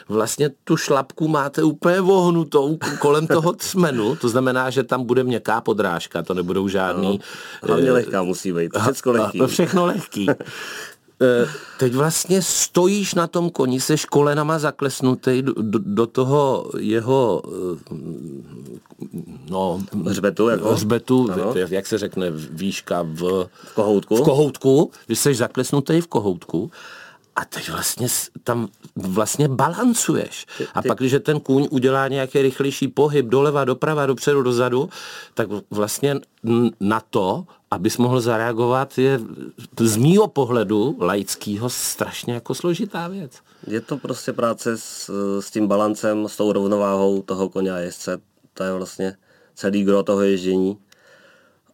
vlastně 0.09 0.51
tu 0.65 0.77
šlapku 0.77 1.29
máte 1.29 1.63
úplně 1.63 2.01
vohnutou 2.01 2.79
kolem 2.99 3.27
toho 3.27 3.53
cmenu, 3.59 4.17
to 4.17 4.29
znamená, 4.29 4.71
že 4.71 4.83
tam 4.83 5.05
bude 5.05 5.25
měkká 5.25 5.61
podrážka, 5.61 6.23
to 6.23 6.35
nebudou 6.35 6.69
žádný... 6.69 7.21
No, 7.63 7.69
hlavně 7.69 7.89
eh, 7.89 7.93
lehká 7.93 8.23
musí 8.23 8.53
být, 8.53 8.73
všechno 8.93 9.13
lehký. 9.13 9.41
Všechno 9.47 9.87
lehký. 9.93 10.27
Eh, 11.23 11.49
teď 11.79 11.95
vlastně 11.95 12.43
stojíš 12.43 13.15
na 13.15 13.27
tom 13.27 13.51
koni, 13.51 13.81
seš 13.81 14.05
kolenama 14.05 14.59
zaklesnutý 14.59 15.43
do, 15.43 15.53
do, 15.57 15.79
do 15.79 16.07
toho 16.07 16.71
jeho 16.79 17.43
eh, 17.47 17.95
no, 19.51 19.83
hřbetu, 20.07 20.49
jako? 20.49 20.73
hřbetu 20.73 21.29
jak 21.55 21.87
se 21.87 21.99
řekne, 21.99 22.31
výška 22.31 23.03
v, 23.03 23.47
v 23.55 23.75
kohoutku, 23.75 24.17
v 24.17 24.23
kohoutku, 24.23 24.91
jsi 25.09 25.35
zaklesnutý 25.35 26.01
v 26.01 26.07
kohoutku 26.07 26.71
a 27.37 27.45
teď 27.45 27.71
vlastně 27.71 28.09
tam 28.45 28.69
vlastně 28.97 29.49
balancuješ. 29.49 30.47
A 30.75 30.83
pak, 30.83 30.99
když 30.99 31.15
ten 31.23 31.41
kůň 31.41 31.69
udělá 31.71 32.09
nějaký 32.09 32.43
rychlejší 32.43 32.89
pohyb 32.89 33.27
doleva, 33.27 33.65
doprava, 33.65 34.07
dopředu, 34.07 34.43
dozadu, 34.43 34.89
tak 35.35 35.49
vlastně 35.71 36.21
na 36.81 37.01
to, 37.01 37.47
abys 37.71 37.97
mohl 37.97 38.21
zareagovat, 38.21 38.99
je 38.99 39.21
z 39.81 39.97
mýho 39.97 40.29
pohledu 40.29 40.97
laického 41.01 41.71
strašně 41.71 42.35
jako 42.35 42.55
složitá 42.55 43.09
věc. 43.09 43.41
Je 43.67 43.81
to 43.81 43.97
prostě 43.97 44.33
práce 44.33 44.79
s, 44.79 45.11
s 45.41 45.51
tím 45.51 45.69
balancem, 45.69 46.29
s 46.29 46.37
tou 46.37 46.53
rovnováhou 46.53 47.23
toho 47.23 47.49
koně 47.49 47.73
a 47.73 47.79
jezdce. 47.79 48.21
To 48.55 48.65
je 48.65 48.73
vlastně 48.73 49.17
celý 49.55 49.85
gro 49.85 50.03
toho 50.03 50.23
ježdění. 50.23 50.79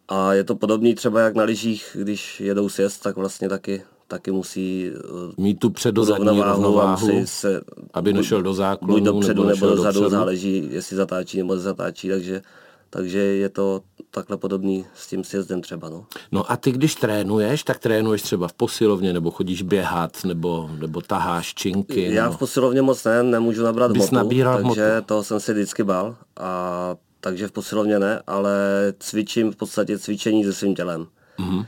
A 0.07 0.33
je 0.33 0.43
to 0.43 0.55
podobný 0.55 0.95
třeba 0.95 1.21
jak 1.21 1.35
na 1.35 1.43
lyžích, 1.43 1.97
když 1.99 2.39
jedou 2.39 2.69
sjezd, 2.69 3.03
tak 3.03 3.15
vlastně 3.15 3.49
taky 3.49 3.83
taky 4.09 4.31
musí 4.31 4.91
eh, 4.95 5.41
mít 5.41 5.59
tu 5.59 5.69
předozadní 5.69 6.25
rovnováhu, 6.25 6.63
rovnováhu 6.63 7.21
se, 7.25 7.61
aby 7.93 8.13
nešel 8.13 8.41
do 8.41 8.53
záklonu 8.53 8.93
buď 8.93 9.03
dopředu 9.03 9.43
nebo, 9.43 9.55
nebo 9.55 9.75
dozadu, 9.75 9.99
dopředu. 9.99 10.09
záleží, 10.09 10.67
jestli 10.71 10.95
zatáčí 10.95 11.37
nebo 11.37 11.57
zatáčí, 11.57 12.09
takže 12.09 12.41
takže 12.89 13.19
je 13.19 13.49
to 13.49 13.81
takhle 14.11 14.37
podobný 14.37 14.85
s 14.95 15.07
tím 15.07 15.23
sjezdem 15.23 15.61
třeba. 15.61 15.89
No. 15.89 16.05
no 16.31 16.51
a 16.51 16.57
ty, 16.57 16.71
když 16.71 16.95
trénuješ, 16.95 17.63
tak 17.63 17.79
trénuješ 17.79 18.21
třeba 18.21 18.47
v 18.47 18.53
posilovně, 18.53 19.13
nebo 19.13 19.31
chodíš 19.31 19.61
běhat, 19.61 20.23
nebo, 20.23 20.69
nebo 20.79 21.01
taháš 21.01 21.53
činky? 21.53 22.13
Já 22.13 22.25
no. 22.25 22.31
v 22.31 22.37
posilovně 22.37 22.81
moc 22.81 23.03
ne, 23.03 23.23
nemůžu 23.23 23.63
nabrat 23.63 23.91
Bys 23.91 24.11
motu, 24.11 24.27
takže 24.43 24.93
motu. 24.95 25.05
to 25.05 25.23
jsem 25.23 25.39
si 25.39 25.53
vždycky 25.53 25.83
bál. 25.83 26.15
A 26.37 26.95
takže 27.19 27.47
v 27.47 27.51
posilovně 27.51 27.99
ne, 27.99 28.21
ale 28.27 28.53
cvičím 28.99 29.51
v 29.51 29.55
podstatě 29.55 29.99
cvičení 29.99 30.43
se 30.43 30.53
svým 30.53 30.75
tělem. 30.75 31.07
Mm-hmm. 31.39 31.65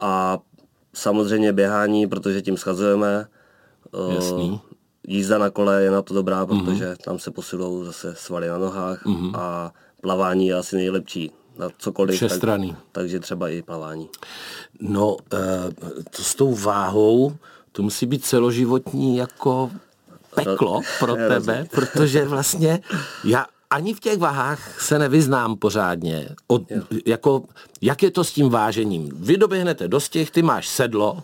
A 0.00 0.38
Samozřejmě 0.96 1.52
běhání, 1.52 2.06
protože 2.06 2.42
tím 2.42 2.56
schazujeme. 2.56 3.26
Jasný. 4.14 4.60
Jízda 5.06 5.38
na 5.38 5.50
kole 5.50 5.82
je 5.82 5.90
na 5.90 6.02
to 6.02 6.14
dobrá, 6.14 6.44
mhm. 6.44 6.46
protože 6.48 6.92
mm-hmm. 6.92 7.04
tam 7.04 7.18
se 7.18 7.30
posilou 7.30 7.84
zase 7.84 8.14
svaly 8.14 8.48
na 8.48 8.58
nohách 8.58 9.06
mm-hmm. 9.06 9.38
a 9.38 9.72
plavání 10.00 10.46
je 10.46 10.54
asi 10.54 10.76
nejlepší 10.76 11.30
na 11.58 11.68
cokoliv. 11.78 12.20
Tak, 12.76 12.92
takže 12.92 13.20
třeba 13.20 13.48
i 13.48 13.62
plavání. 13.62 14.08
No, 14.80 15.16
to 16.16 16.22
s 16.22 16.34
tou 16.34 16.54
váhou, 16.54 17.32
to 17.72 17.82
musí 17.82 18.06
být 18.06 18.24
celoživotní 18.24 19.16
jako 19.16 19.70
peklo 20.34 20.80
pro 20.98 21.14
tebe, 21.28 21.66
protože 21.70 22.24
vlastně 22.24 22.80
já 23.24 23.46
ani 23.70 23.94
v 23.94 24.00
těch 24.00 24.18
vahách 24.18 24.80
se 24.80 24.98
nevyznám 24.98 25.56
pořádně. 25.56 26.28
Od, 26.46 26.62
jako, 27.06 27.42
jak 27.80 28.02
je 28.02 28.10
to 28.10 28.24
s 28.24 28.32
tím 28.32 28.48
vážením? 28.48 29.10
Vy 29.14 29.36
doběhnete 29.36 29.88
do 29.88 30.00
těch, 30.00 30.30
ty 30.30 30.42
máš 30.42 30.68
sedlo 30.68 31.22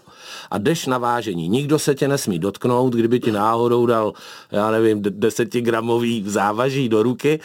a 0.51 0.59
jdeš 0.59 0.87
na 0.87 0.99
vážení. 0.99 1.49
Nikdo 1.49 1.79
se 1.79 1.95
tě 1.95 2.09
nesmí 2.09 2.39
dotknout, 2.39 2.93
kdyby 2.93 3.21
ti 3.21 3.33
náhodou 3.33 3.87
dal, 3.87 4.13
já 4.51 4.71
nevím, 4.71 5.03
desetigramový 5.03 6.25
závaží 6.27 6.89
do 6.89 7.03
ruky. 7.03 7.41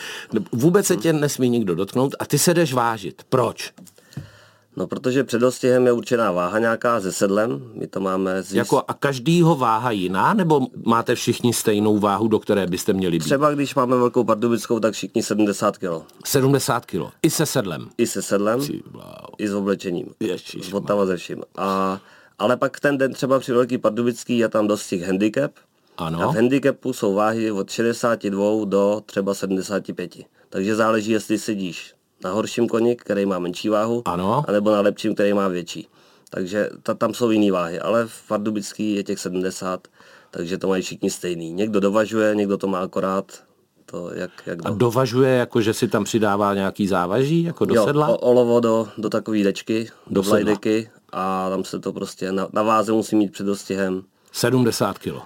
Vůbec 0.51 0.85
se 0.85 0.97
tě 0.97 1.13
nesmí 1.13 1.49
nikdo 1.49 1.75
dotknout 1.75 2.15
a 2.19 2.25
ty 2.25 2.37
se 2.37 2.53
jdeš 2.53 2.73
vážit. 2.73 3.21
Proč? 3.29 3.73
No, 4.77 4.87
protože 4.87 5.23
před 5.23 5.39
dostihem 5.39 5.85
je 5.85 5.91
určená 5.91 6.31
váha 6.31 6.59
nějaká 6.59 7.01
se 7.01 7.11
sedlem, 7.11 7.71
my 7.73 7.87
to 7.87 7.99
máme 7.99 8.43
zjist... 8.43 8.55
Jako 8.55 8.83
a 8.87 8.93
každýho 8.93 9.55
váha 9.55 9.91
jiná, 9.91 10.33
nebo 10.33 10.67
máte 10.85 11.15
všichni 11.15 11.53
stejnou 11.53 11.99
váhu, 11.99 12.27
do 12.27 12.39
které 12.39 12.67
byste 12.67 12.93
měli 12.93 13.19
být? 13.19 13.25
Třeba 13.25 13.51
když 13.51 13.75
máme 13.75 13.97
velkou 13.97 14.23
pardubickou, 14.23 14.79
tak 14.79 14.93
všichni 14.93 15.23
70 15.23 15.77
kg. 15.77 15.85
70 16.25 16.85
kg. 16.85 17.01
I 17.21 17.29
se 17.29 17.45
sedlem? 17.45 17.89
I 17.97 18.07
se 18.07 18.21
sedlem, 18.21 18.61
i 19.37 19.47
s 19.47 19.53
oblečením. 19.53 20.07
Ježiš, 20.19 20.65
s 20.65 20.69
botama 20.69 21.05
ze 21.05 21.17
vším. 21.17 21.43
A, 21.57 21.99
ale 22.39 22.57
pak 22.57 22.79
ten 22.79 22.97
den 22.97 23.13
třeba 23.13 23.39
při 23.39 23.51
velký 23.53 23.77
pardubický 23.77 24.37
je 24.37 24.49
tam 24.49 24.67
dostih 24.67 25.03
handicap. 25.03 25.51
Ano. 25.97 26.21
A 26.21 26.31
v 26.31 26.35
handicapu 26.35 26.93
jsou 26.93 27.13
váhy 27.13 27.51
od 27.51 27.69
62 27.69 28.65
do 28.65 29.01
třeba 29.05 29.33
75. 29.33 30.15
Takže 30.49 30.75
záleží, 30.75 31.11
jestli 31.11 31.37
sedíš 31.39 31.96
na 32.27 32.33
horším 32.33 32.67
koni, 32.67 32.95
který 32.95 33.25
má 33.25 33.39
menší 33.39 33.69
váhu, 33.69 34.01
ano. 34.05 34.43
anebo 34.47 34.71
na 34.71 34.81
lepším, 34.81 35.13
který 35.13 35.33
má 35.33 35.47
větší. 35.47 35.87
Takže 36.29 36.69
ta, 36.83 36.93
tam 36.93 37.13
jsou 37.13 37.31
jiné 37.31 37.51
váhy, 37.51 37.79
ale 37.79 38.07
v 38.07 38.27
Pardubický 38.27 38.95
je 38.95 39.03
těch 39.03 39.19
70, 39.19 39.87
takže 40.31 40.57
to 40.57 40.67
mají 40.67 40.83
všichni 40.83 41.09
stejný. 41.09 41.53
Někdo 41.53 41.79
dovažuje, 41.79 42.35
někdo 42.35 42.57
to 42.57 42.67
má 42.67 42.79
akorát, 42.79 43.43
to 43.85 44.11
jak, 44.13 44.31
jak. 44.45 44.59
A 44.65 44.69
dovažuje, 44.69 45.31
jako 45.31 45.61
že 45.61 45.73
si 45.73 45.87
tam 45.87 46.03
přidává 46.03 46.53
nějaký 46.53 46.87
závaží, 46.87 47.43
jako 47.43 47.65
do 47.65 47.75
jo, 47.75 47.85
sedla? 47.85 48.07
O, 48.07 48.17
olovo 48.17 48.59
do, 48.59 48.87
do 48.97 49.09
takové 49.09 49.43
dečky, 49.43 49.89
do, 50.07 50.13
do 50.13 50.21
vlajdeky 50.21 50.89
a 51.11 51.49
tam 51.49 51.63
se 51.63 51.79
to 51.79 51.93
prostě, 51.93 52.31
na, 52.31 52.47
na 52.53 52.63
váze 52.63 52.91
musí 52.91 53.15
mít 53.15 53.31
před 53.31 53.43
dostihem. 53.43 54.03
70 54.31 54.97
kilo. 54.97 55.21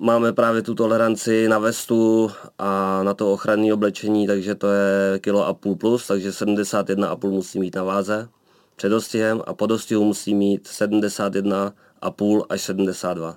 Máme 0.00 0.32
právě 0.32 0.62
tu 0.62 0.74
toleranci 0.74 1.48
na 1.48 1.58
vestu 1.58 2.30
a 2.58 3.02
na 3.02 3.14
to 3.14 3.32
ochranné 3.32 3.72
oblečení, 3.72 4.26
takže 4.26 4.54
to 4.54 4.66
je 4.66 5.18
kilo 5.18 5.46
a 5.46 5.54
půl 5.54 5.76
plus, 5.76 6.06
takže 6.06 6.30
71,5 6.30 7.30
musí 7.30 7.58
mít 7.60 7.74
na 7.74 7.82
váze 7.82 8.28
před 8.76 8.88
dostihem 8.88 9.42
a 9.46 9.54
po 9.54 9.66
dostihu 9.66 10.04
musí 10.04 10.34
mít 10.34 10.68
71,5 10.68 12.44
až 12.48 12.60
72. 12.60 13.36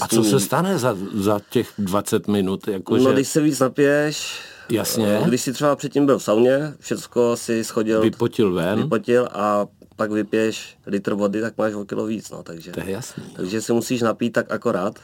A 0.00 0.08
co 0.08 0.24
se 0.24 0.40
stane 0.40 0.78
za, 0.78 0.96
za 1.14 1.40
těch 1.50 1.72
20 1.78 2.28
minut? 2.28 2.68
Jako 2.68 2.96
no, 2.96 3.02
že... 3.02 3.12
když 3.12 3.28
se 3.28 3.40
víc 3.40 3.60
napiješ, 3.60 4.40
Jasně. 4.70 5.20
Když 5.24 5.40
si 5.42 5.52
třeba 5.52 5.76
předtím 5.76 6.06
byl 6.06 6.18
v 6.18 6.22
sauně, 6.22 6.74
všecko 6.80 7.36
si 7.36 7.64
schodil, 7.64 8.00
Vypotil 8.00 8.52
ven. 8.54 8.82
vypotil 8.82 9.28
a 9.32 9.66
pak 9.96 10.10
vypiješ 10.10 10.76
litr 10.86 11.14
vody, 11.14 11.40
tak 11.40 11.58
máš 11.58 11.74
o 11.74 11.84
kilo 11.84 12.06
víc, 12.06 12.30
no, 12.30 12.42
takže, 12.42 12.72
To 12.72 12.80
je 12.80 12.90
jasný. 12.90 13.24
takže 13.36 13.60
si 13.60 13.72
musíš 13.72 14.02
napít 14.02 14.32
tak 14.32 14.50
akorát, 14.52 14.98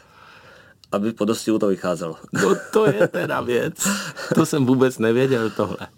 aby 0.93 1.13
po 1.13 1.25
dostihu 1.25 1.59
to 1.59 1.67
vycházelo. 1.67 2.17
No 2.33 2.57
to 2.73 2.87
je 2.87 3.09
teda 3.09 3.41
věc. 3.41 3.75
To 4.35 4.47
jsem 4.47 4.67
vůbec 4.67 4.99
nevěděl 4.99 5.51
tohle. 5.51 5.89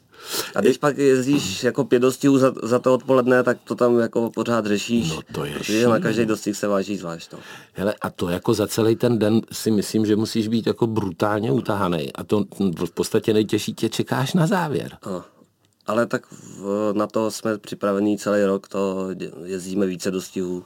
A 0.54 0.60
když 0.60 0.78
pak 0.78 0.98
jezdíš 0.98 1.64
jako 1.64 1.84
pět 1.84 1.98
dostihů 1.98 2.38
za, 2.38 2.52
za 2.62 2.78
to 2.78 2.94
odpoledne, 2.94 3.42
tak 3.42 3.58
to 3.64 3.74
tam 3.74 3.98
jako 3.98 4.30
pořád 4.30 4.66
řešíš, 4.66 5.10
No 5.10 5.20
to 5.32 5.44
je 5.44 5.58
protože 5.58 5.88
na 5.88 6.00
každý 6.00 6.26
dostih 6.26 6.56
se 6.56 6.68
váží 6.68 6.96
zvlášť. 6.96 7.32
No. 7.32 7.38
Hele, 7.72 7.94
a 8.00 8.10
to 8.10 8.28
jako 8.28 8.54
za 8.54 8.66
celý 8.66 8.96
ten 8.96 9.18
den 9.18 9.40
si 9.52 9.70
myslím, 9.70 10.06
že 10.06 10.16
musíš 10.16 10.48
být 10.48 10.66
jako 10.66 10.86
brutálně 10.86 11.52
utahaný. 11.52 12.12
A 12.12 12.24
to 12.24 12.44
v 12.86 12.90
podstatě 12.90 13.32
nejtěžší 13.32 13.74
tě 13.74 13.88
čekáš 13.88 14.34
na 14.34 14.46
závěr. 14.46 14.98
No. 15.06 15.24
Ale 15.86 16.06
tak 16.06 16.26
v, 16.32 16.92
na 16.96 17.06
to 17.06 17.30
jsme 17.30 17.58
připravení 17.58 18.18
celý 18.18 18.44
rok, 18.44 18.68
to 18.68 19.08
jezdíme 19.44 19.86
více 19.86 20.10
dostihů, 20.10 20.64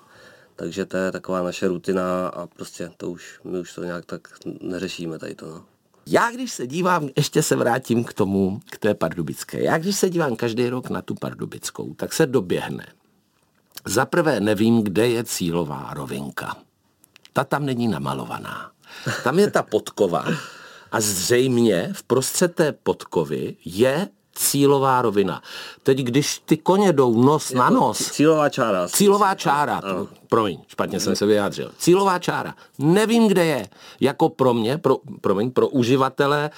takže 0.58 0.86
to 0.86 0.96
je 0.96 1.12
taková 1.12 1.42
naše 1.42 1.68
rutina 1.68 2.28
a 2.28 2.46
prostě 2.46 2.90
to 2.96 3.10
už, 3.10 3.40
my 3.44 3.58
už 3.58 3.74
to 3.74 3.84
nějak 3.84 4.06
tak 4.06 4.28
neřešíme 4.60 5.18
tady 5.18 5.34
to. 5.34 5.46
No. 5.46 5.64
Já 6.06 6.30
když 6.30 6.52
se 6.52 6.66
dívám, 6.66 7.08
ještě 7.16 7.42
se 7.42 7.56
vrátím 7.56 8.04
k 8.04 8.12
tomu, 8.12 8.60
k 8.70 8.78
té 8.78 8.94
pardubické. 8.94 9.62
Já 9.62 9.78
když 9.78 9.96
se 9.96 10.10
dívám 10.10 10.36
každý 10.36 10.68
rok 10.68 10.90
na 10.90 11.02
tu 11.02 11.14
pardubickou, 11.14 11.94
tak 11.94 12.12
se 12.12 12.26
doběhne. 12.26 12.86
Za 13.86 14.06
prvé 14.06 14.40
nevím, 14.40 14.82
kde 14.82 15.08
je 15.08 15.24
cílová 15.24 15.94
rovinka. 15.94 16.56
Ta 17.32 17.44
tam 17.44 17.66
není 17.66 17.88
namalovaná. 17.88 18.70
Tam 19.24 19.38
je 19.38 19.50
ta 19.50 19.62
podkova 19.62 20.26
a 20.92 21.00
zřejmě 21.00 21.90
v 21.92 22.02
prostřed 22.02 22.54
té 22.54 22.72
podkovy 22.72 23.56
je 23.64 24.08
cílová 24.38 25.02
rovina. 25.02 25.42
Teď, 25.82 25.98
když 25.98 26.38
ty 26.38 26.56
koně 26.56 26.92
jdou 26.92 27.22
nos 27.22 27.52
na 27.52 27.70
nos, 27.70 27.98
Cílová 27.98 28.48
čára. 28.48 28.88
Cílová 28.88 29.34
čára, 29.34 29.80
to, 29.80 30.08
promiň, 30.28 30.58
špatně 30.68 31.00
jsem 31.00 31.16
se 31.16 31.26
vyjádřil. 31.26 31.70
Cílová 31.78 32.18
čára, 32.18 32.54
nevím, 32.78 33.28
kde 33.28 33.44
je. 33.46 33.68
Jako 34.00 34.28
pro 34.28 34.54
mě, 34.54 34.78
pro, 34.78 34.96
promiň, 35.20 35.50
pro 35.50 35.68
uživatele 35.68 36.50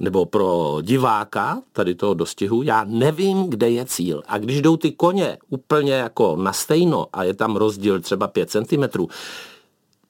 nebo 0.00 0.26
pro 0.26 0.78
diváka 0.82 1.62
tady 1.72 1.94
toho 1.94 2.14
dostihu, 2.14 2.62
já 2.62 2.84
nevím, 2.84 3.50
kde 3.50 3.70
je 3.70 3.84
cíl. 3.84 4.22
A 4.28 4.38
když 4.38 4.62
jdou 4.62 4.76
ty 4.76 4.92
koně 4.92 5.38
úplně 5.50 5.92
jako 5.92 6.36
na 6.36 6.52
stejno 6.52 7.06
a 7.12 7.24
je 7.24 7.34
tam 7.34 7.56
rozdíl 7.56 8.00
třeba 8.00 8.28
5 8.28 8.50
cm, 8.50 9.06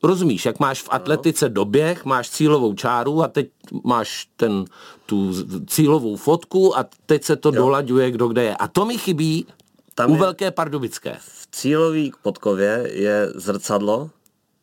Rozumíš, 0.02 0.46
jak 0.46 0.58
máš 0.60 0.82
v 0.82 0.88
atletice 0.90 1.48
doběh, 1.48 2.04
máš 2.04 2.30
cílovou 2.30 2.74
čáru 2.74 3.22
a 3.22 3.28
teď 3.28 3.48
máš 3.84 4.28
ten, 4.36 4.64
tu 5.06 5.32
cílovou 5.66 6.16
fotku 6.16 6.78
a 6.78 6.84
teď 7.06 7.24
se 7.24 7.36
to 7.36 7.50
dolaďuje, 7.50 8.10
kdo 8.10 8.28
kde 8.28 8.42
je. 8.44 8.56
A 8.56 8.68
to 8.68 8.84
mi 8.84 8.98
chybí 8.98 9.46
Tam 9.94 10.10
u 10.10 10.14
je- 10.14 10.20
Velké 10.20 10.50
Pardubické. 10.50 11.16
V 11.20 11.48
cílový 11.52 12.12
podkově 12.22 12.90
je 12.92 13.28
zrcadlo, 13.34 14.10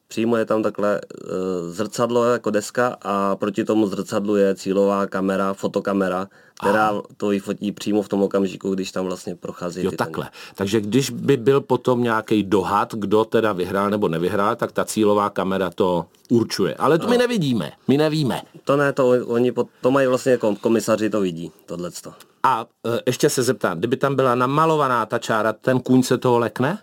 přímo 0.09 0.37
je 0.37 0.45
tam 0.45 0.63
takhle 0.63 1.01
uh, 1.01 1.29
zrcadlo 1.69 2.25
jako 2.25 2.49
deska 2.49 2.97
a 3.01 3.35
proti 3.35 3.63
tomu 3.63 3.87
zrcadlu 3.87 4.35
je 4.35 4.55
cílová 4.55 5.07
kamera, 5.07 5.53
fotokamera, 5.53 6.27
která 6.59 7.01
to 7.17 7.27
vyfotí 7.27 7.71
přímo 7.71 8.01
v 8.01 8.09
tom 8.09 8.23
okamžiku, 8.23 8.73
když 8.73 8.91
tam 8.91 9.05
vlastně 9.05 9.35
prochází 9.35 9.83
Jo, 9.83 9.91
takhle. 9.91 10.29
Takže 10.55 10.81
když 10.81 11.09
by 11.09 11.37
byl 11.37 11.61
potom 11.61 12.03
nějaký 12.03 12.43
dohad, 12.43 12.93
kdo 12.93 13.25
teda 13.25 13.53
vyhrál 13.53 13.89
nebo 13.89 14.07
nevyhrál, 14.07 14.55
tak 14.55 14.71
ta 14.71 14.85
cílová 14.85 15.29
kamera 15.29 15.69
to 15.69 16.05
určuje. 16.29 16.75
Ale 16.75 16.99
to 16.99 17.07
my 17.07 17.17
nevidíme, 17.17 17.71
my 17.87 17.97
nevíme. 17.97 18.41
To 18.63 18.77
ne, 18.77 18.93
to 18.93 19.09
oni 19.27 19.53
to 19.81 19.91
mají 19.91 20.07
vlastně 20.07 20.31
jako 20.31 20.55
komisaři, 20.55 21.09
to 21.09 21.21
vidí, 21.21 21.51
tohleto. 21.65 22.13
A 22.43 22.65
e, 22.87 22.99
ještě 23.05 23.29
se 23.29 23.43
zeptám, 23.43 23.77
kdyby 23.77 23.97
tam 23.97 24.15
byla 24.15 24.35
namalovaná 24.35 25.05
ta 25.05 25.19
čára, 25.19 25.53
ten 25.53 25.79
kůň 25.79 26.03
se 26.03 26.17
toho 26.17 26.39
lekne? 26.39 26.77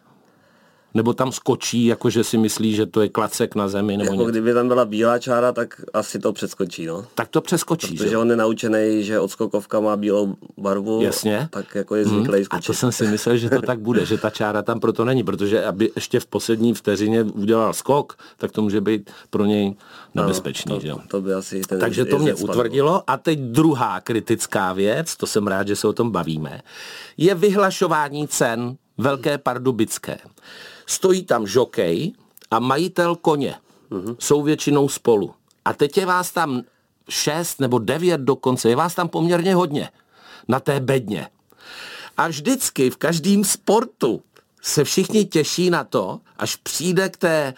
Nebo 0.96 1.12
tam 1.12 1.32
skočí, 1.32 1.86
jakože 1.86 2.24
si 2.24 2.38
myslí, 2.38 2.74
že 2.74 2.86
to 2.86 3.00
je 3.00 3.08
klacek 3.08 3.54
na 3.54 3.68
zemi? 3.68 3.96
Nebo 3.96 4.04
Jako 4.04 4.14
něco? 4.14 4.30
kdyby 4.30 4.54
tam 4.54 4.68
byla 4.68 4.84
bílá 4.84 5.18
čára, 5.18 5.52
tak 5.52 5.80
asi 5.94 6.18
to 6.18 6.32
přeskočí, 6.32 6.86
no. 6.86 7.04
Tak 7.14 7.28
to 7.28 7.40
přeskočí, 7.40 7.96
že? 7.96 8.04
Protože 8.04 8.16
on 8.16 8.30
je 8.30 8.36
naučený, 8.36 9.04
že 9.04 9.20
odskokovka 9.20 9.80
má 9.80 9.96
bílou 9.96 10.34
barvu, 10.58 11.02
Jasně. 11.02 11.48
tak 11.52 11.74
jako 11.74 11.94
je 11.94 12.04
zvyklý 12.04 12.40
A 12.40 12.44
skočit. 12.44 12.66
to 12.66 12.74
jsem 12.74 12.92
si 12.92 13.06
myslel, 13.06 13.36
že 13.36 13.50
to 13.50 13.62
tak 13.62 13.78
bude, 13.80 14.06
že 14.06 14.18
ta 14.18 14.30
čára 14.30 14.62
tam 14.62 14.80
proto 14.80 15.04
není, 15.04 15.24
protože 15.24 15.64
aby 15.64 15.90
ještě 15.96 16.20
v 16.20 16.26
poslední 16.26 16.74
vteřině 16.74 17.22
udělal 17.22 17.72
skok, 17.72 18.16
tak 18.36 18.52
to 18.52 18.62
může 18.62 18.80
být 18.80 19.10
pro 19.30 19.44
něj 19.44 19.74
nebezpečný. 20.14 20.74
to, 20.74 20.80
že 20.80 20.88
jo? 20.88 20.98
to 21.08 21.20
by 21.20 21.32
asi 21.34 21.60
ten 21.60 21.80
Takže 21.80 22.04
to 22.04 22.18
mě 22.18 22.36
spadl. 22.36 22.50
utvrdilo. 22.52 23.02
A 23.06 23.16
teď 23.16 23.38
druhá 23.38 24.00
kritická 24.00 24.72
věc, 24.72 25.16
to 25.16 25.26
jsem 25.26 25.46
rád, 25.46 25.68
že 25.68 25.76
se 25.76 25.88
o 25.88 25.92
tom 25.92 26.10
bavíme, 26.10 26.60
je 27.16 27.34
vyhlašování 27.34 28.28
cen 28.28 28.76
Velké 28.98 29.38
Pardubické. 29.38 30.16
Stojí 30.86 31.24
tam 31.24 31.46
žokej 31.46 32.12
a 32.50 32.58
majitel 32.58 33.16
koně. 33.16 33.54
Jsou 34.18 34.42
většinou 34.42 34.88
spolu. 34.88 35.34
A 35.64 35.72
teď 35.72 35.96
je 35.96 36.06
vás 36.06 36.30
tam 36.30 36.62
šest 37.08 37.60
nebo 37.60 37.78
devět 37.78 38.20
dokonce, 38.20 38.68
je 38.68 38.76
vás 38.76 38.94
tam 38.94 39.08
poměrně 39.08 39.54
hodně 39.54 39.90
na 40.48 40.60
té 40.60 40.80
bedně. 40.80 41.28
A 42.16 42.28
vždycky 42.28 42.90
v 42.90 42.96
každém 42.96 43.44
sportu 43.44 44.22
se 44.62 44.84
všichni 44.84 45.24
těší 45.24 45.70
na 45.70 45.84
to, 45.84 46.20
až 46.38 46.56
přijde 46.56 47.08
k 47.08 47.16
té, 47.16 47.54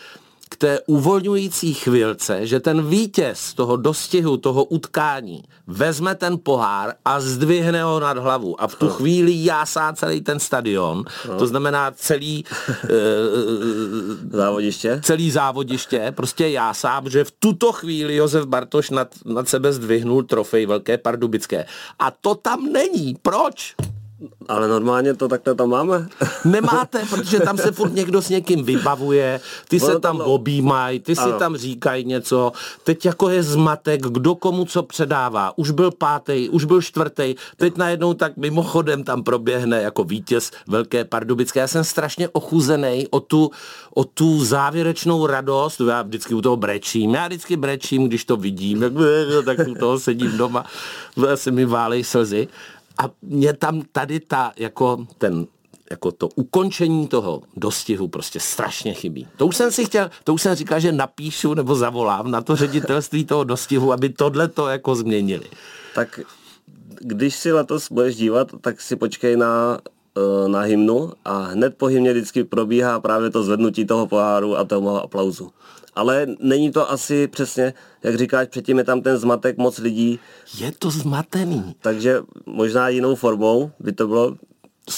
té 0.59 0.81
uvolňující 0.87 1.75
chvilce, 1.75 2.47
že 2.47 2.61
ten 2.61 2.89
vítěz 2.89 3.55
toho 3.55 3.77
dostihu, 3.77 4.37
toho 4.37 4.65
utkání, 4.65 5.43
vezme 5.67 6.15
ten 6.15 6.39
pohár 6.43 6.95
a 7.05 7.21
zdvihne 7.21 7.83
ho 7.83 8.01
nad 8.01 8.19
hlavu. 8.19 8.63
A 8.63 8.67
v 8.67 8.75
tu 8.75 8.89
chvíli 8.89 9.45
jásá 9.45 9.93
celý 9.93 10.21
ten 10.21 10.41
stadion, 10.41 11.05
to 11.39 11.47
znamená 11.47 11.91
celý, 11.91 12.45
eh, 12.85 12.89
Závodiště? 14.31 15.01
celý 15.05 15.31
závodiště, 15.31 16.13
prostě 16.17 16.49
jásá, 16.49 17.01
protože 17.01 17.25
v 17.25 17.31
tuto 17.31 17.73
chvíli 17.73 18.17
Josef 18.17 18.47
Bartoš 18.47 18.91
nad, 18.91 19.09
nad 19.25 19.49
sebe 19.49 19.73
zdvihnul 19.73 20.23
trofej 20.23 20.67
Velké 20.67 20.99
Pardubické. 20.99 21.67
A 21.99 22.11
to 22.11 22.35
tam 22.35 22.73
není. 22.73 23.17
Proč? 23.23 23.75
Ale 24.49 24.69
normálně 24.69 25.15
to 25.15 25.29
takhle 25.29 25.55
tam 25.55 25.69
máme. 25.69 26.09
Nemáte, 26.45 27.03
protože 27.11 27.41
tam 27.41 27.59
se 27.59 27.73
furt 27.73 27.95
někdo 27.95 28.23
s 28.23 28.29
někým 28.29 28.65
vybavuje, 28.65 29.41
ty 29.69 29.81
se 29.81 30.01
tam 30.01 30.21
objímají, 30.21 31.01
ty 31.01 31.17
si 31.17 31.33
tam 31.39 31.57
říkají 31.57 32.05
něco, 32.05 32.53
teď 32.85 33.05
jako 33.05 33.29
je 33.29 33.43
zmatek, 33.43 34.01
kdo 34.03 34.35
komu 34.35 34.65
co 34.65 34.83
předává. 34.83 35.59
Už 35.59 35.71
byl 35.71 35.91
pátý, 35.91 36.49
už 36.49 36.65
byl 36.65 36.83
čtvrtý, 36.83 37.35
teď 37.57 37.77
najednou 37.77 38.15
tak 38.15 38.37
mimochodem 38.37 39.05
tam 39.05 39.23
proběhne 39.23 39.83
jako 39.83 40.05
vítěz 40.05 40.51
Velké 40.67 41.05
Pardubické. 41.05 41.61
Já 41.61 41.69
jsem 41.69 41.85
strašně 41.85 42.29
ochuzený 42.29 43.07
o 43.11 43.21
tu, 43.21 43.51
o 43.95 44.05
tu 44.05 44.45
závěrečnou 44.45 45.27
radost, 45.27 45.81
já 45.89 46.03
vždycky 46.03 46.35
u 46.35 46.41
toho 46.41 46.57
brečím, 46.57 47.15
já 47.15 47.27
vždycky 47.27 47.57
brečím, 47.57 48.09
když 48.09 48.25
to 48.25 48.37
vidím, 48.37 48.83
jak, 48.83 48.93
tak 49.45 49.59
u 49.69 49.75
toho 49.75 49.99
sedím 49.99 50.37
doma, 50.37 50.65
se 51.35 51.51
mi 51.51 51.65
válej 51.65 52.05
slzy. 52.05 52.49
A 52.99 53.11
mě 53.23 53.53
tam 53.53 53.83
tady 53.93 54.21
ta, 54.21 54.53
jako 54.57 55.07
ten 55.19 55.47
jako 55.91 56.13
to 56.13 56.29
ukončení 56.29 57.09
toho 57.09 57.43
dostihu 57.57 58.09
prostě 58.09 58.41
strašně 58.41 58.95
chybí. 58.95 59.29
To 59.37 59.47
už 59.47 59.57
jsem 59.57 59.73
si 59.73 59.85
chtěl, 59.85 60.11
to 60.25 60.35
už 60.35 60.43
jsem 60.43 60.55
říkal, 60.55 60.81
že 60.81 60.93
napíšu 60.93 61.55
nebo 61.55 61.75
zavolám 61.75 62.31
na 62.31 62.41
to 62.41 62.57
ředitelství 62.57 63.25
toho 63.25 63.45
dostihu, 63.45 63.93
aby 63.93 64.09
tohle 64.09 64.49
to 64.49 64.69
jako 64.69 64.95
změnili. 64.95 65.47
Tak 65.95 66.21
když 67.01 67.37
si 67.37 67.53
letos 67.53 67.93
budeš 67.93 68.17
dívat, 68.17 68.49
tak 68.61 68.81
si 68.81 68.97
počkej 68.97 69.37
na, 69.37 69.81
eh, 70.17 70.49
na 70.49 70.61
hymnu 70.61 71.13
a 71.25 71.39
hned 71.39 71.75
po 71.77 71.87
hymně 71.87 72.13
vždycky 72.13 72.45
probíhá 72.45 73.01
právě 73.01 73.31
to 73.31 73.43
zvednutí 73.43 73.87
toho 73.87 74.07
poháru 74.07 74.57
a 74.57 74.65
toho 74.65 75.03
aplauzu. 75.03 75.51
Ale 75.99 76.27
není 76.41 76.73
to 76.73 76.91
asi 76.91 77.27
přesně, 77.27 77.75
jak 78.03 78.15
říkáš, 78.17 78.49
předtím 78.49 78.79
je 78.79 78.85
tam 78.85 79.01
ten 79.01 79.19
zmatek 79.19 79.59
moc 79.59 79.79
lidí, 79.79 80.19
Je 80.59 80.73
to 80.79 80.91
zmatený. 80.91 81.75
takže 81.81 82.19
možná 82.47 82.89
jinou 82.89 83.15
formou 83.15 83.71
by 83.81 83.93
to 83.93 84.07
bylo 84.07 84.37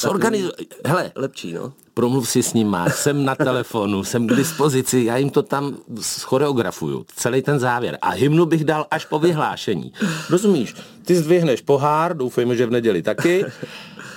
Zorganiz... 0.01 0.45
Hele, 0.87 1.13
lepší, 1.15 1.53
no. 1.53 1.73
promluv 1.95 2.29
si 2.29 2.43
s 2.43 2.55
nima, 2.55 2.91
jsem 2.91 3.25
na 3.25 3.35
telefonu, 3.35 4.05
jsem 4.05 4.27
k 4.27 4.37
dispozici, 4.37 5.05
já 5.05 5.17
jim 5.17 5.31
to 5.31 5.43
tam 5.43 5.77
choreografuju, 6.23 7.05
celý 7.17 7.43
ten 7.43 7.59
závěr. 7.59 7.99
A 8.03 8.11
hymnu 8.11 8.47
bych 8.47 8.65
dal 8.65 8.87
až 8.91 9.05
po 9.05 9.19
vyhlášení. 9.19 9.93
Rozumíš? 10.31 10.75
Ty 11.05 11.17
zdvihneš 11.17 11.61
pohár, 11.61 12.17
doufejme, 12.17 12.57
že 12.57 12.67
v 12.67 12.71
neděli 12.71 13.03
taky, 13.03 13.45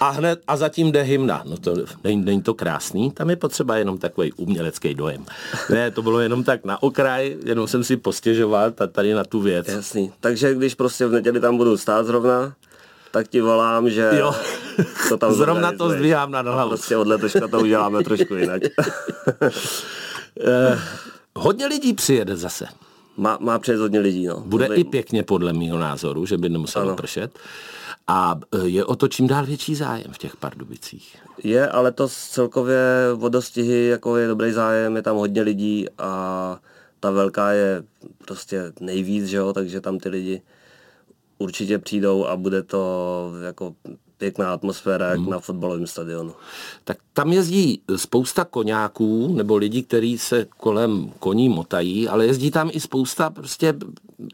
a 0.03 0.09
hned 0.09 0.39
a 0.47 0.57
zatím 0.57 0.91
jde 0.91 1.01
hymna. 1.01 1.43
No 1.45 1.57
to 1.57 1.75
není, 2.03 2.25
není 2.25 2.41
to 2.41 2.53
krásný, 2.53 3.11
tam 3.11 3.29
je 3.29 3.35
potřeba 3.35 3.77
jenom 3.77 3.97
takový 3.97 4.33
umělecký 4.33 4.93
dojem. 4.95 5.25
Ne, 5.69 5.91
to 5.91 6.01
bylo 6.01 6.19
jenom 6.19 6.43
tak 6.43 6.65
na 6.65 6.83
okraj, 6.83 7.37
jenom 7.45 7.67
jsem 7.67 7.83
si 7.83 7.97
postěžoval 7.97 8.71
ta- 8.71 8.87
tady 8.87 9.13
na 9.13 9.23
tu 9.23 9.39
věc. 9.41 9.67
Jasný. 9.67 10.11
Takže 10.19 10.55
když 10.55 10.75
prostě 10.75 11.07
v 11.07 11.11
neděli 11.11 11.39
tam 11.39 11.57
budu 11.57 11.77
stát 11.77 12.05
zrovna, 12.05 12.53
tak 13.11 13.27
ti 13.27 13.41
volám, 13.41 13.89
že 13.89 14.09
Jo. 14.19 14.35
to 15.09 15.17
tam 15.17 15.33
Zrovna 15.33 15.71
to 15.71 15.89
zdvíhám 15.89 16.31
nad 16.31 16.47
A 16.47 16.51
hlavu. 16.51 16.69
Prostě 16.69 16.97
od 16.97 17.07
letoška 17.07 17.47
to 17.47 17.59
uděláme 17.59 18.03
trošku 18.03 18.35
jinak. 18.35 18.61
Eh, 20.39 20.79
Hodně 21.35 21.65
lidí 21.67 21.93
přijede 21.93 22.35
zase. 22.35 22.65
Má, 23.17 23.37
má 23.41 23.59
přijet 23.59 23.79
hodně 23.79 23.99
lidí, 23.99 24.25
no. 24.25 24.39
Bude 24.39 24.65
i 24.65 24.83
pěkně 24.83 25.23
podle 25.23 25.53
mého 25.53 25.79
názoru, 25.79 26.25
že 26.25 26.37
by 26.37 26.49
nemuselo 26.49 26.85
ano. 26.85 26.95
pršet. 26.95 27.39
A 28.07 28.39
e, 28.51 28.67
je 28.67 28.85
o 28.85 28.95
to 28.95 29.07
čím 29.07 29.27
dál 29.27 29.45
větší 29.45 29.75
zájem 29.75 30.11
v 30.11 30.17
těch 30.17 30.37
Pardubicích. 30.37 31.17
Je, 31.43 31.69
ale 31.69 31.91
to 31.91 32.07
celkově 32.09 32.79
vodostihy, 33.15 33.87
jako 33.87 34.17
je 34.17 34.27
dobrý 34.27 34.51
zájem, 34.51 34.95
je 34.95 35.01
tam 35.01 35.15
hodně 35.15 35.41
lidí 35.41 35.85
a 35.97 36.59
ta 36.99 37.11
velká 37.11 37.51
je 37.51 37.83
prostě 38.25 38.73
nejvíc, 38.79 39.25
že 39.25 39.37
jo, 39.37 39.53
takže 39.53 39.81
tam 39.81 39.99
ty 39.99 40.09
lidi 40.09 40.41
určitě 41.37 41.79
přijdou 41.79 42.25
a 42.25 42.35
bude 42.35 42.63
to 42.63 43.31
jako 43.45 43.75
pěkná 44.23 44.53
atmosféra, 44.53 45.07
jak 45.09 45.19
hmm. 45.19 45.29
na 45.29 45.39
fotbalovém 45.39 45.87
stadionu. 45.87 46.33
Tak 46.83 46.97
tam 47.13 47.33
jezdí 47.33 47.81
spousta 47.95 48.45
koňáků 48.45 49.33
nebo 49.35 49.57
lidí, 49.57 49.83
kteří 49.83 50.17
se 50.17 50.47
kolem 50.57 51.11
koní 51.19 51.49
motají, 51.49 52.07
ale 52.07 52.25
jezdí 52.25 52.51
tam 52.51 52.69
i 52.73 52.79
spousta 52.79 53.29
prostě 53.29 53.73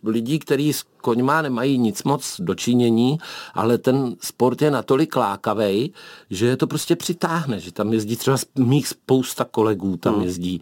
lidí, 0.03 0.39
kteří 0.39 0.73
s 0.73 0.83
koňma 1.01 1.41
nemají 1.41 1.77
nic 1.77 2.03
moc 2.03 2.35
dočinění, 2.39 3.17
ale 3.53 3.77
ten 3.77 4.15
sport 4.21 4.61
je 4.61 4.71
natolik 4.71 5.15
lákavý, 5.15 5.93
že 6.29 6.45
je 6.45 6.57
to 6.57 6.67
prostě 6.67 6.95
přitáhne, 6.95 7.59
že 7.59 7.71
tam 7.71 7.93
jezdí 7.93 8.15
třeba 8.15 8.37
mých 8.55 8.87
spousta 8.87 9.45
kolegů, 9.45 9.97
tam 9.97 10.13
hmm. 10.13 10.23
jezdí. 10.23 10.61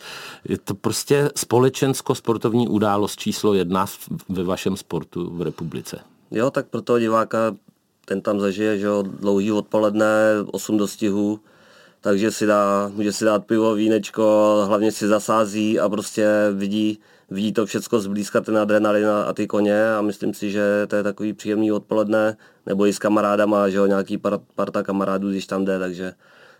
Je 0.49 0.57
to 0.57 0.75
prostě 0.75 1.29
společensko-sportovní 1.35 2.67
událost 2.67 3.19
číslo 3.19 3.53
jedna 3.53 3.85
ve 4.29 4.43
vašem 4.43 4.77
sportu 4.77 5.29
v 5.35 5.41
republice. 5.41 5.99
Jo, 6.31 6.51
tak 6.51 6.67
pro 6.67 6.81
toho 6.81 6.99
diváka 6.99 7.55
ten 8.07 8.21
tam 8.21 8.39
zažije, 8.39 8.79
že 8.79 8.85
jo, 8.85 9.03
dlouhý 9.03 9.51
odpoledne, 9.51 10.07
8 10.51 10.77
dostihů, 10.77 11.39
takže 12.01 12.31
si 12.31 12.45
dá, 12.45 12.91
může 12.93 13.13
si 13.13 13.25
dát 13.25 13.45
pivo, 13.45 13.75
vínečko, 13.75 14.63
hlavně 14.67 14.91
si 14.91 15.07
zasází 15.07 15.79
a 15.79 15.89
prostě 15.89 16.27
vidí, 16.53 16.99
vidí 17.29 17.53
to 17.53 17.65
všecko 17.65 17.99
zblízka, 17.99 18.41
ten 18.41 18.57
adrenalin 18.57 19.07
a 19.07 19.33
ty 19.33 19.47
koně 19.47 19.93
a 19.93 20.01
myslím 20.01 20.33
si, 20.33 20.51
že 20.51 20.87
to 20.87 20.95
je 20.95 21.03
takový 21.03 21.33
příjemný 21.33 21.71
odpoledne, 21.71 22.37
nebo 22.65 22.87
i 22.87 22.93
s 22.93 22.99
kamarádama, 22.99 23.69
že 23.69 23.77
jo, 23.77 23.85
nějaký 23.85 24.17
parta 24.55 24.83
kamarádů, 24.83 25.29
když 25.29 25.47
tam 25.47 25.65
jde, 25.65 25.79
takže 25.79 26.13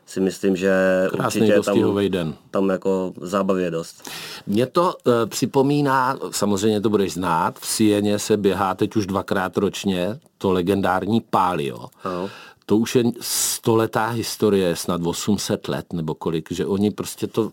si 0.08 0.20
myslím, 0.20 0.56
že 0.56 0.74
Krásný 1.10 1.42
určitě 1.42 1.62
tam, 1.62 1.96
den. 2.10 2.36
tam 2.52 2.70
jako 2.70 3.14
zábavy 3.22 3.64
je 3.64 3.72
dost. 3.72 4.10
Mě 4.48 4.66
to 4.66 4.96
e, 5.08 5.26
připomíná, 5.26 6.18
samozřejmě 6.32 6.82
to 6.82 6.90
budeš 6.90 7.14
znát, 7.14 7.60
v 7.60 7.68
Sieně 7.68 8.20
se 8.20 8.38
běhá 8.38 8.74
teď 8.74 8.96
už 8.96 9.06
dvakrát 9.06 9.58
ročně 9.58 10.20
to 10.38 10.52
legendární 10.52 11.22
Pálio. 11.22 11.86
No. 12.06 12.30
To 12.66 12.78
už 12.78 12.96
je 12.96 13.04
stoletá 13.22 14.08
historie, 14.08 14.76
snad 14.76 15.02
800 15.06 15.68
let 15.68 15.94
nebo 15.94 16.16
kolik, 16.16 16.52
že 16.52 16.66
oni 16.66 16.92
prostě 16.92 17.28
to 17.28 17.52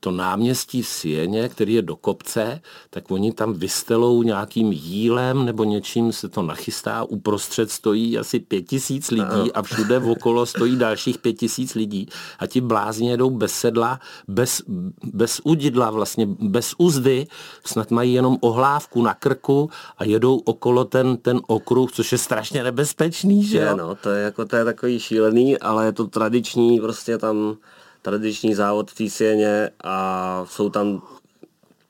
to 0.00 0.10
náměstí 0.10 0.82
v 0.82 0.88
Sieně, 0.88 1.48
který 1.48 1.74
je 1.74 1.82
do 1.82 1.96
kopce, 1.96 2.60
tak 2.90 3.10
oni 3.10 3.32
tam 3.32 3.52
vystelou 3.52 4.22
nějakým 4.22 4.72
jílem 4.72 5.44
nebo 5.44 5.64
něčím 5.64 6.12
se 6.12 6.28
to 6.28 6.42
nachystá, 6.42 7.04
uprostřed 7.04 7.70
stojí 7.70 8.18
asi 8.18 8.40
pět 8.40 8.62
tisíc 8.62 9.10
lidí 9.10 9.52
a 9.54 9.62
všude 9.62 9.98
okolo 9.98 10.46
stojí 10.46 10.76
dalších 10.76 11.18
pět 11.18 11.32
tisíc 11.32 11.74
lidí 11.74 12.08
a 12.38 12.46
ti 12.46 12.60
blázni 12.60 13.10
jedou 13.10 13.30
bez 13.30 13.52
sedla, 13.52 14.00
bez, 14.28 14.62
bez 15.02 15.40
udidla, 15.44 15.90
vlastně 15.90 16.26
bez 16.26 16.74
uzdy, 16.78 17.26
snad 17.66 17.90
mají 17.90 18.12
jenom 18.12 18.36
ohlávku 18.40 19.02
na 19.02 19.14
krku 19.14 19.70
a 19.98 20.04
jedou 20.04 20.36
okolo 20.36 20.84
ten, 20.84 21.16
ten 21.16 21.40
okruh, 21.46 21.92
což 21.92 22.12
je 22.12 22.18
strašně 22.18 22.62
nebezpečný, 22.62 23.44
že 23.44 23.58
jo? 23.58 23.76
no, 23.76 23.94
to 23.94 24.10
je 24.10 24.22
jako 24.24 24.44
to 24.44 24.56
je 24.56 24.64
takový 24.64 25.00
šílený, 25.00 25.58
ale 25.58 25.84
je 25.84 25.92
to 25.92 26.06
tradiční, 26.06 26.80
prostě 26.80 27.18
tam 27.18 27.56
tradiční 28.02 28.54
závod 28.54 28.90
v 28.90 28.94
té 28.94 29.10
Sieně 29.10 29.70
a 29.84 30.44
jsou 30.48 30.70
tam 30.70 31.02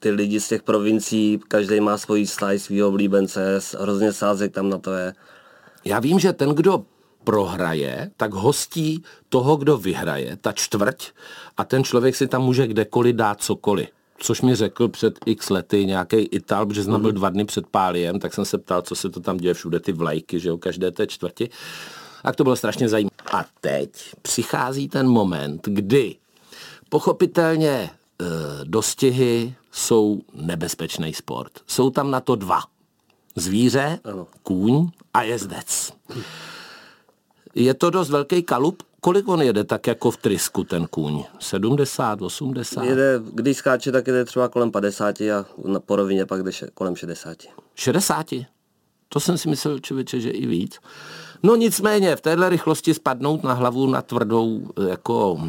ty 0.00 0.10
lidi 0.10 0.40
z 0.40 0.48
těch 0.48 0.62
provincií, 0.62 1.40
každý 1.48 1.80
má 1.80 1.98
svoji 1.98 2.26
stáj, 2.26 2.58
svýho 2.58 2.88
oblíbence, 2.88 3.60
hrozně 3.78 4.12
sázek 4.12 4.52
tam 4.52 4.70
na 4.70 4.78
to 4.78 4.92
je. 4.92 5.14
Já 5.84 6.00
vím, 6.00 6.18
že 6.18 6.32
ten, 6.32 6.50
kdo 6.50 6.84
prohraje, 7.24 8.10
tak 8.16 8.32
hostí 8.32 9.02
toho, 9.28 9.56
kdo 9.56 9.76
vyhraje, 9.76 10.36
ta 10.40 10.52
čtvrť 10.52 11.10
a 11.56 11.64
ten 11.64 11.84
člověk 11.84 12.16
si 12.16 12.26
tam 12.26 12.42
může 12.42 12.66
kdekoliv 12.66 13.16
dát 13.16 13.42
cokoliv. 13.42 13.88
Což 14.18 14.42
mi 14.42 14.54
řekl 14.54 14.88
před 14.88 15.18
x 15.26 15.50
lety 15.50 15.86
nějaký 15.86 16.16
Ital, 16.16 16.66
protože 16.66 16.84
jsem 16.84 17.00
byl 17.00 17.10
mhm. 17.10 17.14
dva 17.14 17.30
dny 17.30 17.44
před 17.44 17.66
Páliem, 17.66 18.18
tak 18.18 18.34
jsem 18.34 18.44
se 18.44 18.58
ptal, 18.58 18.82
co 18.82 18.94
se 18.94 19.10
to 19.10 19.20
tam 19.20 19.36
děje 19.36 19.54
všude, 19.54 19.80
ty 19.80 19.92
vlajky, 19.92 20.40
že 20.40 20.48
jo, 20.48 20.58
každé 20.58 20.90
té 20.90 21.06
čtvrti. 21.06 21.50
Tak 22.22 22.36
to 22.36 22.44
bylo 22.44 22.56
strašně 22.56 22.88
zajímavé. 22.88 23.16
A 23.32 23.44
teď 23.60 23.90
přichází 24.22 24.88
ten 24.88 25.08
moment, 25.08 25.68
kdy 25.68 26.16
pochopitelně 26.88 27.70
e, 27.70 27.90
dostihy 28.64 29.54
jsou 29.72 30.20
nebezpečný 30.34 31.14
sport. 31.14 31.52
Jsou 31.66 31.90
tam 31.90 32.10
na 32.10 32.20
to 32.20 32.36
dva. 32.36 32.60
Zvíře, 33.36 33.98
ano. 34.04 34.26
kůň 34.42 34.88
a 35.14 35.22
jezdec. 35.22 35.92
Je 37.54 37.74
to 37.74 37.90
dost 37.90 38.10
velký 38.10 38.42
kalup. 38.42 38.82
Kolik 39.00 39.28
on 39.28 39.42
jede 39.42 39.64
tak 39.64 39.86
jako 39.86 40.10
v 40.10 40.16
trysku 40.16 40.64
ten 40.64 40.86
kůň? 40.86 41.24
70, 41.40 42.22
80? 42.22 42.84
Jede, 42.84 43.20
když 43.34 43.56
skáče, 43.56 43.92
tak 43.92 44.06
jede 44.06 44.24
třeba 44.24 44.48
kolem 44.48 44.70
50 44.70 45.20
a 45.20 45.46
na 45.64 45.80
porovině 45.80 46.26
pak 46.26 46.42
jde 46.42 46.50
kolem 46.74 46.96
60. 46.96 47.36
60? 47.74 48.26
To 49.08 49.20
jsem 49.20 49.38
si 49.38 49.48
myslel, 49.48 49.78
člověče, 49.78 50.20
že 50.20 50.30
i 50.30 50.46
víc. 50.46 50.78
No 51.42 51.56
nicméně, 51.56 52.16
v 52.16 52.20
téhle 52.20 52.48
rychlosti 52.48 52.94
spadnout 52.94 53.42
na 53.42 53.52
hlavu 53.52 53.86
na 53.86 54.02
tvrdou 54.02 54.70
jako 54.88 55.40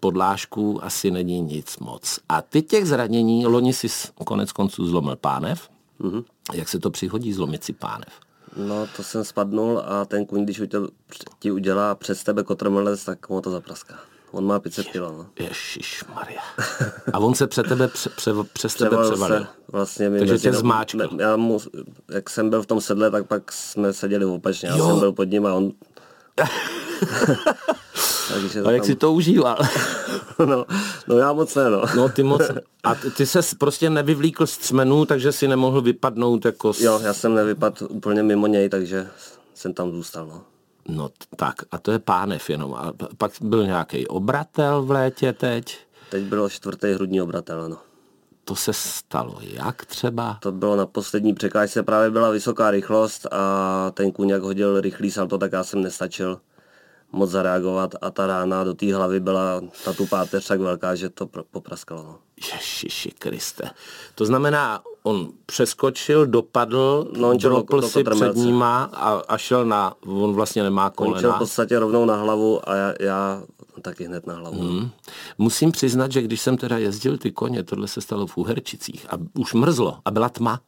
podlážku 0.00 0.84
asi 0.84 1.10
není 1.10 1.40
nic 1.40 1.78
moc. 1.78 2.20
A 2.28 2.42
ty 2.42 2.62
těch 2.62 2.86
zranění, 2.86 3.46
loni 3.46 3.72
si 3.72 3.88
konec 4.24 4.52
konců 4.52 4.86
zlomil 4.86 5.16
pánev. 5.16 5.68
Mm-hmm. 6.00 6.24
Jak 6.54 6.68
se 6.68 6.78
to 6.78 6.90
přihodí 6.90 7.32
zlomit 7.32 7.64
si 7.64 7.72
pánev? 7.72 8.08
No, 8.56 8.86
to 8.96 9.02
jsem 9.02 9.24
spadnul 9.24 9.82
a 9.86 10.04
ten 10.04 10.26
kůň, 10.26 10.44
když 10.44 10.62
ti 11.38 11.50
udělá 11.50 11.94
přes 11.94 12.24
tebe 12.24 12.42
kotrmelec, 12.42 13.04
tak 13.04 13.28
mu 13.28 13.40
to 13.40 13.50
zapraská. 13.50 13.94
On 14.30 14.46
má 14.46 14.58
500 14.58 14.86
kg. 14.86 14.96
No. 14.96 15.26
Ježíš 15.38 16.04
Maria. 16.14 16.40
A 17.12 17.18
on 17.18 17.34
se 17.34 17.46
před 17.46 17.68
tebe 17.68 17.88
pře, 17.88 18.10
pře, 18.10 18.30
přes 18.52 18.74
tebe 18.74 18.96
převalil. 19.10 19.46
vlastně 19.72 20.10
Takže 20.18 20.38
tě 20.38 20.52
zmáčkl. 20.52 21.08
Já 21.18 21.36
mu, 21.36 21.58
jak 22.10 22.30
jsem 22.30 22.50
byl 22.50 22.62
v 22.62 22.66
tom 22.66 22.80
sedle, 22.80 23.10
tak 23.10 23.26
pak 23.26 23.52
jsme 23.52 23.92
seděli 23.92 24.24
opačně. 24.24 24.68
Já 24.68 24.76
jo. 24.76 24.88
jsem 24.88 24.98
byl 24.98 25.12
pod 25.12 25.24
ním 25.24 25.46
a 25.46 25.54
on... 25.54 25.72
Takže 28.28 28.62
a 28.62 28.70
jak 28.70 28.80
tam... 28.80 28.86
si 28.86 28.94
to 28.94 29.12
užíval? 29.12 29.58
no, 30.46 30.66
no 31.08 31.18
já 31.18 31.32
moc 31.32 31.54
ne, 31.54 31.70
no. 31.70 31.82
no 31.96 32.08
ty 32.08 32.22
moc. 32.22 32.42
A 32.84 32.94
ty, 32.94 33.26
se 33.26 33.40
prostě 33.58 33.90
nevyvlíkl 33.90 34.46
z 34.46 34.58
třmenů, 34.58 35.04
takže 35.04 35.32
si 35.32 35.48
nemohl 35.48 35.80
vypadnout 35.80 36.44
jako... 36.44 36.72
Z... 36.72 36.80
Jo, 36.80 37.00
já 37.02 37.14
jsem 37.14 37.34
nevypadl 37.34 37.86
úplně 37.90 38.22
mimo 38.22 38.46
něj, 38.46 38.68
takže 38.68 39.08
jsem 39.54 39.74
tam 39.74 39.90
zůstal, 39.92 40.26
no. 40.26 40.42
No 40.88 41.10
tak, 41.36 41.54
a 41.70 41.78
to 41.78 41.92
je 41.92 41.98
pánev 41.98 42.50
jenom. 42.50 42.74
A 42.74 42.92
pak 43.18 43.32
byl 43.40 43.66
nějaký 43.66 44.06
obratel 44.06 44.82
v 44.82 44.90
létě 44.90 45.32
teď? 45.32 45.78
Teď 46.10 46.24
bylo 46.24 46.48
čtvrtý 46.48 46.92
hrudní 46.92 47.22
obratel, 47.22 47.64
ano. 47.64 47.76
To 48.44 48.56
se 48.56 48.72
stalo 48.72 49.38
jak 49.40 49.84
třeba? 49.84 50.38
To 50.42 50.52
bylo 50.52 50.76
na 50.76 50.86
poslední 50.86 51.34
překážce, 51.34 51.82
právě 51.82 52.10
byla 52.10 52.30
vysoká 52.30 52.70
rychlost 52.70 53.26
a 53.32 53.90
ten 53.94 54.12
kůň 54.12 54.28
jak 54.28 54.42
hodil 54.42 54.80
rychlý 54.80 55.10
salto, 55.10 55.38
tak 55.38 55.52
já 55.52 55.64
jsem 55.64 55.82
nestačil 55.82 56.40
moc 57.12 57.30
zareagovat 57.30 57.94
a 58.02 58.10
ta 58.10 58.26
rána 58.26 58.64
do 58.64 58.74
té 58.74 58.94
hlavy 58.94 59.20
byla 59.20 59.60
ta 59.84 59.92
tu 59.92 60.06
páteř 60.06 60.46
tak 60.46 60.60
velká, 60.60 60.94
že 60.94 61.10
to 61.10 61.26
popraskalo. 61.26 62.02
No. 62.02 62.18
Ježiši 62.52 63.10
Kriste. 63.10 63.70
To 64.14 64.26
znamená, 64.26 64.82
on 65.02 65.28
přeskočil, 65.46 66.26
dopadl, 66.26 67.08
no, 67.16 67.30
on 67.30 67.36
dropl 67.36 67.82
si 67.82 68.04
před 68.04 68.36
níma 68.36 68.84
a, 68.84 69.22
a 69.28 69.38
šel 69.38 69.64
na, 69.64 69.94
on 70.06 70.34
vlastně 70.34 70.62
nemá 70.62 70.90
kolena. 70.90 71.16
On 71.16 71.20
šel 71.20 71.32
v 71.32 71.38
podstatě 71.38 71.78
rovnou 71.78 72.04
na 72.04 72.16
hlavu 72.16 72.68
a 72.68 72.74
já, 72.74 72.94
já 73.00 73.42
taky 73.82 74.04
hned 74.04 74.26
na 74.26 74.34
hlavu. 74.34 74.60
Hmm. 74.60 74.90
Musím 75.38 75.72
přiznat, 75.72 76.12
že 76.12 76.22
když 76.22 76.40
jsem 76.40 76.56
teda 76.56 76.78
jezdil 76.78 77.18
ty 77.18 77.32
koně, 77.32 77.64
tohle 77.64 77.88
se 77.88 78.00
stalo 78.00 78.26
v 78.26 78.36
Uherčicích 78.36 79.06
a 79.10 79.18
už 79.38 79.54
mrzlo 79.54 79.98
a 80.04 80.10
byla 80.10 80.28
tma, 80.28 80.60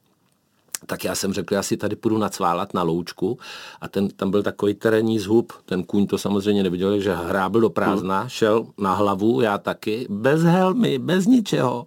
tak 0.87 1.05
já 1.05 1.15
jsem 1.15 1.33
řekl, 1.33 1.55
já 1.55 1.63
si 1.63 1.77
tady 1.77 1.97
půjdu 1.97 2.19
nacválat 2.19 2.75
na 2.75 2.83
loučku 2.83 3.39
a 3.81 3.89
ten, 3.89 4.09
tam 4.09 4.31
byl 4.31 4.43
takový 4.43 4.75
terénní 4.75 5.19
zhub, 5.19 5.53
ten 5.65 5.83
kůň 5.83 6.07
to 6.07 6.19
samozřejmě 6.19 6.63
neviděl, 6.63 7.01
že 7.01 7.15
hrábl 7.15 7.61
do 7.61 7.71
prázdna, 7.71 8.21
hmm. 8.21 8.29
šel 8.29 8.67
na 8.79 8.95
hlavu, 8.95 9.41
já 9.41 9.59
taky, 9.59 10.07
bez 10.11 10.43
helmy, 10.43 10.99
bez 10.99 11.27
ničeho 11.27 11.87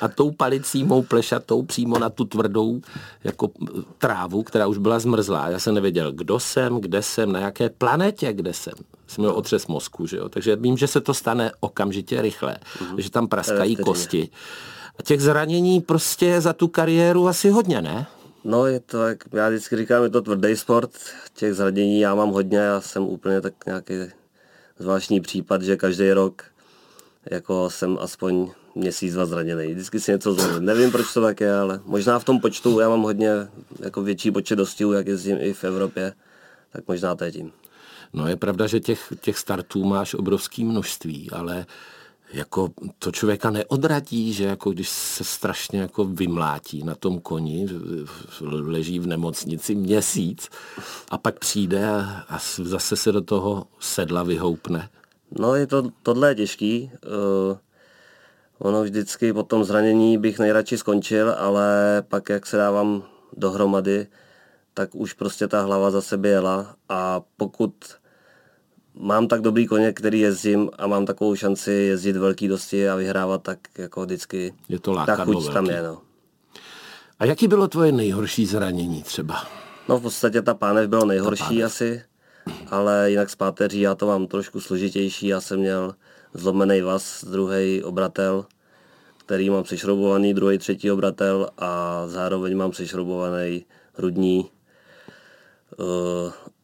a 0.00 0.08
tou 0.08 0.30
palicí 0.30 0.84
mou 0.84 1.02
plešatou 1.02 1.62
přímo 1.62 1.98
na 1.98 2.10
tu 2.10 2.24
tvrdou 2.24 2.80
jako 3.24 3.50
trávu, 3.98 4.42
která 4.42 4.66
už 4.66 4.78
byla 4.78 4.98
zmrzlá. 4.98 5.48
Já 5.48 5.58
jsem 5.58 5.74
nevěděl, 5.74 6.12
kdo 6.12 6.40
jsem, 6.40 6.80
kde 6.80 7.02
jsem, 7.02 7.32
na 7.32 7.40
jaké 7.40 7.68
planetě, 7.68 8.32
kde 8.32 8.52
jsem. 8.52 8.74
Jsem 9.06 9.22
měl 9.22 9.34
otřes 9.34 9.66
mozku, 9.66 10.06
že 10.06 10.16
jo? 10.16 10.28
takže 10.28 10.56
vím, 10.56 10.76
že 10.76 10.86
se 10.86 11.00
to 11.00 11.14
stane 11.14 11.50
okamžitě 11.60 12.22
rychle, 12.22 12.56
hmm. 12.80 13.00
že 13.00 13.10
tam 13.10 13.28
praskají 13.28 13.76
kosti. 13.76 14.28
A 14.98 15.02
těch 15.02 15.22
zranění 15.22 15.80
prostě 15.80 16.40
za 16.40 16.52
tu 16.52 16.68
kariéru 16.68 17.28
asi 17.28 17.50
hodně, 17.50 17.82
ne? 17.82 18.06
No 18.44 18.66
je 18.66 18.80
to, 18.80 19.06
jak 19.06 19.24
já 19.32 19.48
vždycky 19.48 19.76
říkám, 19.76 20.02
je 20.02 20.10
to 20.10 20.22
tvrdý 20.22 20.56
sport, 20.56 20.90
těch 21.34 21.54
zranění 21.54 22.00
já 22.00 22.14
mám 22.14 22.30
hodně, 22.30 22.58
já 22.58 22.80
jsem 22.80 23.02
úplně 23.02 23.40
tak 23.40 23.66
nějaký 23.66 23.94
zvláštní 24.78 25.20
případ, 25.20 25.62
že 25.62 25.76
každý 25.76 26.12
rok 26.12 26.44
jako 27.30 27.70
jsem 27.70 27.98
aspoň 28.00 28.50
měsíc, 28.74 29.14
dva 29.14 29.26
zraněný. 29.26 29.74
Vždycky 29.74 30.00
si 30.00 30.10
něco 30.10 30.34
zlomím. 30.34 30.64
Nevím, 30.64 30.90
proč 30.90 31.14
to 31.14 31.22
tak 31.22 31.40
je, 31.40 31.54
ale 31.54 31.80
možná 31.84 32.18
v 32.18 32.24
tom 32.24 32.40
počtu, 32.40 32.80
já 32.80 32.88
mám 32.88 33.02
hodně 33.02 33.30
jako 33.80 34.02
větší 34.02 34.30
počet 34.30 34.56
dostihů, 34.56 34.92
jak 34.92 35.06
jezdím 35.06 35.36
i 35.40 35.52
v 35.52 35.64
Evropě, 35.64 36.12
tak 36.72 36.88
možná 36.88 37.14
to 37.14 37.24
je 37.24 37.32
tím. 37.32 37.52
No 38.12 38.26
je 38.26 38.36
pravda, 38.36 38.66
že 38.66 38.80
těch, 38.80 39.12
těch 39.20 39.38
startů 39.38 39.84
máš 39.84 40.14
obrovské 40.14 40.64
množství, 40.64 41.30
ale 41.30 41.66
jako 42.32 42.68
to 42.98 43.12
člověka 43.12 43.50
neodradí, 43.50 44.32
že 44.32 44.44
jako 44.44 44.70
když 44.70 44.88
se 44.88 45.24
strašně 45.24 45.80
jako 45.80 46.04
vymlátí 46.04 46.82
na 46.82 46.94
tom 46.94 47.20
koni, 47.20 47.66
leží 48.40 48.98
v 48.98 49.06
nemocnici 49.06 49.74
měsíc 49.74 50.48
a 51.10 51.18
pak 51.18 51.38
přijde 51.38 51.88
a, 51.88 52.38
zase 52.62 52.96
se 52.96 53.12
do 53.12 53.20
toho 53.20 53.66
sedla 53.80 54.22
vyhoupne. 54.22 54.88
No 55.38 55.54
je 55.54 55.66
to, 55.66 55.90
tohle 56.02 56.30
je 56.30 56.34
těžký. 56.34 56.90
Uh, 57.50 57.56
ono 58.58 58.82
vždycky 58.82 59.32
po 59.32 59.42
tom 59.42 59.64
zranění 59.64 60.18
bych 60.18 60.38
nejradši 60.38 60.78
skončil, 60.78 61.34
ale 61.38 62.02
pak 62.08 62.28
jak 62.28 62.46
se 62.46 62.56
dávám 62.56 63.02
dohromady, 63.36 64.06
tak 64.74 64.94
už 64.94 65.12
prostě 65.12 65.48
ta 65.48 65.62
hlava 65.62 65.90
za 65.90 66.02
sebe 66.02 66.28
jela 66.28 66.76
a 66.88 67.20
pokud 67.36 67.74
mám 68.98 69.28
tak 69.28 69.40
dobrý 69.40 69.66
koně, 69.66 69.92
který 69.92 70.20
jezdím 70.20 70.70
a 70.78 70.86
mám 70.86 71.06
takovou 71.06 71.34
šanci 71.34 71.72
jezdit 71.72 72.16
velký 72.16 72.48
dosti 72.48 72.88
a 72.88 72.96
vyhrávat, 72.96 73.42
tak 73.42 73.58
jako 73.78 74.04
vždycky 74.04 74.54
je 74.68 74.78
to 74.78 74.94
ta 75.06 75.16
chuť 75.16 75.34
velký. 75.34 75.52
tam 75.52 75.66
je. 75.66 75.82
No. 75.82 75.98
A 77.18 77.24
jaký 77.24 77.48
bylo 77.48 77.68
tvoje 77.68 77.92
nejhorší 77.92 78.46
zranění 78.46 79.02
třeba? 79.02 79.46
No 79.88 79.98
v 79.98 80.02
podstatě 80.02 80.42
ta 80.42 80.54
pánev 80.54 80.88
bylo 80.88 81.04
nejhorší 81.04 81.44
pánev. 81.44 81.66
asi, 81.66 82.02
ale 82.70 83.10
jinak 83.10 83.30
z 83.30 83.36
páteří 83.36 83.80
já 83.80 83.94
to 83.94 84.06
mám 84.06 84.26
trošku 84.26 84.60
složitější. 84.60 85.26
Já 85.26 85.40
jsem 85.40 85.60
měl 85.60 85.94
zlomený 86.34 86.80
vás, 86.80 87.24
druhý 87.24 87.82
obratel, 87.82 88.46
který 89.16 89.50
mám 89.50 89.62
přešroubovaný, 89.62 90.34
druhý, 90.34 90.58
třetí 90.58 90.90
obratel 90.90 91.48
a 91.58 92.02
zároveň 92.06 92.56
mám 92.56 92.70
přešroubovaný 92.70 93.64
hrudní 93.94 94.50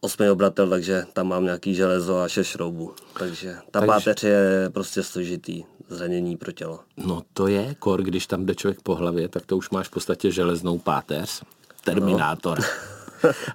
osmý 0.05 0.29
obratel, 0.29 0.69
takže 0.69 1.05
tam 1.13 1.27
mám 1.27 1.43
nějaký 1.43 1.75
železo 1.75 2.17
a 2.17 2.27
šest 2.27 2.47
šroubů. 2.47 2.93
Takže 3.19 3.55
ta 3.71 3.79
takže... 3.79 3.87
páteř 3.87 4.23
je 4.23 4.69
prostě 4.73 5.03
složitý 5.03 5.63
zranění 5.89 6.37
pro 6.37 6.51
tělo. 6.51 6.79
No 6.97 7.21
to 7.33 7.47
je, 7.47 7.75
kor, 7.79 8.01
když 8.01 8.27
tam 8.27 8.45
jde 8.45 8.55
člověk 8.55 8.81
po 8.81 8.95
hlavě, 8.95 9.27
tak 9.27 9.45
to 9.45 9.57
už 9.57 9.69
máš 9.69 9.87
v 9.87 9.91
podstatě 9.91 10.31
železnou 10.31 10.77
páteř. 10.77 11.43
Terminátor. 11.83 12.59
No. 12.59 12.65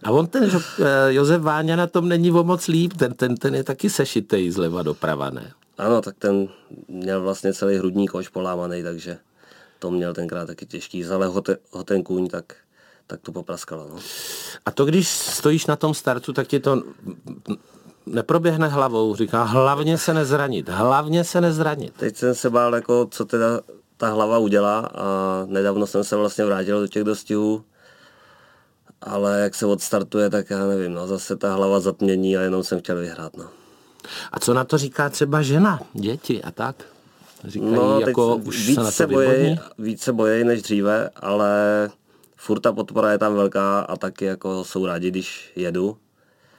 A 0.03 0.11
on 0.11 0.27
ten 0.27 0.51
eh, 0.51 1.13
Josef 1.15 1.43
Váňa 1.43 1.77
na 1.77 1.87
tom 1.87 2.09
není 2.09 2.33
o 2.33 2.45
moc 2.45 2.67
líp, 2.67 2.93
ten, 2.93 3.15
ten, 3.15 3.37
ten 3.37 3.55
je 3.55 3.65
taky 3.65 3.91
sešitej 3.91 4.51
zleva 4.51 4.83
doprava, 4.83 5.31
ne? 5.31 5.53
Ano, 5.79 6.01
tak 6.03 6.17
ten 6.19 6.49
měl 6.89 7.23
vlastně 7.23 7.53
celý 7.53 7.77
hrudní 7.77 8.09
koš 8.09 8.29
polámaný, 8.29 8.83
takže 8.83 9.19
to 9.79 9.91
měl 9.91 10.15
tenkrát 10.15 10.47
taky 10.47 10.67
těžký. 10.67 11.05
Ale 11.05 11.27
ho, 11.27 11.41
te, 11.41 11.57
ho 11.71 11.85
ten 11.85 12.03
kůň, 12.03 12.29
tak 12.29 12.45
tak 13.11 13.21
to 13.21 13.33
popraskalo. 13.33 13.87
No. 13.91 13.97
A 14.67 14.71
to, 14.71 14.85
když 14.85 15.09
stojíš 15.09 15.67
na 15.67 15.77
tom 15.77 15.95
startu, 15.95 16.33
tak 16.33 16.47
ti 16.47 16.61
to 16.61 16.83
neproběhne 18.07 18.69
hlavou, 18.69 19.17
říká 19.17 19.43
hlavně 19.43 19.99
se 19.99 20.15
nezranit, 20.15 20.69
hlavně 20.69 21.25
se 21.25 21.41
nezranit. 21.41 21.95
Teď 21.97 22.17
jsem 22.17 22.35
se 22.35 22.51
bál, 22.51 22.75
jako, 22.75 23.09
co 23.11 23.25
teda 23.25 23.61
ta 23.97 24.09
hlava 24.09 24.39
udělá 24.39 24.79
a 24.79 25.07
nedávno 25.47 25.87
jsem 25.87 26.05
se 26.05 26.17
vlastně 26.17 26.45
vrátil 26.45 26.81
do 26.81 26.87
těch 26.87 27.05
dostihů, 27.05 27.65
ale 29.01 29.41
jak 29.41 29.55
se 29.55 29.67
odstartuje, 29.67 30.31
tak 30.31 30.51
já 30.51 30.67
nevím, 30.67 30.95
no, 30.95 31.07
zase 31.07 31.37
ta 31.37 31.55
hlava 31.55 31.81
zatmění 31.81 32.37
a 32.37 32.41
jenom 32.41 32.65
jsem 32.65 32.79
chtěl 32.79 32.97
vyhrát. 32.97 33.37
No. 33.37 33.45
A 34.33 34.41
co 34.41 34.55
na 34.55 34.65
to 34.65 34.79
říká 34.79 35.09
třeba 35.09 35.43
žena, 35.43 35.81
děti 35.93 36.43
a 36.43 36.51
tak? 36.51 36.77
Říkají, 37.45 37.73
no, 37.73 38.01
jako 38.01 38.37
už 38.37 38.67
víc 38.67 38.75
se, 38.75 38.81
na 38.81 38.87
to 38.87 38.93
se 38.93 39.07
bojí, 39.07 39.59
víc 39.79 40.03
se 40.03 40.13
bojí 40.13 40.45
než 40.45 40.63
dříve, 40.63 41.11
ale 41.17 41.91
furt 42.41 42.61
ta 42.61 42.72
podpora 42.72 43.12
je 43.12 43.18
tam 43.18 43.34
velká 43.34 43.80
a 43.80 43.97
taky 43.97 44.24
jako 44.24 44.64
jsou 44.64 44.86
rádi, 44.86 45.11
když 45.11 45.53
jedu. 45.57 45.97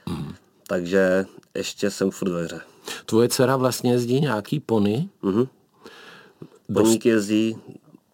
Mm. 0.08 0.34
Takže 0.66 1.26
ještě 1.54 1.90
jsem 1.90 2.10
furt 2.10 2.28
ve 2.28 2.44
hře. 2.44 2.60
Tvoje 3.06 3.28
dcera 3.28 3.56
vlastně 3.56 3.92
jezdí 3.92 4.20
nějaký 4.20 4.60
pony? 4.60 5.08
Mm-hmm. 5.22 5.48
Poníky 6.74 7.08
jezdí. 7.08 7.56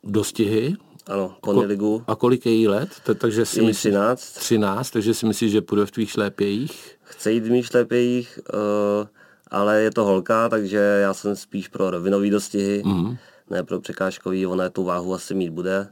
Dostihy? 0.04 0.76
Ano, 1.06 1.36
pony 1.40 1.66
ligu. 1.66 2.04
A 2.06 2.14
kolik 2.14 2.46
je 2.46 2.52
jí 2.52 2.68
let? 2.68 2.88
To, 3.04 3.14
takže 3.14 3.46
si 3.46 3.62
myslí, 3.62 3.90
13. 3.90 4.32
13, 4.32 4.90
takže 4.90 5.14
si 5.14 5.26
myslíš, 5.26 5.52
že 5.52 5.60
půjde 5.60 5.86
v 5.86 5.90
tvých 5.90 6.10
šlépějích? 6.10 6.98
Chce 7.02 7.32
jít 7.32 7.44
v 7.44 7.50
mých 7.50 7.66
šlépějích, 7.66 8.38
uh, 8.54 9.06
ale 9.50 9.82
je 9.82 9.90
to 9.90 10.04
holka, 10.04 10.48
takže 10.48 10.76
já 10.76 11.14
jsem 11.14 11.36
spíš 11.36 11.68
pro 11.68 11.90
rovinový 11.90 12.30
dostihy, 12.30 12.82
mm. 12.86 13.16
ne 13.50 13.62
pro 13.62 13.80
překážkový, 13.80 14.46
ona 14.46 14.68
tu 14.68 14.84
váhu 14.84 15.14
asi 15.14 15.34
mít 15.34 15.50
bude. 15.50 15.88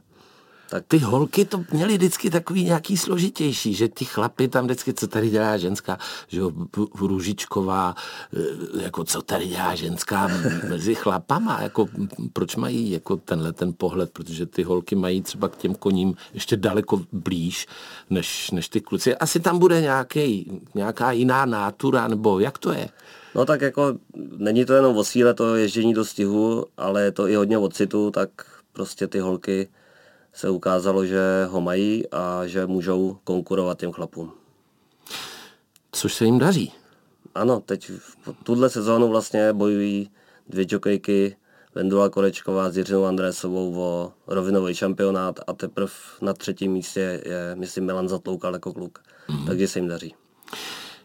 Tak 0.69 0.83
ty 0.87 0.97
holky 0.97 1.45
to 1.45 1.63
měly 1.71 1.97
vždycky 1.97 2.29
takový 2.29 2.63
nějaký 2.63 2.97
složitější, 2.97 3.73
že 3.73 3.87
ty 3.87 4.05
chlapy 4.05 4.47
tam 4.47 4.65
vždycky, 4.65 4.93
co 4.93 5.07
tady 5.07 5.29
dělá 5.29 5.57
ženská, 5.57 5.97
že 6.27 6.39
jo, 6.39 6.51
Růžičková, 6.99 7.95
e, 8.79 8.83
jako 8.83 9.03
co 9.03 9.21
tady 9.21 9.47
dělá 9.47 9.75
ženská 9.75 10.27
mezi 10.69 10.95
chlapama, 10.95 11.61
jako 11.61 11.87
proč 12.33 12.55
mají 12.55 12.91
jako 12.91 13.15
tenhle 13.15 13.53
ten 13.53 13.73
pohled, 13.77 14.11
protože 14.11 14.45
ty 14.45 14.63
holky 14.63 14.95
mají 14.95 15.21
třeba 15.21 15.49
k 15.49 15.57
těm 15.57 15.75
koním 15.75 16.15
ještě 16.33 16.57
daleko 16.57 17.01
blíž 17.11 17.67
než, 18.09 18.51
než 18.51 18.69
ty 18.69 18.81
kluci. 18.81 19.15
Asi 19.15 19.39
tam 19.39 19.59
bude 19.59 19.81
nějaký, 19.81 20.61
nějaká 20.75 21.11
jiná 21.11 21.45
nátura, 21.45 22.07
nebo 22.07 22.39
jak 22.39 22.57
to 22.57 22.71
je? 22.71 22.89
No 23.35 23.45
tak 23.45 23.61
jako 23.61 23.97
není 24.37 24.65
to 24.65 24.73
jenom 24.73 24.97
o 24.97 25.03
síle, 25.03 25.33
to 25.33 25.55
ježdění 25.55 25.93
do 25.93 26.05
stihu, 26.05 26.65
ale 26.77 27.03
je 27.03 27.11
to 27.11 27.27
i 27.27 27.35
hodně 27.35 27.57
o 27.57 27.69
citu, 27.69 28.11
tak 28.11 28.29
prostě 28.73 29.07
ty 29.07 29.19
holky 29.19 29.67
se 30.33 30.49
ukázalo, 30.49 31.05
že 31.05 31.45
ho 31.49 31.61
mají 31.61 32.09
a 32.11 32.47
že 32.47 32.65
můžou 32.65 33.17
konkurovat 33.23 33.79
těm 33.79 33.91
chlapům. 33.91 34.31
Což 35.91 36.13
se 36.13 36.25
jim 36.25 36.39
daří. 36.39 36.73
Ano, 37.35 37.59
teď 37.59 37.89
v 37.89 38.33
tuhle 38.43 38.69
sezónu 38.69 39.07
vlastně 39.07 39.53
bojují 39.53 40.09
dvě 40.49 40.65
jokejky, 40.69 41.35
Vendula 41.75 42.09
Korečková 42.09 42.69
s 42.69 42.77
Jiřinou 42.77 43.05
Andrésovou 43.05 43.75
o 43.79 44.13
rovinový 44.27 44.75
šampionát 44.75 45.39
a 45.47 45.53
teprve 45.53 45.91
na 46.21 46.33
třetím 46.33 46.71
místě 46.71 47.21
je, 47.25 47.55
myslím, 47.55 47.85
Milan 47.85 48.09
Zatloukal 48.09 48.53
jako 48.53 48.73
kluk. 48.73 48.99
Mm. 49.27 49.45
Takže 49.45 49.67
se 49.67 49.79
jim 49.79 49.87
daří. 49.87 50.15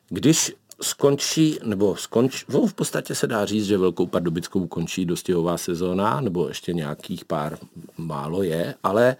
Když 0.08 0.52
skončí, 0.82 1.58
nebo 1.64 1.96
skončí, 1.96 2.44
no 2.48 2.66
v 2.66 2.74
podstatě 2.74 3.14
se 3.14 3.26
dá 3.26 3.44
říct, 3.44 3.64
že 3.64 3.78
Velkou 3.78 4.06
Pardubickou 4.06 4.66
končí 4.66 5.04
dostěhová 5.04 5.58
sezóna, 5.58 6.20
nebo 6.20 6.48
ještě 6.48 6.72
nějakých 6.72 7.24
pár 7.24 7.58
málo 7.96 8.42
je, 8.42 8.74
ale 8.82 9.08
e, 9.08 9.16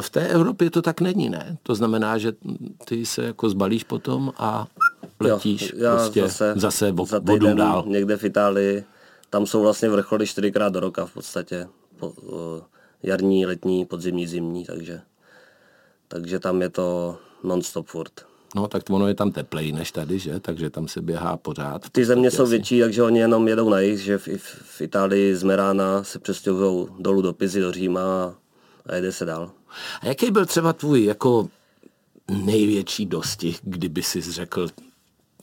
v 0.00 0.10
té 0.10 0.28
Evropě 0.28 0.70
to 0.70 0.82
tak 0.82 1.00
není, 1.00 1.28
ne? 1.28 1.56
To 1.62 1.74
znamená, 1.74 2.18
že 2.18 2.32
ty 2.84 3.06
se 3.06 3.24
jako 3.24 3.50
zbalíš 3.50 3.84
potom 3.84 4.32
a 4.36 4.66
letíš 5.20 5.72
jo, 5.76 5.84
já 5.84 5.96
prostě 5.96 6.22
zase, 6.22 6.54
zase 6.56 6.92
vo, 6.92 7.06
za 7.06 7.18
vodu 7.18 7.54
dál. 7.54 7.84
Někde 7.86 8.16
v 8.16 8.24
Itálii, 8.24 8.84
tam 9.30 9.46
jsou 9.46 9.62
vlastně 9.62 9.88
vrcholy 9.88 10.26
čtyřikrát 10.26 10.72
do 10.72 10.80
roka 10.80 11.06
v 11.06 11.12
podstatě. 11.12 11.68
Po, 11.96 12.06
o, 12.06 12.62
jarní, 13.02 13.46
letní, 13.46 13.84
podzimní, 13.84 14.26
zimní, 14.26 14.64
takže, 14.64 15.00
takže 16.08 16.38
tam 16.38 16.62
je 16.62 16.68
to 16.68 17.18
non-stop 17.42 17.86
furt. 17.86 18.26
No, 18.54 18.68
tak 18.68 18.82
ono 18.90 19.08
je 19.08 19.14
tam 19.14 19.32
teplej 19.32 19.72
než 19.72 19.92
tady, 19.92 20.18
že? 20.18 20.40
Takže 20.40 20.70
tam 20.70 20.88
se 20.88 21.02
běhá 21.02 21.36
pořád. 21.36 21.90
Ty 21.90 22.04
země 22.04 22.30
jsou 22.30 22.46
větší, 22.46 22.80
takže 22.80 23.02
oni 23.02 23.18
jenom 23.18 23.48
jedou 23.48 23.68
na 23.68 23.80
jich, 23.80 24.00
že 24.00 24.18
v, 24.18 24.28
v 24.62 24.80
Itálii 24.80 25.36
z 25.36 25.42
Merána 25.42 26.04
se 26.04 26.18
přestěhují 26.18 26.88
dolů 26.98 27.22
do 27.22 27.32
Pizy, 27.32 27.60
do 27.60 27.72
Říma 27.72 28.34
a 28.86 28.94
jede 28.94 29.12
se 29.12 29.24
dál. 29.24 29.50
A 30.00 30.06
jaký 30.06 30.30
byl 30.30 30.46
třeba 30.46 30.72
tvůj 30.72 31.04
jako 31.04 31.48
největší 32.28 33.06
dostih, 33.06 33.60
kdyby 33.62 34.02
si 34.02 34.20
řekl, 34.20 34.68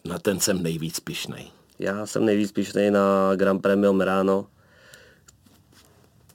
na 0.05 0.19
ten 0.19 0.39
jsem 0.39 0.63
nejvíc 0.63 0.99
pišnej? 0.99 1.47
Já 1.79 2.05
jsem 2.05 2.25
nejvíc 2.25 2.51
pišnej 2.51 2.91
na 2.91 3.35
Grand 3.35 3.61
Premio 3.61 3.93
Merano, 3.93 4.47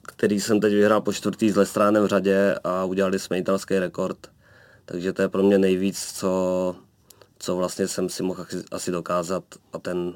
který 0.01 0.39
jsem 0.39 0.59
teď 0.59 0.73
vyhrál 0.73 1.01
po 1.01 1.13
čtvrtý 1.13 1.49
s 1.49 1.55
Lestránem 1.55 2.03
v 2.03 2.07
řadě 2.07 2.55
a 2.63 2.83
udělali 2.83 3.19
jsme 3.19 3.37
italský 3.37 3.79
rekord 3.79 4.17
takže 4.87 5.13
to 5.13 5.21
je 5.21 5.27
pro 5.27 5.43
mě 5.43 5.57
nejvíc, 5.57 6.11
co, 6.13 6.75
co 7.39 7.55
vlastně 7.55 7.87
jsem 7.87 8.09
si 8.09 8.23
mohl 8.23 8.45
asi 8.71 8.91
dokázat 8.91 9.43
a 9.73 9.79
ten, 9.79 10.13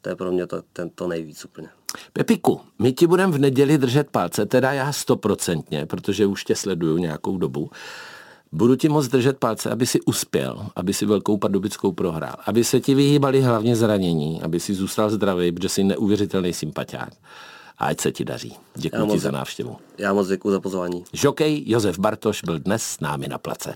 to 0.00 0.08
je 0.08 0.16
pro 0.16 0.32
mě 0.32 0.46
to, 0.46 0.62
ten, 0.72 0.90
to 0.90 1.08
nejvíc 1.08 1.44
úplně. 1.44 1.68
Pepiku, 2.12 2.60
my 2.78 2.92
ti 2.92 3.06
budeme 3.06 3.32
v 3.32 3.38
neděli 3.38 3.78
držet 3.78 4.10
palce, 4.10 4.46
teda 4.46 4.72
já 4.72 4.92
stoprocentně, 4.92 5.86
protože 5.86 6.26
už 6.26 6.44
tě 6.44 6.56
sleduju 6.56 6.98
nějakou 6.98 7.38
dobu. 7.38 7.70
Budu 8.52 8.76
ti 8.76 8.88
moc 8.88 9.08
držet 9.08 9.38
palce, 9.38 9.70
aby 9.70 9.86
si 9.86 10.00
uspěl, 10.00 10.66
aby 10.76 10.94
si 10.94 11.06
velkou 11.06 11.36
pardubickou 11.36 11.92
prohrál, 11.92 12.36
aby 12.46 12.64
se 12.64 12.80
ti 12.80 12.94
vyhýbali 12.94 13.40
hlavně 13.40 13.76
zranění, 13.76 14.42
aby 14.42 14.60
si 14.60 14.74
zůstal 14.74 15.10
zdravý, 15.10 15.52
protože 15.52 15.68
jsi 15.68 15.84
neuvěřitelný 15.84 16.52
sympatiák 16.52 17.12
a 17.78 17.86
ať 17.86 18.00
se 18.00 18.12
ti 18.12 18.24
daří. 18.24 18.56
Děkuji 18.74 19.06
ti 19.06 19.18
za 19.18 19.30
návštěvu. 19.30 19.76
Já 19.98 20.12
moc 20.12 20.28
děkuji 20.28 20.50
za 20.50 20.60
pozvání. 20.60 21.04
Žokej 21.12 21.62
Josef 21.66 21.98
Bartoš 21.98 22.42
byl 22.44 22.58
dnes 22.58 22.82
s 22.82 23.00
námi 23.00 23.28
na 23.28 23.38
place. 23.38 23.74